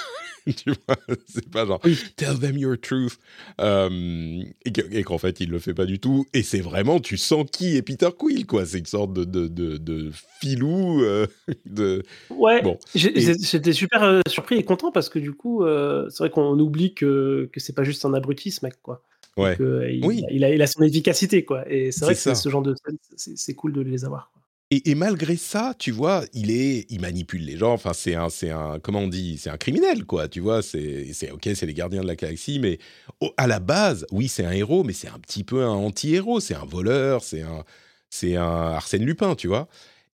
[0.57, 0.97] tu vois,
[1.27, 1.81] c'est pas genre
[2.17, 3.19] tell them your truth.
[3.61, 6.27] Euh, et qu'en fait, il le fait pas du tout.
[6.35, 8.67] Et c'est vraiment, tu sens qui est Peter Quill, quoi.
[8.67, 10.11] C'est une sorte de, de, de,
[10.41, 11.03] filou.
[11.03, 11.27] Euh,
[11.67, 12.03] de...
[12.31, 12.79] Ouais, bon.
[12.95, 15.65] j'étais super euh, surpris et content parce que du coup,
[16.11, 19.03] c'est vrai qu'on oublie que, que c'est pas juste un abruti, ce mec, quoi.
[19.39, 19.57] Ouais.
[19.59, 20.25] il, oui.
[20.31, 21.71] il, a, il, a, son efficacité, quoi.
[21.71, 22.75] Et c'est vrai que ce genre de
[23.17, 24.31] c'est cool de les avoir.
[24.33, 24.42] Quoi.
[24.75, 27.75] Et, malgré ça, tu vois, il est, il manipule les gens.
[27.75, 30.29] Enfin, c'est un, c'est un, comment on dit, c'est un criminel, quoi.
[30.29, 32.79] Tu vois, c'est, c'est ok, c'est les gardiens de la galaxie, mais
[33.37, 36.41] à la base, oui, c'est un héros, mais c'est un petit peu un anti-héros.
[36.41, 37.65] C'est un voleur, c'est un,
[38.09, 39.69] c'est un Arsène Lupin, tu vois.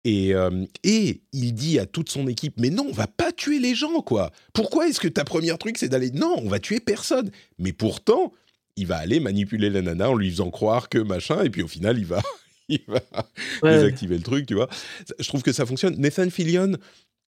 [0.05, 3.59] Et, euh, et il dit à toute son équipe, mais non, on va pas tuer
[3.59, 4.31] les gens, quoi.
[4.53, 7.33] Pourquoi est-ce que ta première truc, c'est d'aller, non, on va tuer personne.
[7.59, 8.33] Mais pourtant,
[8.77, 11.69] il va aller manipuler la nana en lui faisant croire que machin, et puis au
[11.69, 12.23] final, il va,
[12.69, 13.01] il va
[13.63, 14.69] désactiver le truc, tu vois.
[15.19, 15.97] Je trouve que ça fonctionne.
[15.99, 16.77] Nathan Fillion,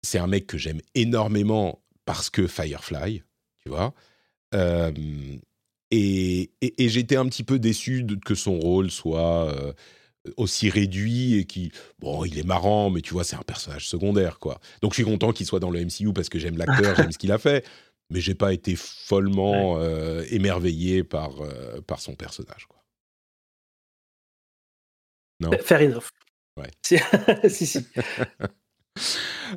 [0.01, 3.23] c'est un mec que j'aime énormément parce que Firefly,
[3.63, 3.93] tu vois.
[4.53, 4.91] Euh,
[5.91, 9.73] et, et, j'étais un petit peu déçu de, que son rôle soit euh,
[10.37, 14.39] aussi réduit et qui, bon, il est marrant, mais tu vois, c'est un personnage secondaire,
[14.39, 14.59] quoi.
[14.81, 17.17] Donc je suis content qu'il soit dans le MCU parce que j'aime l'acteur, j'aime ce
[17.17, 17.65] qu'il a fait,
[18.09, 21.31] mais j'ai pas été follement euh, émerveillé par,
[21.87, 22.82] par son personnage, quoi.
[25.39, 25.51] Non.
[25.63, 26.09] Fair enough.
[26.57, 26.69] Ouais.
[27.49, 27.85] si, si.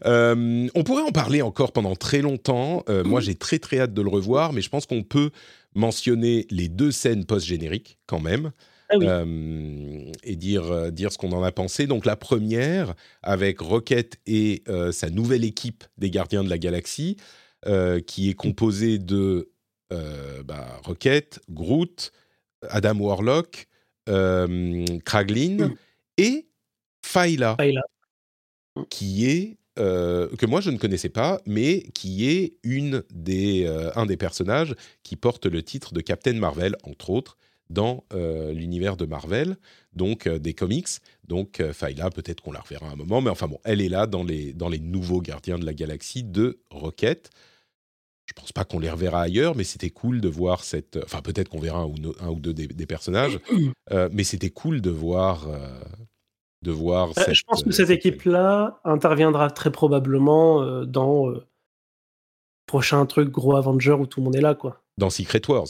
[0.05, 2.85] Euh, on pourrait en parler encore pendant très longtemps.
[2.89, 5.31] Euh, moi, j'ai très très hâte de le revoir, mais je pense qu'on peut
[5.75, 8.53] mentionner les deux scènes post-génériques quand même.
[8.91, 11.87] Ah euh, et dire, dire ce qu'on en a pensé.
[11.87, 17.17] Donc la première, avec Rocket et sa nouvelle équipe des Gardiens de la Galaxie,
[18.07, 19.51] qui est composée de
[19.91, 22.13] bah, Rocket, Groot,
[22.69, 23.75] Adam Warlock, euh,
[24.07, 25.75] Kraglin
[26.19, 26.47] et
[27.03, 27.57] Faila,
[28.91, 33.91] qui est euh, que moi je ne connaissais pas, mais qui est une des, euh,
[33.95, 37.37] un des personnages qui porte le titre de Captain Marvel, entre autres,
[37.69, 39.57] dans l'univers de Marvel,
[39.93, 40.87] donc des comics.
[41.27, 44.23] Donc Faila, peut-être qu'on la reverra un moment, mais enfin bon, elle est là dans
[44.23, 47.29] les, dans les nouveaux Gardiens de la Galaxie de Rocket.
[48.27, 50.99] Je pense pas qu'on les reverra ailleurs, mais c'était cool de voir cette.
[51.05, 53.39] Enfin, peut-être qu'on verra un ou, un ou deux des, personnages,
[53.93, 55.49] euh, mais c'était cool de voir.
[55.49, 55.81] Euh,
[56.63, 61.33] de voir euh, je pense que cette, équipe-là interviendra très probablement dans
[62.65, 64.83] prochain truc gros Avenger où tout le monde est là, quoi.
[64.97, 65.69] Dans Secret Wars.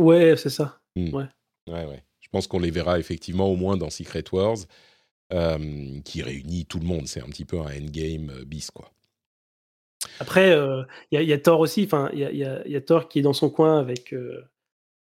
[0.00, 0.80] Ouais, c'est ça.
[0.96, 1.14] Hmm.
[1.14, 1.26] Ouais.
[1.68, 2.02] ouais, ouais.
[2.20, 4.56] Je pense qu'on les verra effectivement au moins dans Secret Wars,
[6.04, 7.06] qui réunit tout le monde.
[7.06, 8.90] C'est un petit peu un endgame bis, quoi.
[10.20, 10.56] Après,
[11.10, 11.84] il y, a Thor aussi.
[11.84, 14.14] Enfin, il y a, Thor qui est dans son coin avec,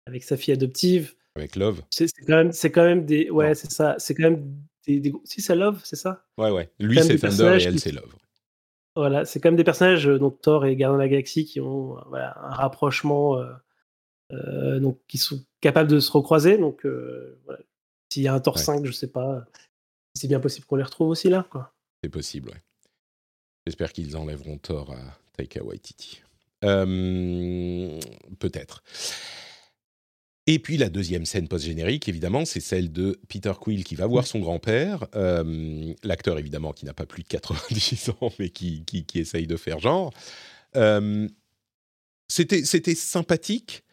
[0.05, 1.15] avec sa fille adoptive.
[1.35, 1.81] Avec Love.
[1.89, 3.95] C'est quand même, c'est quand même des, ouais, c'est ça.
[3.97, 4.55] C'est quand même
[4.87, 6.25] des, si c'est Love, c'est ça?
[6.37, 6.69] Ouais, ouais.
[6.79, 8.15] Lui c'est Thunder et elle c'est Love.
[8.95, 11.97] Voilà, c'est quand même des personnages, donc Thor et Gardien de la Galaxie, qui ont
[12.07, 13.41] voilà, un rapprochement,
[14.31, 16.57] donc qui sont capables de se recroiser.
[16.57, 16.85] Donc,
[17.45, 17.59] voilà.
[18.11, 19.45] s'il y a un Thor 5, je sais pas,
[20.15, 21.73] c'est bien possible qu'on les retrouve aussi là, quoi.
[22.03, 22.61] C'est possible, ouais.
[23.65, 26.21] J'espère qu'ils enlèveront Thor à Taika Waititi.
[26.63, 27.99] Euh,
[28.39, 28.83] peut-être.
[30.47, 34.25] Et puis la deuxième scène post-générique, évidemment, c'est celle de Peter Quill qui va voir
[34.25, 39.19] son grand-père, euh, l'acteur évidemment qui n'a pas plus de 90 ans, mais qui, qui,
[39.19, 40.11] essaye de faire genre.
[40.75, 41.27] Euh,
[42.27, 43.83] c'était sympathique.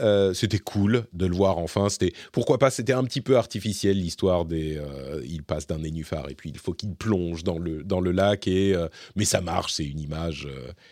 [0.00, 1.88] Euh, c'était cool de le voir enfin.
[1.88, 2.70] C'était pourquoi pas.
[2.70, 4.76] C'était un petit peu artificiel l'histoire des.
[4.78, 8.12] Euh, il passe d'un nénuphar et puis il faut qu'il plonge dans le dans le
[8.12, 9.74] lac et euh, mais ça marche.
[9.74, 10.48] C'est une image,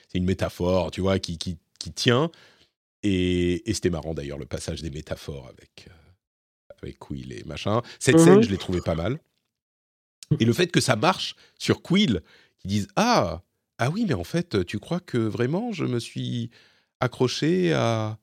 [0.09, 2.31] c'est une métaphore, tu vois, qui qui, qui tient.
[3.03, 5.89] Et, et c'était marrant d'ailleurs le passage des métaphores avec
[6.83, 7.83] avec Quill et machin.
[7.99, 8.25] Cette mhm.
[8.25, 9.19] scène, je l'ai trouvé pas mal.
[10.41, 12.23] Et le fait que ça marche sur Quill,
[12.59, 13.43] qui disent ah
[13.79, 16.51] ah oui mais en fait tu crois que vraiment je me suis
[17.01, 18.19] accroché à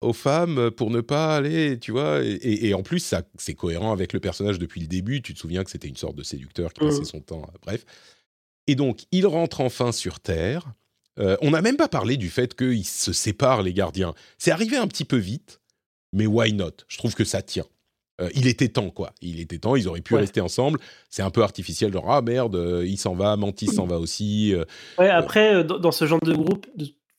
[0.00, 2.20] aux femmes pour ne pas aller, tu vois.
[2.22, 5.22] Et, en plus, ça, c'est cohérent avec le personnage depuis le début.
[5.22, 7.04] Tu te souviens que c'était une sorte de séducteur qui passait mmh.
[7.04, 7.84] son temps, bref.
[8.66, 10.74] Et donc, il rentre enfin sur Terre.
[11.18, 14.14] Euh, on n'a même pas parlé du fait qu'ils se séparent, les gardiens.
[14.38, 15.60] C'est arrivé un petit peu vite,
[16.12, 16.72] mais why not?
[16.88, 17.64] Je trouve que ça tient.
[18.20, 19.12] Euh, il était temps, quoi.
[19.20, 20.78] Il était temps, ils auraient pu rester ensemble.
[21.10, 24.54] C'est un peu artificiel, genre, ah merde, euh, il s'en va, Mantis s'en va aussi.
[24.98, 26.66] ouais, après, dans, ce genre de groupe,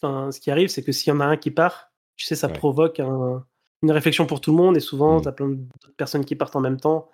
[0.02, 2.50] ce qui arrive, c'est que s'il y en a un qui part, tu sais, ça
[2.50, 5.22] provoque une réflexion pour tout le monde et souvent, mmh.
[5.22, 7.10] tu as plein d'autres personnes qui partent en même temps.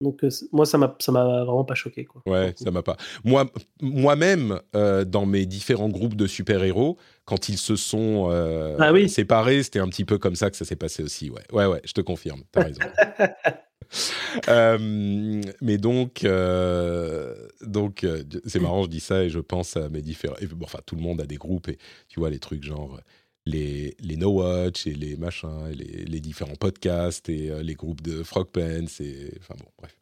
[0.00, 2.22] Donc moi, ça m'a vraiment pas choqué quoi.
[2.24, 2.96] Ouais, ça m'a pas.
[3.24, 3.46] Moi
[3.82, 9.88] moi-même dans mes différents groupes de super-héros, quand ils se sont ah séparés, c'était un
[9.88, 11.30] petit peu comme ça que ça s'est passé aussi.
[11.30, 12.42] Ouais, ouais, ouais, je te confirme.
[12.52, 12.80] T'as raison.
[14.48, 18.06] Euh, mais donc, euh, donc
[18.46, 20.36] c'est marrant, je dis ça et je pense à mes différents.
[20.62, 23.00] enfin, tout le monde a des groupes et tu vois les trucs genre
[23.48, 28.00] les, les No Watch et les machins, et les, les, différents podcasts et les groupes
[28.02, 29.96] de Frog Pants et enfin bon, bref.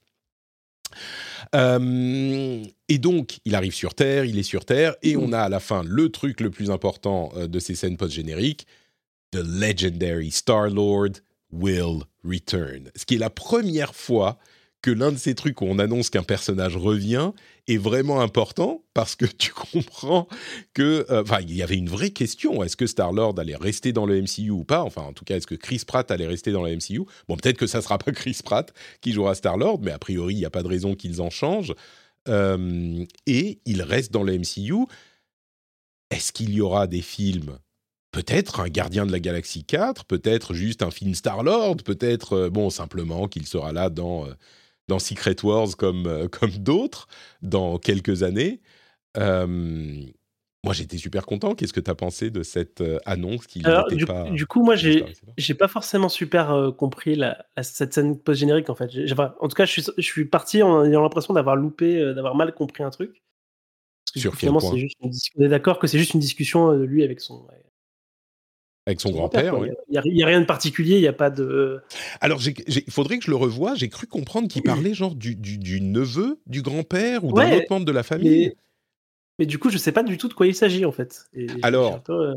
[2.89, 5.61] et donc, il arrive sur Terre, il est sur Terre, et on a à la
[5.61, 8.67] fin le truc le plus important de ces scènes post-génériques,
[9.33, 11.21] The Legendary Star-Lord
[11.53, 12.91] will return.
[12.97, 14.39] Ce qui est la première fois
[14.87, 17.33] que l'un de ces trucs où on annonce qu'un personnage revient
[17.67, 20.29] est vraiment important parce que tu comprends
[20.75, 23.93] que, euh, enfin, il y avait une vraie question est-ce que Star Lord allait rester
[23.93, 24.85] dans le MCU ou pas?
[24.85, 27.57] Enfin, en tout cas, est-ce que Chris Pratt allait rester dans le MCU Bon, peut-être
[27.57, 30.45] que ça sera pas Chris Pratt qui jouera Star Lord, mais a priori, il n'y
[30.45, 31.75] a pas de raison qu'ils en changent.
[32.29, 34.87] Euh, et il reste dans le MCU.
[36.13, 37.59] Est-ce qu'il y aura des films?
[38.13, 42.71] Peut-être un gardien de la galaxie 4, peut-être juste un film Star-Lord, peut-être, euh, bon,
[42.71, 44.29] simplement qu'il sera là dans,
[44.89, 47.09] dans Secret Wars comme, euh, comme d'autres
[47.43, 48.61] dans quelques années.
[49.17, 51.55] moi, j'étais super content.
[51.55, 55.05] Qu'est-ce que tu as pensé de cette annonce qui du, pas, du coup, moi, j'ai
[55.37, 58.91] j'ai pas forcément super compris la, cette scène post-générique, en fait.
[59.41, 62.53] en tout cas, je suis, je suis parti en ayant l'impression d'avoir loupé, d'avoir mal
[62.55, 63.23] compris un truc.
[64.07, 66.85] Parce que Sur finalement, c'est juste on est d'accord que c'est juste une discussion de
[66.85, 67.47] lui avec son,
[68.87, 69.55] avec son grand-père.
[69.89, 71.81] Il n'y a, rien de particulier, il n'y a pas de.
[72.21, 73.75] Alors, il faudrait que je le revoie.
[73.75, 77.87] J'ai cru comprendre qu'il parlait genre du, du, neveu du grand-père ou d'un autre membre
[77.87, 78.55] de la famille.
[79.39, 81.27] Mais, du coup, je ne sais pas du tout de quoi il s'agit en fait.
[81.63, 82.35] Alors, euh,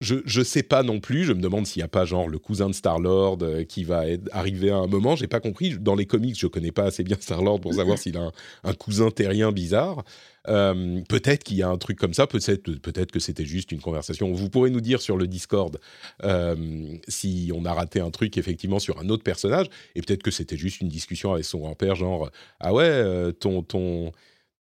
[0.00, 1.24] je ne sais pas non plus.
[1.24, 3.82] Je me demande s'il n'y a pas genre le cousin de Star Lord euh, qui
[3.82, 5.16] va arriver à un moment.
[5.16, 5.76] J'ai pas compris.
[5.76, 8.30] Dans les comics, je connais pas assez bien Star Lord pour savoir s'il a
[8.62, 10.04] un, cousin terrien bizarre.
[10.46, 13.80] Euh, peut-être qu'il y a un truc comme ça, peut-être peut que c'était juste une
[13.80, 14.32] conversation.
[14.32, 15.78] Vous pourrez nous dire sur le Discord
[16.22, 19.66] euh, si on a raté un truc effectivement sur un autre personnage,
[19.96, 22.30] et peut-être que c'était juste une discussion avec son grand-père, genre
[22.60, 24.12] ah ouais, ton ton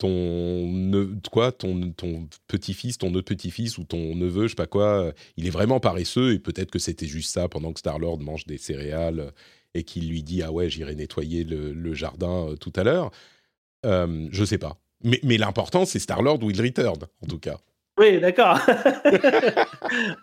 [0.01, 5.13] ton quoi, ton, ton petit-fils, ton autre petit-fils ou ton neveu, je sais pas quoi,
[5.37, 8.45] il est vraiment paresseux et peut-être que c'était juste ça pendant que Star Lord mange
[8.45, 9.31] des céréales
[9.73, 13.11] et qu'il lui dit ah ouais j'irai nettoyer le, jardin tout à l'heure.
[13.85, 14.77] Euh, je sais pas.
[15.03, 17.57] Mais, mais l'important, c'est Star-Lord will return, en tout cas.
[17.99, 18.59] Oui, d'accord.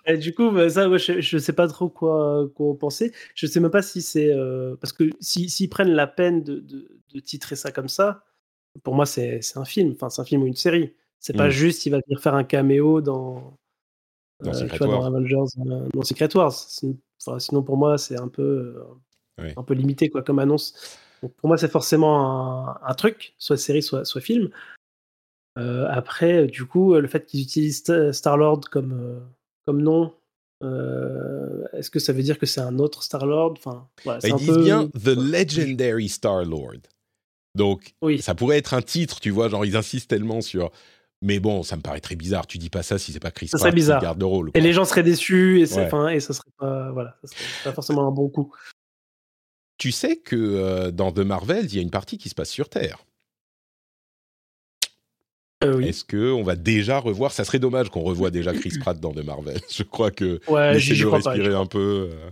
[0.20, 3.12] du coup, bah, ça, je ne sais pas trop quoi, quoi penser.
[3.34, 4.32] Je ne sais même pas si c'est.
[4.32, 8.24] Euh, parce que s'ils prennent la peine de, de, titrer ça comme ça,
[8.82, 9.92] pour moi, c'est un film.
[9.92, 10.94] Enfin, c'est un film ou une série.
[11.20, 11.50] C'est pas mm.
[11.50, 13.54] juste il va venir faire un caméo dans.
[14.40, 15.04] Dans, euh, Secret Wars.
[15.04, 15.36] Avengers,
[15.66, 16.52] euh, dans Secret Wars.
[16.52, 18.82] sinon, pour moi, c'est un peu,
[19.38, 20.74] un peu limité quoi, comme annonce
[21.20, 24.50] pour moi, c'est forcément un, truc, soit série, soit, soit film.
[25.58, 29.20] Euh, après, du coup, le fait qu'ils utilisent Star-Lord comme, euh,
[29.66, 30.14] comme nom,
[30.62, 33.54] euh, est-ce que ça veut dire que c'est un autre Star-Lord?
[33.58, 36.80] Enfin, bah, Ils disent bien The Legendary Star-Lord.
[37.58, 40.70] Donc, ça pourrait être un titre, tu vois, genre ils insistent tellement sur.
[41.20, 42.46] Mais bon, ça me paraît très bizarre.
[42.46, 44.50] Tu dis pas ça si c'est pas Chris Pratt qui garde le rôle.
[44.54, 48.06] Et les gens seraient déçus et, et ça serait pas, voilà, ça serait pas forcément
[48.06, 48.54] un bon coup.
[49.78, 52.50] Tu sais que euh, dans The Marvels, il y a une partie qui se passe
[52.50, 53.04] sur Terre.
[55.64, 58.98] Euh, Est-ce que on va déjà revoir Ça serait dommage qu'on revoie déjà Chris Pratt
[58.98, 59.60] dans The Marvels.
[59.70, 62.10] Je crois que ouais, de respirer un peu.
[62.12, 62.30] Euh.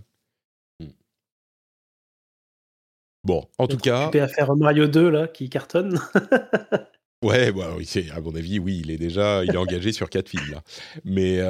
[3.26, 4.08] Bon, en tout cas.
[4.14, 5.98] à faire Mario 2 là, qui cartonne.
[7.24, 10.28] ouais, bah, oui, à mon avis, oui, il est déjà, il est engagé sur quatre
[10.28, 10.62] films là.
[11.04, 11.40] Mais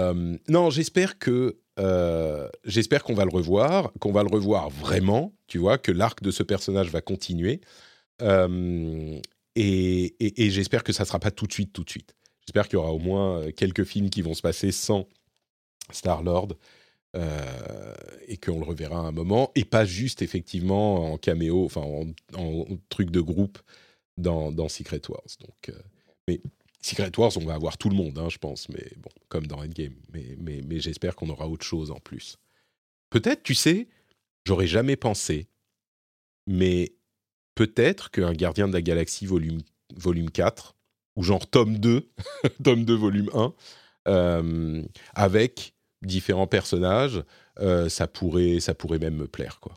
[0.49, 5.59] non, j'espère que euh, j'espère qu'on va le revoir, qu'on va le revoir vraiment, tu
[5.59, 7.61] vois, que l'arc de ce personnage va continuer.
[8.23, 9.21] Euh,
[9.55, 10.15] et,
[10.51, 12.15] j'espère que ça ne sera pas tout de suite, tout de suite.
[12.47, 15.07] J'espère qu'il y aura au moins quelques films qui vont se passer sans
[15.91, 16.49] Star-Lord
[18.29, 21.83] et qu'on le reverra à un moment, et pas juste effectivement en caméo, enfin
[22.35, 23.59] en, truc de groupe
[24.17, 25.27] dans, dans Secret Wars.
[25.41, 25.73] Donc,
[26.29, 26.41] mais
[26.87, 29.59] Secret Wars, on va avoir tout le monde, hein, je pense, mais bon, comme dans
[29.59, 29.97] Endgame.
[30.13, 32.37] Mais, mais, mais j'espère qu'on aura autre chose en plus.
[33.11, 33.89] Peut-être, tu sais,
[34.45, 35.49] j'aurais jamais pensé,
[36.47, 36.95] mais
[37.57, 39.63] peut-être qu'un Gardien de la Galaxie volume,
[39.97, 40.77] volume 4,
[41.17, 42.09] ou genre tome 2,
[42.63, 43.55] tome 2 volume 1,
[44.09, 44.83] euh,
[45.15, 45.75] avec
[46.07, 47.23] différents personnages,
[47.61, 49.75] euh, ça, pourrait, ça pourrait même me plaire, quoi.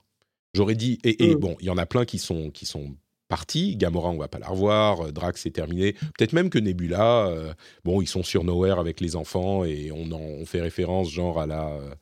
[0.56, 1.39] J'aurais dit, et, et, mm.
[1.39, 2.95] bon, il y en a plein qui sont, qui sont
[3.30, 3.77] partie.
[3.77, 5.06] Gamora, on va pas la revoir.
[5.06, 5.93] Euh, Drax, c'est terminé.
[5.93, 7.53] Peut-être même que Nebula, euh,
[7.85, 11.45] bon, ils sont sur Nowhere avec les enfants et on en fait référence genre à
[11.45, 11.95] la, euh,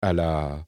[0.00, 0.64] à la,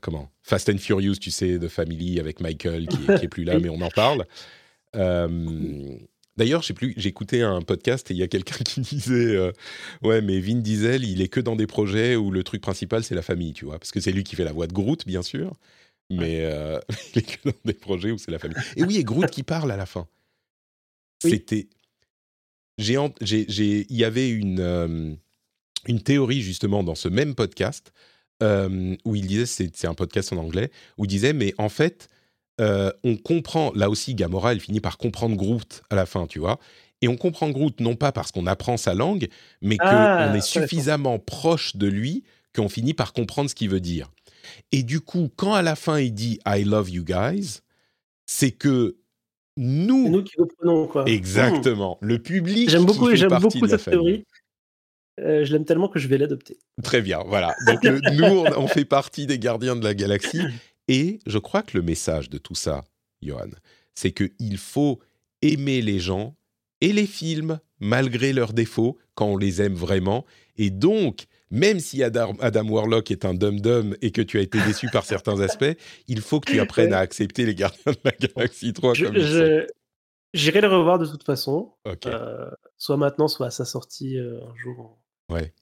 [0.00, 3.70] comment, Fast and Furious, tu sais, de Family avec Michael qui est, plus là, mais
[3.70, 4.24] on en parle.
[6.36, 9.52] D'ailleurs, j'ai plus, écouté un podcast et il y a quelqu'un qui disait,
[10.02, 13.14] ouais, mais Vin Diesel, il est que dans des projets où le truc principal c'est
[13.14, 15.22] la famille, tu vois, parce que c'est lui qui fait la voix de Groot, bien
[15.22, 15.54] sûr,
[16.10, 16.80] Mais euh,
[17.14, 18.56] il est que dans des projets où c'est la famille.
[18.76, 20.06] Et oui, et Groot qui parle à la fin.
[21.22, 21.68] C'était.
[22.76, 25.14] J'ai, il y avait une, euh,
[25.86, 27.92] une théorie justement dans ce même podcast
[28.42, 32.08] euh, où il disait, c'est, un podcast en anglais, où il disait, mais en fait,
[32.58, 36.58] on comprend, là aussi, Gamora, elle finit par comprendre Groot à la fin, tu vois.
[37.02, 39.28] Et on comprend Groot non pas parce qu'on apprend sa langue,
[39.60, 42.24] mais qu'on ah, est suffisamment proche de lui
[42.54, 44.10] qu'on finit par comprendre ce qu'il veut dire.
[44.72, 47.60] Et du coup, quand à la fin il dit I love you guys,
[48.26, 48.96] c'est que
[49.56, 51.04] nous, nous qui reprenons quoi.
[51.08, 52.70] Exactement, le public.
[52.70, 54.24] J'aime beaucoup, j'aime beaucoup cette théorie.
[55.20, 56.58] Euh, je l'aime tellement que je vais l'adopter.
[56.82, 57.54] Très bien, voilà.
[57.66, 60.42] Donc nous, on, fait partie des gardiens de la galaxie.
[60.88, 62.84] Et je crois que le message de tout ça,
[63.22, 63.50] Johan,
[63.94, 65.00] c'est qu'il faut
[65.42, 66.36] aimer les gens
[66.80, 70.24] et les films malgré leurs défauts quand on les aime vraiment.
[70.56, 72.34] Et donc, même si Adam,
[72.68, 75.76] Warlock est un dum-dum et que tu as été déçu par certains aspects,
[76.08, 79.16] il faut que tu apprennes à accepter les Gardiens de la Galaxie 3 comme
[80.34, 84.56] J'irai le revoir de toute façon, euh, soit maintenant, soit à sa sortie euh, un
[84.56, 84.98] jour
[85.30, 85.54] ouais.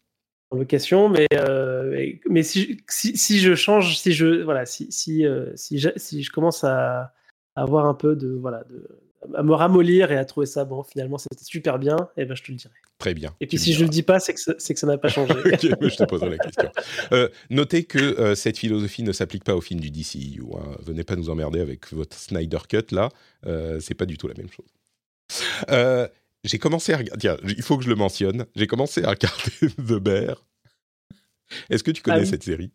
[0.53, 1.09] En location.
[1.09, 5.25] Mais, euh, mais si, si, je change, si je, voilà, si, si,
[5.57, 7.13] si, je, si je commence à
[7.55, 8.87] avoir un peu de, voilà, de,
[9.35, 12.35] à me ramollir et à trouver ça bon finalement c'était super bien et eh ben
[12.35, 12.75] je te le dirai.
[12.99, 15.33] Très bien et puis si je le dis pas c'est que ça n'a pas changé.
[15.45, 16.71] Ok je te poserai la question.
[17.13, 20.77] Euh, notez que euh, cette philosophie ne s'applique pas au film du DCU hein.
[20.81, 23.09] venez pas nous emmerder avec votre Snyder Cut là.
[23.47, 24.67] Euh, c'est pas du tout la même chose.
[25.71, 26.09] Euh,
[26.45, 29.53] j'ai commencé à regarder tiens il faut que je le mentionne j'ai commencé à regarder
[29.77, 30.37] The Bear
[31.71, 32.73] est-ce que tu connais ah cette série?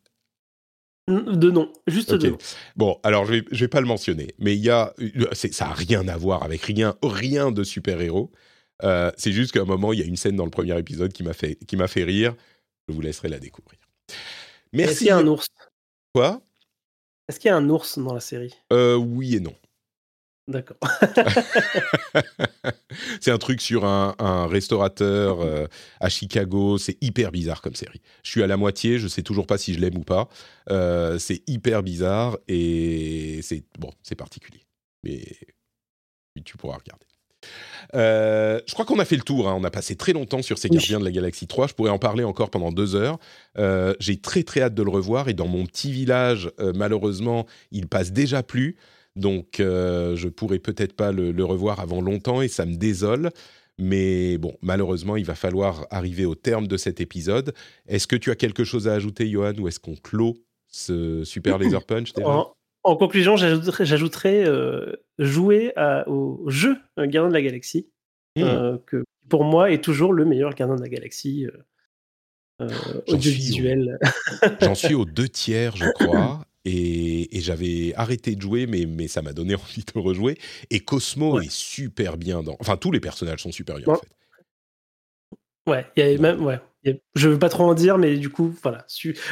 [1.07, 2.37] De nom, juste de nom.
[2.75, 4.93] Bon, alors je vais, vais pas le mentionner, mais il y a,
[5.31, 8.29] ça a rien à voir avec rien, rien de super héros.
[8.83, 11.13] Euh, c'est juste qu'à un moment, il y a une scène dans le premier épisode
[11.13, 12.35] qui m'a fait, qui m'a fait rire.
[12.89, 13.79] Je vous laisserai la découvrir.
[14.73, 14.91] Merci.
[14.91, 15.47] Est-ce qu'il y a un ours?
[16.13, 16.41] Quoi?
[17.29, 18.53] Est-ce qu'il y a un ours dans la série?
[18.73, 19.55] Euh, Oui et non.
[20.47, 20.77] D'accord.
[23.21, 25.67] c'est un truc sur un, restaurateur euh,
[25.99, 26.77] à Chicago.
[26.77, 28.01] C'est hyper bizarre comme série.
[28.23, 30.29] Je suis à la moitié, je sais toujours pas si je l'aime ou pas.
[30.69, 34.61] Euh, c'est hyper bizarre et c'est bon, c'est particulier.
[35.03, 35.21] Mais
[36.43, 37.05] tu pourras regarder.
[37.93, 39.47] Euh, je crois qu'on a fait le tour.
[39.49, 39.55] Hein.
[39.57, 41.67] On a passé très longtemps sur ces Gardiens de la Galaxie 3.
[41.67, 43.19] Je pourrais en parler encore pendant deux heures.
[43.99, 45.29] J'ai très très hâte de le revoir.
[45.29, 48.77] Et dans mon petit village, malheureusement, il passe déjà plus.
[49.17, 53.31] Donc, euh, je pourrais peut-être pas le, revoir avant longtemps et ça me désole.
[53.79, 57.53] Mais bon, malheureusement, il va falloir arriver au terme de cet épisode.
[57.87, 60.37] Est-ce que tu as quelque chose à ajouter, Johan, ou est-ce qu'on clôt
[60.67, 62.13] ce Super Laser Punch
[62.83, 65.73] en, conclusion, j'ajouterais euh, jouer
[66.05, 67.89] au jeu Gardien de la Galaxie,
[68.39, 71.47] euh, que pour moi est toujours le meilleur Gardien de la Galaxie.
[73.07, 73.99] audiovisuel.
[74.61, 76.45] J'en suis aux deux tiers, je crois.
[76.69, 80.37] Et, j'avais arrêté de jouer, mais, mais ça m'a donné envie de rejouer.
[80.69, 82.57] Et Cosmo est super bien dans.
[82.59, 84.07] Enfin, tous les personnages sont super bien, en fait.
[85.67, 86.43] Ouais, il y a même.
[86.43, 86.59] Ouais.
[87.15, 88.85] Je veux pas trop en dire, mais du coup, voilà.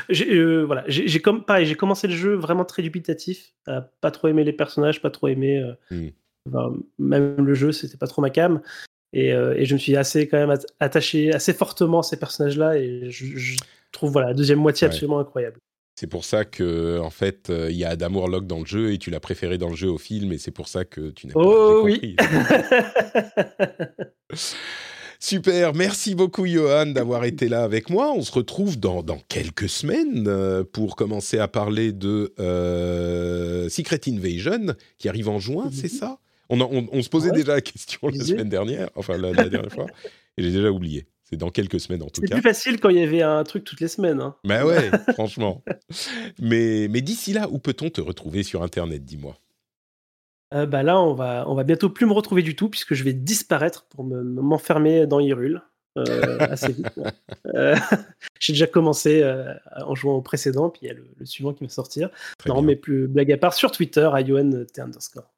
[0.10, 3.54] J'ai euh, voilà, j'ai comme pareil, j'ai commencé le jeu vraiment très dubitatif,
[4.02, 6.12] pas trop aimé les personnages, pas trop aimé euh,
[6.52, 6.82] mmh.
[7.00, 8.62] même le jeu, c'était pas trop ma cam.
[9.14, 12.78] Et, euh, et, je me suis assez quand même attaché assez fortement à ces personnages-là,
[12.78, 13.56] et je,
[13.94, 15.58] trouve voilà la deuxième moitié absolument incroyable.
[15.96, 18.92] C'est pour ça que en fait, euh, il y a Adam Warlock dans le jeu
[18.92, 21.28] et tu l'as préféré dans le jeu au film et c'est pour ça que tu
[21.28, 22.16] n'as oh, pas compris.
[22.20, 24.30] Oui.
[25.22, 28.12] Super, merci beaucoup Johan d'avoir été là avec moi.
[28.14, 34.02] On se retrouve dans, dans quelques semaines euh, pour commencer à parler de euh, Secret
[34.08, 36.00] Invasion qui arrive en juin, c'est mhm.
[36.00, 36.20] ça?
[36.50, 39.88] On, on, se posait déjà la question la semaine dernière, enfin la dernière fois,
[40.38, 41.08] et j'ai déjà oublié.
[41.36, 42.28] C'est dans quelques semaines en tout cas.
[42.28, 44.22] C'est plus facile quand il y avait un truc toutes les semaines.
[44.22, 44.36] Hein.
[44.46, 45.64] Mais ouais, franchement.
[46.40, 49.38] Mais, mais d'ici là, où peut-on te retrouver sur Internet, dis-moi?
[50.54, 53.04] Euh, bah là, on va, on va bientôt plus me retrouver du tout puisque je
[53.04, 55.62] vais disparaître pour m'enfermer dans Hyrule
[55.98, 56.88] euh, assez vite.
[57.54, 57.76] Euh,
[58.40, 59.24] j'ai déjà commencé
[59.76, 62.10] en jouant au précédent, puis il y a le, suivant qui va sortir.
[62.46, 65.35] non, mais plus blague à part sur Twitter, à underscore.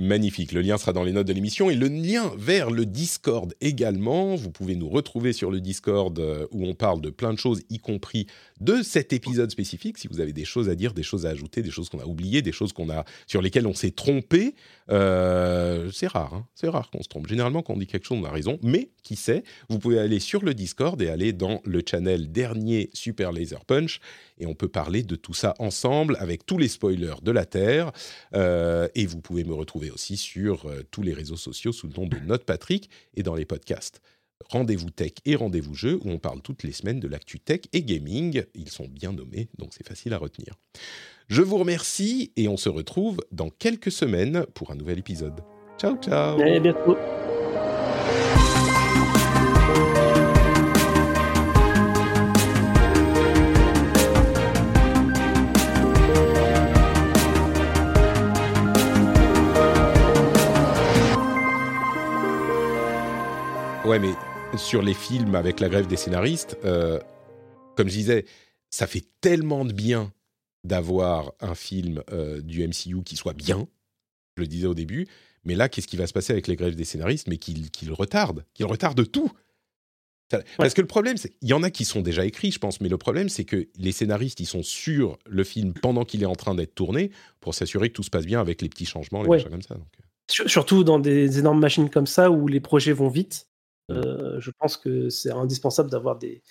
[0.00, 0.52] Magnifique.
[0.52, 4.36] Le lien sera dans les notes de l'émission et le lien vers le Discord également.
[4.36, 7.62] Vous pouvez nous retrouver sur le Discord euh, où on parle de plein de choses,
[7.68, 8.28] y compris
[8.60, 9.98] de cet épisode spécifique.
[9.98, 12.06] Si vous avez des choses à dire, des choses à ajouter, des choses qu'on a
[12.06, 14.54] oubliées, des choses qu'on a sur lesquelles on s'est trompé,
[14.88, 16.32] euh, c'est rare.
[16.32, 16.46] Hein.
[16.54, 17.26] c'est rare qu'on se trompe.
[17.26, 18.60] Généralement, quand on dit quelque chose, on a raison.
[18.62, 22.88] Mais qui sait Vous pouvez aller sur le Discord et aller dans le channel dernier
[22.92, 23.98] Super Laser Punch
[24.38, 27.92] et on peut parler de tout ça ensemble avec tous les spoilers de la Terre.
[28.34, 31.94] Euh, et vous pouvez me retrouver aussi sur euh, tous les réseaux sociaux sous le
[31.94, 34.00] nom de Note Patrick et dans les podcasts.
[34.50, 37.82] Rendez-vous Tech et Rendez-vous Jeu, où on parle toutes les semaines de l'actu tech et
[37.82, 38.44] gaming.
[38.54, 40.54] Ils sont bien nommés, donc c'est facile à retenir.
[41.28, 45.40] Je vous remercie et on se retrouve dans quelques semaines pour un nouvel épisode.
[45.78, 46.96] Ciao, ciao À bientôt
[63.98, 64.14] Ouais,
[64.52, 67.00] mais sur les films avec la grève des scénaristes, euh,
[67.76, 68.26] comme je disais,
[68.70, 70.12] ça fait tellement de bien
[70.62, 73.66] d'avoir un film euh, du MCU qui soit bien,
[74.36, 75.08] je le disais au début,
[75.44, 77.90] mais là, qu'est-ce qui va se passer avec les grèves des scénaristes Mais qu'ils qu
[77.90, 79.32] retardent, qu'ils retardent tout?
[80.58, 82.80] Parce que le problème, c'est qu'il y en a qui sont déjà écrits, je pense,
[82.80, 86.26] mais le problème, c'est que les scénaristes, ils sont sur le film pendant qu'il est
[86.26, 87.10] en train d'être tourné
[87.40, 89.74] pour s'assurer que tout se passe bien avec les petits changements, les choses comme ça.
[89.74, 89.88] Donc.
[90.00, 90.04] Euh.
[90.46, 93.48] Surtout dans des énormes machines comme ça où les projets vont vite.
[93.90, 96.42] Euh, je pense que c'est indispensable d'avoir des,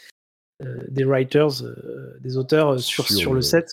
[0.64, 3.72] euh, des writers, euh, des auteurs sur, sur, sur le, le, set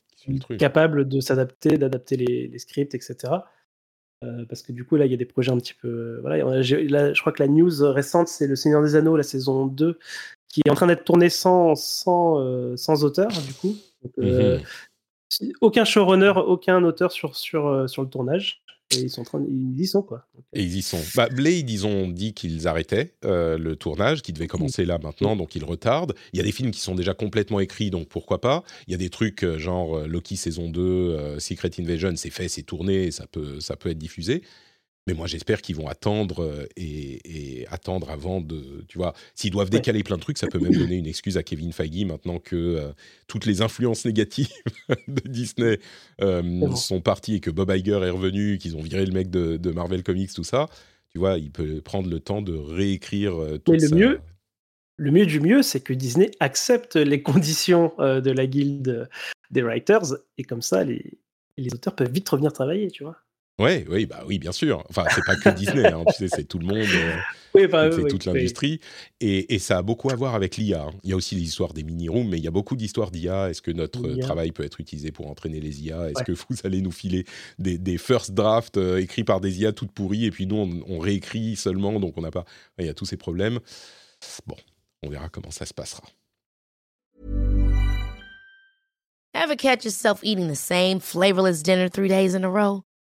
[0.58, 3.32] capables de s'adapter, d'adapter les, les, scripts, etc.
[4.48, 6.18] Parce que du coup, là, il y a des projets un petit peu.
[6.22, 9.66] Voilà, là, je crois que la news récente, c'est Le Seigneur des Anneaux, la saison
[9.66, 9.98] 2,
[10.48, 13.76] qui est en train d'être tournée sans, sans, sans auteur, du coup.
[14.02, 14.62] Donc, mmh.
[15.60, 18.64] Aucun showrunner, aucun auteur sur, sur, sur le tournage.
[19.02, 20.26] Ils, sont train ils y sont, quoi.
[20.52, 21.00] Et ils y sont.
[21.14, 25.36] Bah, Blade, ils ont dit qu'ils arrêtaient euh, le tournage, qui devait commencer là maintenant,
[25.36, 26.14] donc ils retardent.
[26.32, 28.64] Il y a des films qui sont déjà complètement écrits, donc pourquoi pas.
[28.86, 32.30] Il y a des trucs euh, genre euh, Loki saison 2, euh, Secret Invasion, c'est
[32.30, 34.42] fait, c'est tourné, ça peut, ça peut être diffusé.
[35.06, 38.84] Mais moi, j'espère qu'ils vont attendre et, et, attendre avant de.
[38.88, 41.42] Tu vois, s'ils doivent décaler plein de trucs, ça peut même donner une excuse à
[41.42, 42.92] Kevin Feige maintenant que euh,
[43.26, 44.48] toutes les influences négatives
[45.08, 45.78] de Disney
[46.22, 46.74] euh, bon.
[46.74, 49.70] sont parties et que Bob Iger est revenu, qu'ils ont viré le mec de, de,
[49.72, 50.68] Marvel Comics, tout ça.
[51.10, 53.94] Tu vois, il peut prendre le temps de réécrire euh, tout Mais le ça.
[53.94, 54.20] mieux,
[54.96, 59.08] le mieux du mieux, c'est que Disney accepte les conditions euh, de la guilde
[59.50, 61.18] des writers et comme ça, les,
[61.56, 63.16] les auteurs peuvent vite revenir travailler, tu vois.
[63.60, 64.82] Ouais, oui, bah oui, bien sûr.
[64.90, 67.12] Enfin, c'est pas que Disney, hein, tu sais, c'est tout le monde, euh,
[67.54, 68.80] oui, bah, c'est oui, toute oui, l'industrie,
[69.20, 70.82] et, et, ça a beaucoup à voir avec l'IA.
[70.82, 70.90] Hein.
[71.04, 73.50] Il y a aussi l'histoire des mini-rooms, mais il y a beaucoup d'histoires d'IA.
[73.50, 74.24] Est-ce que notre IA.
[74.24, 76.24] travail peut être utilisé pour entraîner les IA Est-ce ouais.
[76.24, 77.26] que vous allez nous filer
[77.60, 80.82] des, des first drafts euh, écrits par des IA toutes pourries, et puis nous, on,
[80.88, 82.44] on réécrit seulement, donc on n'a pas.
[82.80, 83.60] Il y a tous ces problèmes.
[84.48, 84.56] Bon,
[85.04, 86.02] on verra comment ça se passera.
[89.32, 92.82] Ever catch yourself eating the same flavorless dinner three days in a row?